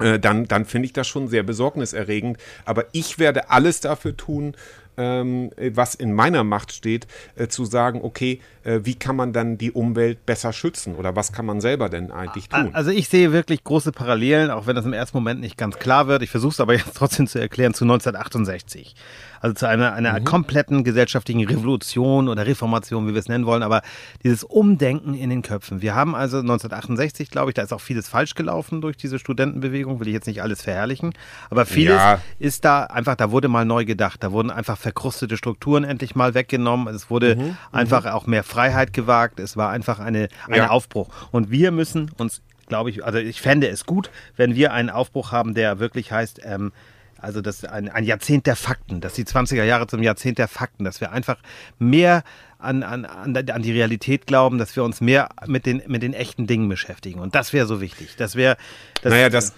dann, 0.00 0.46
dann 0.46 0.64
finde 0.64 0.86
ich 0.86 0.92
das 0.92 1.06
schon 1.06 1.28
sehr 1.28 1.42
besorgniserregend. 1.42 2.38
Aber 2.64 2.86
ich 2.92 3.18
werde 3.18 3.50
alles 3.50 3.80
dafür 3.80 4.16
tun, 4.16 4.54
ähm, 5.00 5.50
äh, 5.56 5.70
was 5.74 5.94
in 5.94 6.12
meiner 6.12 6.44
Macht 6.44 6.72
steht, 6.72 7.06
äh, 7.36 7.48
zu 7.48 7.64
sagen, 7.64 8.00
okay, 8.02 8.40
äh, 8.64 8.80
wie 8.82 8.94
kann 8.94 9.16
man 9.16 9.32
dann 9.32 9.56
die 9.56 9.72
Umwelt 9.72 10.26
besser 10.26 10.52
schützen 10.52 10.94
oder 10.94 11.16
was 11.16 11.32
kann 11.32 11.46
man 11.46 11.60
selber 11.60 11.88
denn 11.88 12.10
eigentlich 12.10 12.48
tun? 12.48 12.70
Also 12.72 12.90
ich 12.90 13.08
sehe 13.08 13.32
wirklich 13.32 13.64
große 13.64 13.92
Parallelen, 13.92 14.50
auch 14.50 14.66
wenn 14.66 14.76
das 14.76 14.84
im 14.84 14.92
ersten 14.92 15.16
Moment 15.16 15.40
nicht 15.40 15.56
ganz 15.56 15.78
klar 15.78 16.06
wird. 16.06 16.22
Ich 16.22 16.30
versuche 16.30 16.52
es 16.52 16.60
aber 16.60 16.74
jetzt 16.74 16.94
trotzdem 16.96 17.26
zu 17.26 17.38
erklären 17.38 17.72
zu 17.72 17.84
1968. 17.84 18.94
Also 19.40 19.54
zu 19.54 19.66
einer, 19.66 19.94
einer 19.94 20.20
kompletten 20.20 20.84
gesellschaftlichen 20.84 21.46
Revolution 21.46 22.28
oder 22.28 22.46
Reformation, 22.46 23.08
wie 23.08 23.12
wir 23.14 23.18
es 23.20 23.28
nennen 23.28 23.46
wollen, 23.46 23.62
aber 23.62 23.82
dieses 24.22 24.44
Umdenken 24.44 25.14
in 25.14 25.30
den 25.30 25.42
Köpfen. 25.42 25.80
Wir 25.82 25.94
haben 25.94 26.14
also 26.14 26.38
1968, 26.38 27.30
glaube 27.30 27.50
ich, 27.50 27.54
da 27.54 27.62
ist 27.62 27.72
auch 27.72 27.80
vieles 27.80 28.08
falsch 28.08 28.34
gelaufen 28.34 28.80
durch 28.80 28.96
diese 28.96 29.18
Studentenbewegung, 29.18 29.98
will 30.00 30.08
ich 30.08 30.14
jetzt 30.14 30.26
nicht 30.26 30.42
alles 30.42 30.62
verherrlichen, 30.62 31.14
aber 31.50 31.66
vieles 31.66 31.96
Ja. 31.96 32.20
ist 32.38 32.64
da 32.64 32.84
einfach, 32.84 33.16
da 33.16 33.30
wurde 33.30 33.48
mal 33.48 33.64
neu 33.64 33.84
gedacht, 33.84 34.22
da 34.22 34.30
wurden 34.32 34.50
einfach 34.50 34.76
verkrustete 34.78 35.36
Strukturen 35.36 35.84
endlich 35.84 36.14
mal 36.14 36.34
weggenommen, 36.34 36.94
es 36.94 37.10
wurde 37.10 37.36
Mhm, 37.36 37.56
einfach 37.72 38.06
auch 38.06 38.26
mehr 38.26 38.44
Freiheit 38.44 38.92
gewagt, 38.92 39.40
es 39.40 39.56
war 39.56 39.70
einfach 39.70 39.98
eine, 40.00 40.28
ein 40.48 40.54
Ja. 40.56 40.68
Aufbruch. 40.70 41.08
Und 41.30 41.50
wir 41.50 41.70
müssen 41.70 42.10
uns, 42.18 42.42
glaube 42.68 42.90
ich, 42.90 43.04
also 43.04 43.18
ich 43.18 43.40
fände 43.40 43.68
es 43.68 43.86
gut, 43.86 44.10
wenn 44.36 44.54
wir 44.54 44.72
einen 44.72 44.90
Aufbruch 44.90 45.32
haben, 45.32 45.54
der 45.54 45.78
wirklich 45.80 46.12
heißt, 46.12 46.40
ähm, 46.44 46.72
also 47.20 47.40
das 47.40 47.64
ein, 47.64 47.88
ein 47.88 48.04
Jahrzehnt 48.04 48.46
der 48.46 48.56
Fakten, 48.56 49.00
dass 49.00 49.14
die 49.14 49.24
20er 49.24 49.64
Jahre 49.64 49.86
zum 49.86 50.02
Jahrzehnt 50.02 50.38
der 50.38 50.48
Fakten, 50.48 50.84
dass 50.84 51.00
wir 51.00 51.12
einfach 51.12 51.38
mehr 51.78 52.24
an, 52.58 52.82
an, 52.82 53.04
an, 53.04 53.62
die 53.62 53.72
Realität 53.72 54.26
glauben, 54.26 54.58
dass 54.58 54.76
wir 54.76 54.84
uns 54.84 55.00
mehr 55.00 55.30
mit 55.46 55.66
den, 55.66 55.82
mit 55.86 56.02
den 56.02 56.14
echten 56.14 56.46
Dingen 56.46 56.68
beschäftigen. 56.68 57.20
Und 57.20 57.34
das 57.34 57.52
wäre 57.52 57.66
so 57.66 57.80
wichtig. 57.80 58.16
Das 58.16 58.36
wäre. 58.36 58.56
Das, 59.02 59.12
naja, 59.12 59.30
dass, 59.30 59.54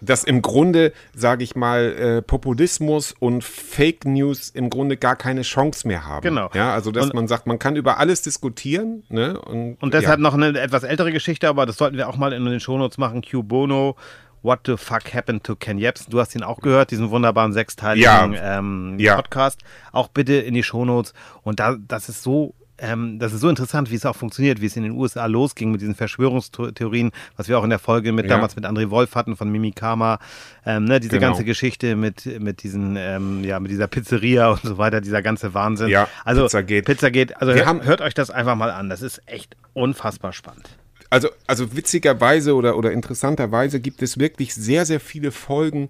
dass 0.00 0.24
im 0.24 0.42
Grunde, 0.42 0.92
sage 1.14 1.44
ich 1.44 1.54
mal, 1.54 1.92
äh, 1.92 2.22
Populismus 2.22 3.14
und 3.18 3.44
Fake 3.44 4.04
News 4.04 4.50
im 4.50 4.70
Grunde 4.70 4.96
gar 4.96 5.16
keine 5.16 5.42
Chance 5.42 5.86
mehr 5.86 6.06
haben. 6.06 6.22
Genau. 6.22 6.50
Ja, 6.54 6.74
also 6.74 6.90
dass 6.90 7.06
Und- 7.06 7.14
man 7.14 7.28
sagt, 7.28 7.46
man 7.46 7.58
kann 7.58 7.76
über 7.76 7.98
alles 7.98 8.22
diskutieren. 8.22 9.04
Ne? 9.08 9.38
Und, 9.38 9.76
Und 9.80 9.94
deshalb 9.94 10.18
ja. 10.18 10.22
noch 10.22 10.34
eine 10.34 10.58
etwas 10.58 10.82
ältere 10.82 11.12
Geschichte, 11.12 11.48
aber 11.48 11.66
das 11.66 11.76
sollten 11.76 11.96
wir 11.96 12.08
auch 12.08 12.16
mal 12.16 12.32
in 12.32 12.44
den 12.44 12.60
Shownotes 12.60 12.98
machen. 12.98 13.22
Q 13.22 13.42
Bono, 13.42 13.96
What 14.42 14.60
the 14.66 14.76
fuck 14.76 15.12
happened 15.14 15.44
to 15.44 15.54
Ken 15.56 15.76
Jebsen? 15.78 16.10
Du 16.10 16.18
hast 16.20 16.34
ihn 16.34 16.42
auch 16.42 16.60
gehört, 16.60 16.90
diesen 16.90 17.10
wunderbaren 17.10 17.52
sechsteiligen 17.52 18.02
Ja. 18.32 18.58
ähm, 18.58 18.96
Ja. 18.98 19.16
Podcast. 19.16 19.60
Auch 19.92 20.08
bitte 20.08 20.34
in 20.34 20.54
die 20.54 20.62
Shownotes. 20.62 21.12
Und 21.42 21.60
da, 21.60 21.76
das 21.86 22.08
ist 22.08 22.22
so. 22.22 22.54
Ähm, 22.82 23.18
das 23.18 23.34
ist 23.34 23.42
so 23.42 23.50
interessant, 23.50 23.90
wie 23.90 23.94
es 23.96 24.06
auch 24.06 24.16
funktioniert, 24.16 24.62
wie 24.62 24.64
es 24.64 24.74
in 24.74 24.82
den 24.82 24.92
USA 24.92 25.26
losging 25.26 25.70
mit 25.70 25.82
diesen 25.82 25.94
Verschwörungstheorien, 25.94 27.10
was 27.36 27.46
wir 27.46 27.58
auch 27.58 27.64
in 27.64 27.68
der 27.68 27.78
Folge 27.78 28.10
mit 28.12 28.24
Ja. 28.24 28.30
damals 28.36 28.56
mit 28.56 28.64
André 28.64 28.88
Wolf 28.88 29.14
hatten 29.16 29.36
von 29.36 29.50
Mimikama, 29.52 30.18
ähm, 30.64 30.84
ne, 30.86 30.98
diese 30.98 31.18
Genau. 31.18 31.26
ganze 31.32 31.44
Geschichte 31.44 31.94
mit 31.94 32.24
mit 32.40 32.62
diesen 32.62 32.96
ähm, 32.96 33.44
ja 33.44 33.60
mit 33.60 33.70
dieser 33.70 33.86
Pizzeria 33.86 34.48
und 34.48 34.62
so 34.62 34.78
weiter, 34.78 35.02
dieser 35.02 35.20
ganze 35.20 35.52
Wahnsinn. 35.52 35.88
Ja, 35.88 36.08
also 36.24 36.44
Pizzagate. 36.44 36.82
Pizzagate. 36.82 37.38
Also 37.38 37.48
Wir 37.52 37.56
hört, 37.58 37.66
haben- 37.66 37.82
hört 37.84 38.00
euch 38.00 38.14
das 38.14 38.30
einfach 38.30 38.54
mal 38.56 38.70
an. 38.70 38.88
Das 38.88 39.02
ist 39.02 39.20
echt 39.26 39.56
unfassbar 39.74 40.32
spannend. 40.32 40.70
Also, 41.12 41.28
also 41.48 41.76
witzigerweise 41.76 42.54
oder, 42.54 42.76
oder 42.76 42.92
interessanterweise 42.92 43.80
gibt 43.80 44.00
es 44.00 44.18
wirklich 44.18 44.54
sehr, 44.54 44.86
sehr 44.86 45.00
viele 45.00 45.32
Folgen, 45.32 45.88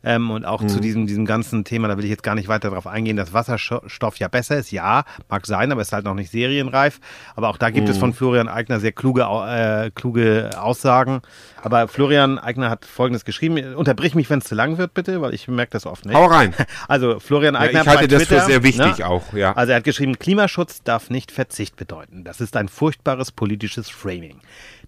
ähm, 0.04 0.30
und 0.30 0.44
auch 0.44 0.62
mhm. 0.62 0.68
zu 0.68 0.80
diesem, 0.80 1.06
diesem 1.06 1.24
ganzen 1.24 1.64
Thema, 1.64 1.88
da 1.88 1.96
will 1.96 2.04
ich 2.04 2.10
jetzt 2.10 2.22
gar 2.22 2.34
nicht 2.34 2.48
weiter 2.48 2.70
darauf 2.70 2.86
eingehen, 2.86 3.16
dass 3.16 3.32
Wasserstoff 3.32 4.16
ja 4.16 4.28
besser 4.28 4.56
ist. 4.56 4.70
Ja, 4.72 5.04
mag 5.28 5.46
sein, 5.46 5.70
aber 5.70 5.82
ist 5.82 5.92
halt 5.92 6.04
noch 6.04 6.14
nicht 6.14 6.30
serienreif. 6.30 7.00
Aber 7.36 7.48
auch 7.48 7.56
da 7.56 7.70
gibt 7.70 7.86
mhm. 7.86 7.92
es 7.92 7.98
von 7.98 8.12
Florian 8.12 8.48
Eigner 8.48 8.80
sehr 8.80 8.92
kluge, 8.92 9.22
äh, 9.22 9.90
kluge 9.94 10.50
Aussagen. 10.58 11.22
Aber 11.62 11.86
Florian 11.88 12.38
Eigner 12.38 12.70
hat 12.70 12.84
Folgendes 12.84 13.24
geschrieben. 13.24 13.74
Unterbrich 13.74 14.14
mich, 14.14 14.28
wenn 14.30 14.40
es 14.40 14.44
zu 14.46 14.54
lang 14.54 14.78
wird, 14.78 14.94
bitte, 14.94 15.20
weil 15.20 15.34
ich 15.34 15.46
merke 15.48 15.72
das 15.72 15.86
oft 15.86 16.04
nicht. 16.04 16.16
Hau 16.16 16.26
rein. 16.26 16.54
Also 16.88 17.20
Florian 17.20 17.54
Eigner. 17.54 17.80
Ja, 17.80 17.82
ich 17.82 17.88
halte 17.88 18.08
das 18.08 18.24
Twitter, 18.24 18.40
für 18.40 18.46
sehr 18.46 18.62
wichtig 18.62 18.98
ne? 18.98 19.06
auch, 19.06 19.32
ja. 19.32 19.52
Also 19.52 19.72
er 19.72 19.76
hat 19.76 19.84
geschrieben, 19.84 20.18
Klimaschutz 20.18 20.82
darf 20.82 21.10
nicht 21.10 21.30
Verzicht 21.30 21.76
bedeuten. 21.76 22.24
Das 22.24 22.40
ist 22.40 22.56
ein 22.56 22.68
furchtbares 22.68 23.30
politisches 23.30 23.88
Framing, 23.88 24.40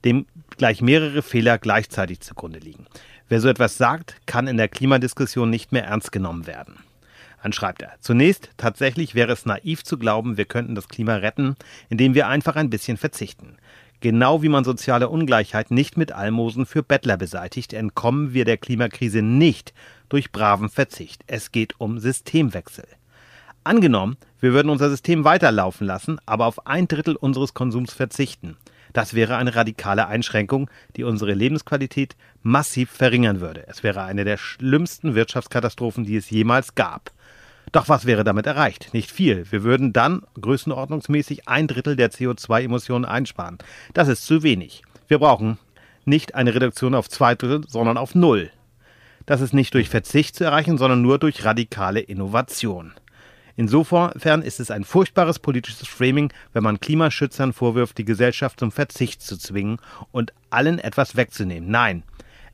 dem 0.05 0.27
gleich 0.57 0.83
mehrere 0.83 1.23
Fehler 1.23 1.59
gleichzeitig 1.59 2.21
zugrunde 2.21 2.59
liegen. 2.59 2.87
Wer 3.29 3.41
so 3.41 3.49
etwas 3.49 3.79
sagt, 3.79 4.17
kann 4.27 4.47
in 4.47 4.57
der 4.57 4.69
Klimadiskussion 4.69 5.49
nicht 5.49 5.73
mehr 5.73 5.85
ernst 5.85 6.13
genommen 6.13 6.47
werden. 6.47 6.77
Dann 7.43 7.53
schreibt 7.53 7.83
er, 7.83 7.93
zunächst 8.01 8.51
tatsächlich 8.57 9.15
wäre 9.15 9.33
es 9.33 9.45
naiv 9.45 9.85
zu 9.85 9.99
glauben, 9.99 10.37
wir 10.37 10.47
könnten 10.47 10.75
das 10.75 10.89
Klima 10.89 11.17
retten, 11.17 11.57
indem 11.91 12.15
wir 12.15 12.27
einfach 12.27 12.57
ein 12.57 12.71
bisschen 12.71 12.97
verzichten. 12.97 13.57
Genau 14.01 14.43
wie 14.43 14.49
man 14.49 14.65
soziale 14.65 15.09
Ungleichheit 15.09 15.71
nicht 15.71 15.97
mit 15.97 16.13
Almosen 16.13 16.67
für 16.67 16.83
Bettler 16.83 17.17
beseitigt, 17.17 17.73
entkommen 17.73 18.35
wir 18.35 18.45
der 18.45 18.59
Klimakrise 18.59 19.23
nicht 19.23 19.73
durch 20.09 20.33
braven 20.33 20.69
Verzicht. 20.69 21.23
Es 21.27 21.53
geht 21.53 21.81
um 21.81 21.99
Systemwechsel. 21.99 22.87
Angenommen, 23.63 24.19
wir 24.41 24.53
würden 24.53 24.69
unser 24.69 24.91
System 24.91 25.25
weiterlaufen 25.25 25.87
lassen, 25.87 26.19
aber 26.27 26.45
auf 26.45 26.67
ein 26.67 26.87
Drittel 26.87 27.17
unseres 27.17 27.55
Konsums 27.55 27.95
verzichten. 27.95 28.59
Das 28.95 29.13
wäre 29.13 29.37
eine 29.37 29.55
radikale 29.55 30.07
Einschränkung, 30.07 30.71
die 30.97 31.05
unsere 31.05 31.35
Lebensqualität 31.35 32.17
massiv 32.43 32.91
verringern 32.91 33.41
würde. 33.41 33.65
Es 33.67 33.83
wäre 33.83 34.05
eine 34.05 34.25
der 34.25 34.39
schlimmsten 34.39 35.15
Wirtschaftskatastrophen, 35.15 36.05
die 36.05 36.17
es 36.17 36.31
jemals 36.31 36.75
gab. 36.77 37.11
Doch 37.73 37.89
was 37.89 38.07
wäre 38.07 38.23
damit 38.23 38.47
erreicht? 38.47 38.95
Nicht 38.95 39.11
viel. 39.11 39.51
Wir 39.51 39.65
würden 39.65 39.93
dann 39.93 40.23
größenordnungsmäßig 40.41 41.49
ein 41.49 41.67
Drittel 41.67 41.97
der 41.97 42.13
CO2-Emissionen 42.13 43.05
einsparen. 43.05 43.59
Das 43.95 44.07
ist 44.07 44.25
zu 44.25 44.45
wenig. 44.45 44.83
Wir 45.09 45.19
brauchen 45.19 45.59
nicht 46.05 46.37
eine 46.37 46.55
Reduktion 46.55 46.95
auf 46.95 47.09
zwei 47.09 47.35
Drittel, 47.35 47.65
sondern 47.69 47.97
auf 47.97 48.15
null. 48.15 48.51
Das 49.27 49.41
ist 49.41 49.55
nicht 49.55 49.75
durch 49.75 49.89
Verzicht 49.89 50.37
zu 50.37 50.45
erreichen, 50.45 50.79
sondern 50.79 51.03
nur 51.03 51.19
durch 51.19 51.45
radikale 51.45 52.01
Innovation. 52.01 52.93
Insofern 53.57 54.43
ist 54.43 54.61
es 54.61 54.71
ein 54.71 54.85
furchtbares 54.85 55.39
politisches 55.39 55.87
Framing, 55.87 56.33
wenn 56.53 56.65
man 56.65 56.81
Klimaschützern 56.81 57.53
vorwirft, 57.53 57.99
die 57.99 58.05
Gesellschaft 58.05 58.59
zum 58.61 58.73
Verzicht 58.73 59.23
zu 59.23 59.37
zwingen 59.39 59.79
und 60.11 60.33
allen 60.51 60.79
etwas 60.79 61.17
wegzunehmen. 61.17 61.71
Nein, 61.71 62.03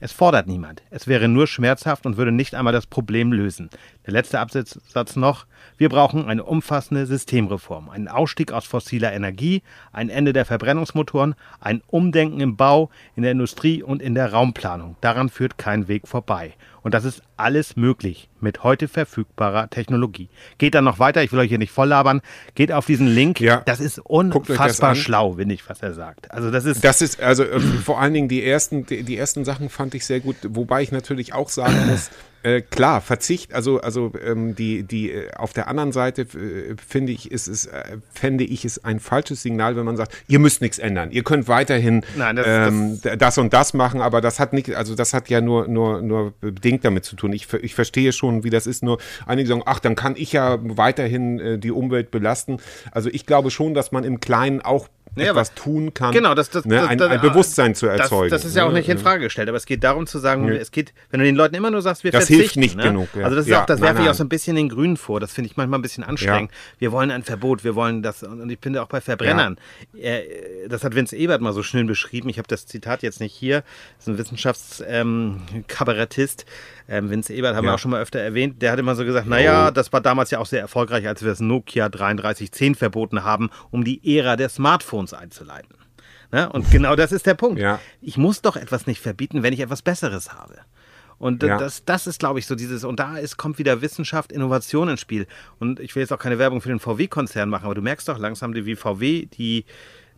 es 0.03 0.13
fordert 0.13 0.47
niemand. 0.47 0.83
Es 0.89 1.07
wäre 1.07 1.29
nur 1.29 1.47
schmerzhaft 1.47 2.07
und 2.07 2.17
würde 2.17 2.33
nicht 2.33 2.55
einmal 2.55 2.73
das 2.73 2.87
Problem 2.87 3.33
lösen. 3.33 3.69
Der 4.07 4.15
letzte 4.15 4.41
Absatz 4.41 5.17
noch. 5.17 5.45
Wir 5.77 5.91
brauchen 5.91 6.25
eine 6.25 6.43
umfassende 6.43 7.05
Systemreform, 7.05 7.91
einen 7.91 8.09
Ausstieg 8.09 8.51
aus 8.51 8.65
fossiler 8.65 9.13
Energie, 9.13 9.63
ein 9.93 10.09
Ende 10.09 10.33
der 10.33 10.47
Verbrennungsmotoren, 10.47 11.35
ein 11.61 11.83
Umdenken 11.87 12.41
im 12.41 12.57
Bau, 12.57 12.89
in 13.15 13.25
der 13.25 13.33
Industrie 13.33 13.83
und 13.83 14.01
in 14.01 14.15
der 14.15 14.33
Raumplanung. 14.33 14.97
Daran 15.03 15.29
führt 15.29 15.59
kein 15.59 15.87
Weg 15.87 16.09
vorbei. 16.09 16.55
Und 16.83 16.95
das 16.95 17.05
ist 17.05 17.23
alles 17.37 17.77
möglich 17.77 18.29
mit 18.41 18.63
heute 18.63 18.89
verfügbarer 18.89 19.69
Technologie. 19.71 20.29
Geht 20.59 20.75
dann 20.75 20.85
noch 20.85 20.99
weiter, 20.99 21.23
ich 21.23 21.33
will 21.33 21.41
euch 21.41 21.49
hier 21.49 21.59
nicht 21.59 21.73
voll 21.73 21.89
labern, 21.89 22.23
geht 22.55 22.73
auf 22.73 22.87
diesen 22.87 23.07
Link. 23.07 23.41
Ja. 23.41 23.63
Das 23.67 23.81
ist 23.81 23.99
unfassbar 23.99 24.91
das 24.91 24.99
schlau, 24.99 25.35
finde 25.35 25.55
ich, 25.55 25.69
was 25.69 25.83
er 25.83 25.95
sagt. 25.95 26.31
Also 26.31 26.51
das 26.51 26.65
ist. 26.65 26.83
Das 26.85 27.03
ist, 27.03 27.21
also 27.21 27.45
äh, 27.45 27.61
vor 27.61 28.01
allen 28.01 28.15
Dingen 28.15 28.29
die 28.29 28.45
ersten, 28.45 28.87
die, 28.87 29.03
die 29.03 29.17
ersten 29.17 29.45
Sachen 29.45 29.69
fand 29.69 29.95
ich 29.95 30.07
sehr 30.07 30.21
gut, 30.21 30.37
wobei 30.49 30.83
ich 30.83 30.93
natürlich 30.93 31.35
auch 31.35 31.49
sagen 31.49 31.75
muss, 31.91 32.11
äh, 32.43 32.63
klar, 32.63 33.01
Verzicht, 33.01 33.53
also, 33.53 33.81
also 33.81 34.13
ähm, 34.25 34.55
die, 34.55 34.83
die, 34.83 35.13
äh, 35.13 35.31
auf 35.35 35.53
der 35.53 35.69
anderen 35.69 35.93
Seite 35.93 36.23
äh, 36.23 36.75
finde 36.77 37.13
ich, 37.13 37.31
ist 37.31 37.49
es, 37.49 37.67
äh, 37.67 37.99
fände 38.13 38.45
ich 38.45 38.65
es 38.65 38.83
ein 38.83 38.99
falsches 38.99 39.43
Signal, 39.43 39.77
wenn 39.77 39.85
man 39.85 39.97
sagt, 39.97 40.17
ihr 40.27 40.39
müsst 40.39 40.63
nichts 40.63 40.79
ändern. 40.79 41.11
Ihr 41.11 41.23
könnt 41.23 41.49
weiterhin 41.49 42.03
Nein, 42.17 42.37
das, 42.37 42.47
ähm, 42.49 43.01
das, 43.03 43.19
das, 43.19 43.39
und 43.39 43.53
das 43.53 43.75
machen, 43.75 44.01
aber 44.01 44.21
das 44.21 44.41
hat 44.41 44.53
nicht, 44.53 44.75
also 44.75 44.95
das 44.95 45.13
hat 45.13 45.29
ja 45.29 45.41
nur, 45.41 45.69
nur, 45.69 46.01
nur 46.01 46.33
bedingt 46.41 46.85
damit 46.85 47.05
zu 47.05 47.15
tun. 47.15 47.33
Ich, 47.33 47.53
ich 47.53 47.75
verstehe 47.75 48.13
schon, 48.13 48.43
wie 48.43 48.51
das 48.51 48.67
ist, 48.67 48.83
nur 48.83 48.99
einige 49.27 49.49
sagen, 49.49 49.63
ach, 49.67 49.81
dann 49.81 49.95
kann 49.95 50.15
ich 50.17 50.33
ja 50.33 50.59
weiterhin 50.63 51.41
äh, 51.41 51.59
die 51.59 51.71
Umwelt 51.71 52.11
belasten. 52.11 52.59
Also 52.91 53.11
ich 53.13 53.27
glaube 53.27 53.51
schon, 53.51 53.75
dass 53.75 53.93
man 53.93 54.05
im 54.05 54.21
Kleinen 54.21 54.63
auch 54.63 54.89
naja, 55.15 55.31
etwas 55.31 55.55
tun 55.55 55.93
kann, 55.93 56.13
genau, 56.13 56.35
das, 56.35 56.51
das, 56.51 56.65
ne, 56.65 56.87
ein, 56.87 57.01
ein, 57.01 57.21
Bewusstsein 57.21 57.75
zu 57.75 57.87
erzeugen. 57.87 58.31
Das, 58.31 58.43
das 58.43 58.51
ist 58.51 58.57
ja 58.57 58.65
auch 58.65 58.73
nicht 58.73 58.89
in 58.89 58.99
Frage 58.99 59.25
gestellt, 59.25 59.49
aber 59.49 59.57
es 59.57 59.67
geht 59.67 59.83
darum 59.83 60.07
zu 60.07 60.19
sagen, 60.19 60.47
ja. 60.49 60.55
es 60.55 60.71
geht, 60.71 60.93
wenn 61.11 61.21
du 61.21 61.27
den 61.27 61.37
Leuten 61.37 61.55
immer 61.55 61.71
nur 61.71 61.83
sagst, 61.83 62.05
wir 62.05 62.13
das 62.13 62.27
verzichten. 62.27 62.41
hilft 62.41 62.57
nicht 62.57 62.77
ne? 62.77 62.85
genug. 62.85 63.09
Ja. 63.15 63.25
Also 63.25 63.37
das, 63.37 63.47
ist 63.47 63.51
ja, 63.51 63.63
auch, 63.63 63.67
das 63.67 63.81
werfe 63.81 64.03
ich 64.03 64.09
auch 64.09 64.15
so 64.15 64.25
ein 64.25 64.29
bisschen 64.29 64.57
den 64.57 64.69
Grünen 64.69 64.97
vor. 64.97 65.21
Das 65.21 65.33
finde 65.33 65.51
ich 65.51 65.57
manchmal 65.57 65.79
ein 65.79 65.83
bisschen 65.83 66.05
anstrengend. 66.05 66.51
Wir 66.79 66.93
wollen 66.93 67.11
ein 67.11 67.23
Verbot, 67.23 67.65
wir 67.65 67.75
wollen 67.75 68.03
das, 68.03 68.23
und 68.23 68.51
ich 68.51 68.59
finde 68.61 68.83
auch 68.83 68.89
bei 68.89 69.01
Verbrennern, 69.01 69.59
das 70.69 70.85
hat 70.85 70.95
Vince 70.95 71.17
Ebert 71.17 71.41
mal 71.41 71.53
so 71.53 71.63
schön 71.63 71.87
beschrieben, 71.87 72.29
ich 72.29 72.39
habe 72.39 72.49
das 72.49 72.67
Zitat 72.67 73.03
jetzt 73.03 73.21
nicht 73.21 73.35
hier, 73.35 73.63
das 73.97 74.07
ist 74.07 74.09
ein 74.09 74.19
Wissenschaftskabarettist, 74.19 76.43
ähm, 76.43 76.47
Vince 76.91 77.33
Ebert 77.33 77.55
haben 77.55 77.65
wir 77.65 77.75
auch 77.75 77.79
schon 77.79 77.93
mal 77.93 78.03
öfter 78.03 78.19
erwähnt, 78.19 78.61
der 78.61 78.73
hat 78.73 78.79
immer 78.79 78.95
so 78.97 79.05
gesagt, 79.05 79.27
naja, 79.27 79.71
das 79.71 79.93
war 79.93 80.01
damals 80.01 80.31
ja 80.31 80.39
auch 80.39 80.47
sehr 80.47 80.61
erfolgreich, 80.61 81.07
als 81.07 81.23
wir 81.23 81.31
das 81.31 81.41
Nokia 81.41 81.89
3310 81.89 82.75
verboten 82.75 83.23
haben, 83.23 83.51
um 83.71 83.85
die 83.85 84.19
Ära 84.19 84.37
der 84.37 84.49
Smartphones 84.49 85.15
einzuleiten. 85.15 85.77
Ne? 86.33 86.49
Und 86.51 86.71
genau 86.71 86.97
das 86.97 87.13
ist 87.13 87.27
der 87.27 87.35
Punkt. 87.35 87.61
Ja. 87.61 87.81
Ich 88.01 88.17
muss 88.17 88.43
doch 88.43 88.57
etwas 88.57 88.87
nicht 88.87 89.01
verbieten, 89.01 89.43
wenn 89.43 89.53
ich 89.53 89.61
etwas 89.61 89.83
Besseres 89.83 90.33
habe. 90.33 90.59
Und 91.19 91.43
ja. 91.43 91.59
das, 91.59 91.85
das 91.85 92.07
ist, 92.07 92.19
glaube 92.19 92.39
ich, 92.39 92.47
so 92.47 92.55
dieses, 92.55 92.83
und 92.83 92.99
da 92.99 93.19
ist, 93.19 93.37
kommt 93.37 93.59
wieder 93.59 93.83
Wissenschaft, 93.83 94.33
Innovation 94.33 94.89
ins 94.89 95.01
Spiel. 95.01 95.27
Und 95.59 95.79
ich 95.79 95.95
will 95.95 96.01
jetzt 96.01 96.13
auch 96.13 96.19
keine 96.19 96.39
Werbung 96.39 96.63
für 96.63 96.71
den 96.71 96.81
VW-Konzern 96.81 97.51
machen, 97.51 97.67
aber 97.67 97.75
du 97.75 97.83
merkst 97.83 98.09
doch 98.09 98.19
langsam, 98.19 98.55
wie 98.55 98.75
VW 98.75 99.27
die, 99.27 99.67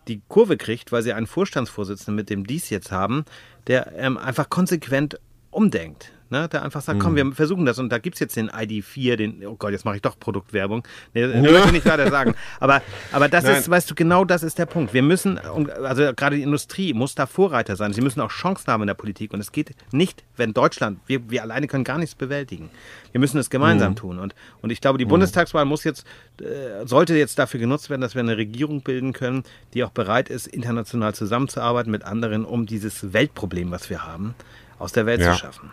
die 0.06 0.22
Kurve 0.28 0.56
kriegt, 0.56 0.92
weil 0.92 1.02
sie 1.02 1.12
einen 1.12 1.26
Vorstandsvorsitzenden 1.26 2.14
mit 2.14 2.30
dem 2.30 2.46
Dies 2.46 2.70
jetzt 2.70 2.92
haben, 2.92 3.24
der 3.66 3.92
ähm, 3.96 4.16
einfach 4.16 4.48
konsequent 4.48 5.18
umdenkt. 5.50 6.12
Ne, 6.32 6.48
der 6.48 6.64
einfach 6.64 6.80
sagt, 6.82 6.98
komm, 6.98 7.12
Mhm. 7.12 7.16
wir 7.16 7.32
versuchen 7.32 7.64
das. 7.64 7.78
Und 7.78 7.90
da 7.90 7.98
gibt 7.98 8.16
es 8.16 8.20
jetzt 8.20 8.34
den 8.36 8.50
ID4, 8.50 9.14
den, 9.16 9.46
oh 9.46 9.54
Gott, 9.54 9.70
jetzt 9.70 9.84
mache 9.84 9.94
ich 9.96 10.02
doch 10.02 10.18
Produktwerbung. 10.18 10.82
Nee, 11.14 11.20
das 11.32 11.40
möchte 11.40 11.66
ich 11.66 11.72
nicht 11.72 11.86
weiter 11.86 12.10
sagen. 12.10 12.34
Aber, 12.58 12.82
aber 13.12 13.28
das 13.28 13.44
Nein. 13.44 13.56
ist, 13.56 13.70
weißt 13.70 13.88
du, 13.90 13.94
genau 13.94 14.24
das 14.24 14.42
ist 14.42 14.58
der 14.58 14.66
Punkt. 14.66 14.92
Wir 14.94 15.02
müssen, 15.02 15.38
also 15.38 16.12
gerade 16.16 16.36
die 16.36 16.42
Industrie 16.42 16.92
muss 16.94 17.14
da 17.14 17.26
Vorreiter 17.26 17.76
sein. 17.76 17.92
Sie 17.92 18.00
müssen 18.00 18.20
auch 18.20 18.30
Chancen 18.30 18.66
haben 18.72 18.82
in 18.82 18.86
der 18.88 18.94
Politik. 18.94 19.32
Und 19.32 19.38
es 19.40 19.52
geht 19.52 19.70
nicht, 19.92 20.24
wenn 20.36 20.52
Deutschland, 20.52 20.98
wir, 21.06 21.30
wir 21.30 21.42
alleine 21.42 21.68
können 21.68 21.84
gar 21.84 21.98
nichts 21.98 22.16
bewältigen. 22.16 22.70
Wir 23.12 23.20
müssen 23.20 23.38
es 23.38 23.46
Mhm. 23.46 23.50
gemeinsam 23.50 23.94
tun. 23.94 24.18
Und, 24.18 24.34
und 24.62 24.70
ich 24.72 24.80
glaube, 24.80 24.98
die 24.98 25.04
Bundestagswahl 25.04 25.66
muss 25.66 25.84
jetzt, 25.84 26.06
äh, 26.40 26.86
sollte 26.86 27.14
jetzt 27.16 27.38
dafür 27.38 27.60
genutzt 27.60 27.90
werden, 27.90 28.00
dass 28.00 28.14
wir 28.14 28.20
eine 28.20 28.36
Regierung 28.38 28.80
bilden 28.82 29.12
können, 29.12 29.44
die 29.74 29.84
auch 29.84 29.90
bereit 29.90 30.30
ist, 30.30 30.46
international 30.46 31.14
zusammenzuarbeiten 31.14 31.92
mit 31.92 32.04
anderen, 32.04 32.44
um 32.46 32.64
dieses 32.66 33.12
Weltproblem, 33.12 33.70
was 33.70 33.90
wir 33.90 34.06
haben, 34.06 34.34
aus 34.78 34.92
der 34.92 35.04
Welt 35.06 35.20
Ja. 35.20 35.32
zu 35.32 35.38
schaffen. 35.38 35.70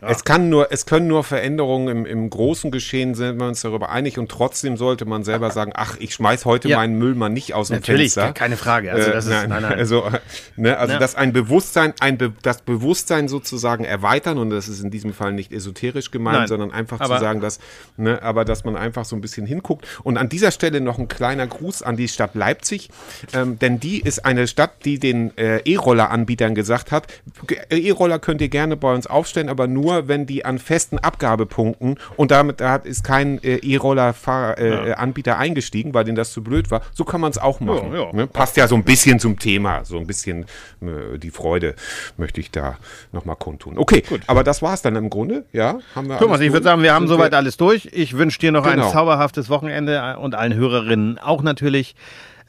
Es, 0.00 0.24
kann 0.24 0.48
nur, 0.48 0.72
es 0.72 0.86
können 0.86 1.06
nur 1.06 1.24
Veränderungen 1.24 1.88
im, 1.88 2.06
im 2.06 2.30
großen 2.30 2.70
Geschehen, 2.70 3.14
sind 3.14 3.38
wir 3.38 3.46
uns 3.46 3.60
darüber 3.60 3.90
einig. 3.90 4.18
Und 4.18 4.30
trotzdem 4.30 4.76
sollte 4.76 5.04
man 5.04 5.24
selber 5.24 5.50
sagen, 5.50 5.72
ach, 5.74 5.96
ich 5.98 6.14
schmeiß 6.14 6.44
heute 6.44 6.68
Ja. 6.68 6.78
meinen 6.78 6.98
Müll 6.98 7.14
mal 7.14 7.28
nicht 7.28 7.54
aus 7.54 7.68
dem 7.68 7.74
Natürlich, 7.76 8.14
Fenster. 8.14 8.32
keine 8.32 8.56
Frage. 8.56 8.92
Also 8.92 9.10
das 9.10 9.26
ist, 9.26 9.32
Äh, 9.32 9.46
nein, 9.48 9.62
nein. 9.62 9.78
Also, 9.78 10.04
ne, 10.56 10.78
also 10.78 10.98
dass 10.98 11.14
ein 11.14 11.32
Bewusstsein, 11.32 11.92
ein 12.00 12.16
Be 12.18 12.32
das 12.42 12.62
Bewusstsein 12.62 13.28
sozusagen 13.28 13.84
erweitern 13.84 14.38
und 14.38 14.50
das 14.50 14.68
ist 14.68 14.82
in 14.82 14.90
diesem 14.90 15.12
Fall 15.12 15.32
nicht 15.32 15.52
esoterisch 15.52 16.10
gemeint, 16.10 16.48
sondern 16.48 16.70
einfach 16.70 17.00
Aber- 17.00 17.16
zu 17.16 17.20
sagen, 17.20 17.40
dass, 17.40 17.58
ne, 17.96 18.22
aber 18.22 18.44
dass 18.44 18.64
man 18.64 18.76
einfach 18.76 19.04
so 19.04 19.16
ein 19.16 19.20
bisschen 19.20 19.46
hinguckt. 19.46 19.86
Und 20.02 20.16
an 20.16 20.28
dieser 20.28 20.50
Stelle 20.50 20.80
noch 20.80 20.98
ein 20.98 21.08
kleiner 21.08 21.46
Gruß 21.46 21.82
an 21.82 21.96
die 21.96 22.08
Stadt 22.08 22.34
Leipzig, 22.34 22.88
ähm, 23.34 23.58
denn 23.58 23.80
die 23.80 24.00
ist 24.00 24.24
eine 24.24 24.46
Stadt, 24.46 24.84
die 24.84 24.98
den 24.98 25.36
äh, 25.36 25.58
E-Roller-Anbietern 25.64 26.54
gesagt 26.54 26.90
hat, 26.92 27.06
E-Roller 27.70 28.18
könnt 28.18 28.40
ihr 28.40 28.48
gerne 28.48 28.76
bei 28.76 28.92
uns 28.94 29.06
aufstellen, 29.06 29.48
aber 29.48 29.66
nur, 29.66 29.89
wenn 30.08 30.26
die 30.26 30.44
an 30.44 30.58
festen 30.58 30.98
Abgabepunkten 30.98 31.98
und 32.16 32.30
damit 32.30 32.60
da 32.60 32.76
ist 32.76 33.04
kein 33.04 33.42
äh, 33.42 33.56
E-Roller-Anbieter 33.56 35.38
eingestiegen, 35.38 35.94
weil 35.94 36.04
denen 36.04 36.16
das 36.16 36.32
zu 36.32 36.42
blöd 36.42 36.70
war. 36.70 36.82
So 36.92 37.04
kann 37.04 37.20
man 37.20 37.30
es 37.30 37.38
auch 37.38 37.60
machen. 37.60 37.92
Ja, 37.92 38.04
ja. 38.04 38.12
Ne? 38.12 38.26
Passt 38.26 38.56
ja 38.56 38.66
so 38.68 38.74
ein 38.74 38.84
bisschen 38.84 39.18
zum 39.18 39.38
Thema, 39.38 39.84
so 39.84 39.98
ein 39.98 40.06
bisschen 40.06 40.44
äh, 40.80 41.18
die 41.18 41.30
Freude 41.30 41.74
möchte 42.16 42.40
ich 42.40 42.50
da 42.50 42.76
nochmal 43.12 43.36
kundtun. 43.36 43.78
Okay, 43.78 44.02
aber 44.26 44.44
das 44.44 44.62
war 44.62 44.74
es 44.74 44.82
dann 44.82 44.96
im 44.96 45.10
Grunde, 45.10 45.44
ja? 45.52 45.78
Haben 45.94 46.08
wir 46.08 46.18
Thomas, 46.18 46.40
ich 46.40 46.52
würde 46.52 46.64
sagen, 46.64 46.82
wir 46.82 46.94
haben 46.94 47.08
soweit 47.08 47.34
alles 47.34 47.56
durch. 47.56 47.88
Ich 47.92 48.16
wünsche 48.16 48.38
dir 48.38 48.52
noch 48.52 48.64
Genau. 48.64 48.86
ein 48.86 48.92
zauberhaftes 48.92 49.48
Wochenende 49.50 50.16
und 50.18 50.34
allen 50.34 50.54
Hörerinnen 50.54 51.18
auch 51.18 51.42
natürlich. 51.42 51.94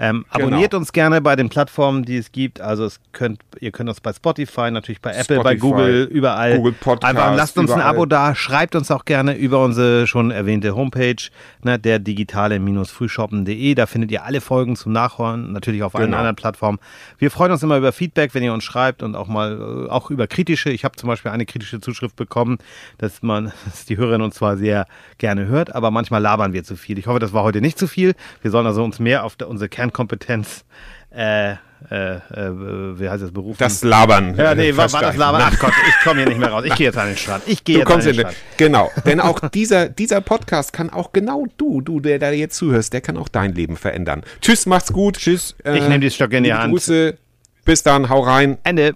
Ähm, 0.04 0.26
abonniert 0.32 0.72
Genau. 0.72 0.80
uns 0.82 0.93
gerne 0.93 1.22
bei 1.22 1.36
den 1.36 1.49
Plattformen, 1.49 2.04
die 2.04 2.18
es 2.18 2.32
gibt. 2.32 2.60
Also 2.60 2.86
es 2.86 2.99
könnt, 3.14 3.39
ihr 3.60 3.72
könnt 3.72 3.88
uns 3.88 4.02
bei 4.02 4.12
Spotify, 4.12 4.72
natürlich 4.72 4.99
bei 4.99 5.12
Apple, 5.12 5.38
bei 5.43 5.56
Spotify, 5.56 5.58
Google, 5.60 6.04
überall. 6.12 6.58
Google 6.58 6.72
Podcast, 6.74 7.04
Einfach 7.16 7.36
lasst 7.36 7.56
uns 7.60 7.70
ein 7.70 7.78
überall. 7.78 7.93
Abo 7.95 8.06
da, 8.08 8.34
schreibt 8.34 8.74
uns 8.76 8.89
auch 8.89 9.06
gerne 9.06 9.36
über 9.38 9.64
unsere 9.64 10.08
schon 10.08 10.32
erwähnte 10.32 10.76
Homepage, 10.76 11.16
ne, 11.64 11.78
der 11.78 11.99
digitale-frühshoppen.de. 11.99 13.76
Da 13.76 13.86
findet 13.86 14.12
ihr 14.12 14.24
alle 14.26 14.41
Folgen 14.41 14.76
zum 14.76 14.91
Nachhören, 14.91 15.52
natürlich 15.52 15.84
auf 15.84 15.95
allen 15.95 16.06
Genau. 16.06 16.18
anderen 16.18 16.36
Plattformen. 16.36 16.80
Wir 17.20 17.30
freuen 17.32 17.52
uns 17.52 17.62
immer 17.62 17.78
über 17.78 17.91
Feedback, 17.91 18.34
wenn 18.34 18.43
ihr 18.43 18.54
uns 18.54 18.64
schreibt 18.64 19.04
und 19.04 19.16
auch 19.16 19.28
mal 19.28 19.86
äh, 19.88 19.89
auch 19.91 20.10
über 20.10 20.28
kritische. 20.28 20.72
Ich 20.72 20.84
habe 20.84 20.95
zum 20.95 21.08
Beispiel 21.08 21.32
eine 21.32 21.45
kritische 21.45 21.80
Zuschrift 21.80 22.16
bekommen, 22.16 22.58
dass 22.97 23.22
man, 23.22 23.52
dass 23.66 23.86
die 23.86 23.97
Hörerin 23.97 24.22
uns 24.22 24.36
zwar 24.36 24.58
sehr 24.58 24.88
gerne 25.20 25.45
hört, 25.45 25.76
aber 25.76 25.91
manchmal 25.91 26.22
labern 26.22 26.54
wir 26.54 26.64
zu 26.64 26.76
viel. 26.76 26.97
Ich 26.97 27.08
hoffe, 27.08 27.20
das 27.20 27.34
war 27.34 27.43
heute 27.43 27.62
nicht 27.62 27.78
zu 27.78 27.88
viel. 27.88 28.16
Wir 28.41 28.49
sollen 28.52 28.66
also 28.66 28.84
uns 28.84 28.99
mehr 28.99 29.24
auf 29.24 29.36
der, 29.36 29.47
unsere 29.92 30.18
Kernkompetenz, 30.18 30.66
äh, 31.12 31.52
äh, 31.89 32.16
äh, 32.16 33.00
wie 33.00 33.10
heißt 33.10 33.24
das, 33.24 33.32
berufen. 33.32 33.58
das 33.60 33.84
Labern. 33.84 34.36
ja, 34.36 34.56
nee, 34.56 34.70
äh, 34.70 34.78
war, 34.78 34.92
war 34.94 35.02
das. 35.02 35.18
Labern? 35.18 35.42
Ach 35.44 35.60
Gott, 35.60 35.74
ich 35.88 36.04
komme 36.04 36.22
hier 36.22 36.30
nicht 36.30 36.39
mehr 36.39 36.50
raus. 36.50 36.64
Ich 36.66 36.76
gehe 36.76 36.88
jetzt 36.88 36.98
an 36.98 37.08
den 37.08 37.18
Strand. 37.18 37.44
Ich 37.48 37.64
gehe 37.64 37.80
jetzt 37.80 37.92
an 37.92 38.02
den 38.02 38.14
Strand. 38.14 38.36
Genau, 38.58 38.92
denn 39.06 39.20
auch 39.20 39.50
dieser, 39.50 39.89
dieser 39.89 40.22
Podcast 40.22 40.74
kann 40.74 40.89
auch 40.89 41.12
genau 41.12 41.48
du, 41.58 41.82
du, 41.82 42.00
der 42.00 42.20
da 42.20 42.32
jetzt 42.32 42.56
zuhörst, 42.56 42.94
der 42.94 43.02
kann 43.02 43.18
auch 43.18 43.28
dein 43.28 43.54
Leben 43.54 43.78
verändern. 43.78 44.24
Tschüss, 44.42 44.66
macht's 44.66 44.94
gut. 44.94 45.18
Tschüss. 45.18 45.56
Ich 45.64 45.88
nehm 45.88 46.02
die 46.02 46.12
Stöcke 46.12 46.38
in 46.38 46.44
die 46.44 46.54
Hand. 46.54 46.72
Grüße. 46.72 47.18
Bis 47.66 47.84
dann, 47.84 48.10
hau 48.10 48.22
rein. 48.22 48.58
Ende. 48.64 48.94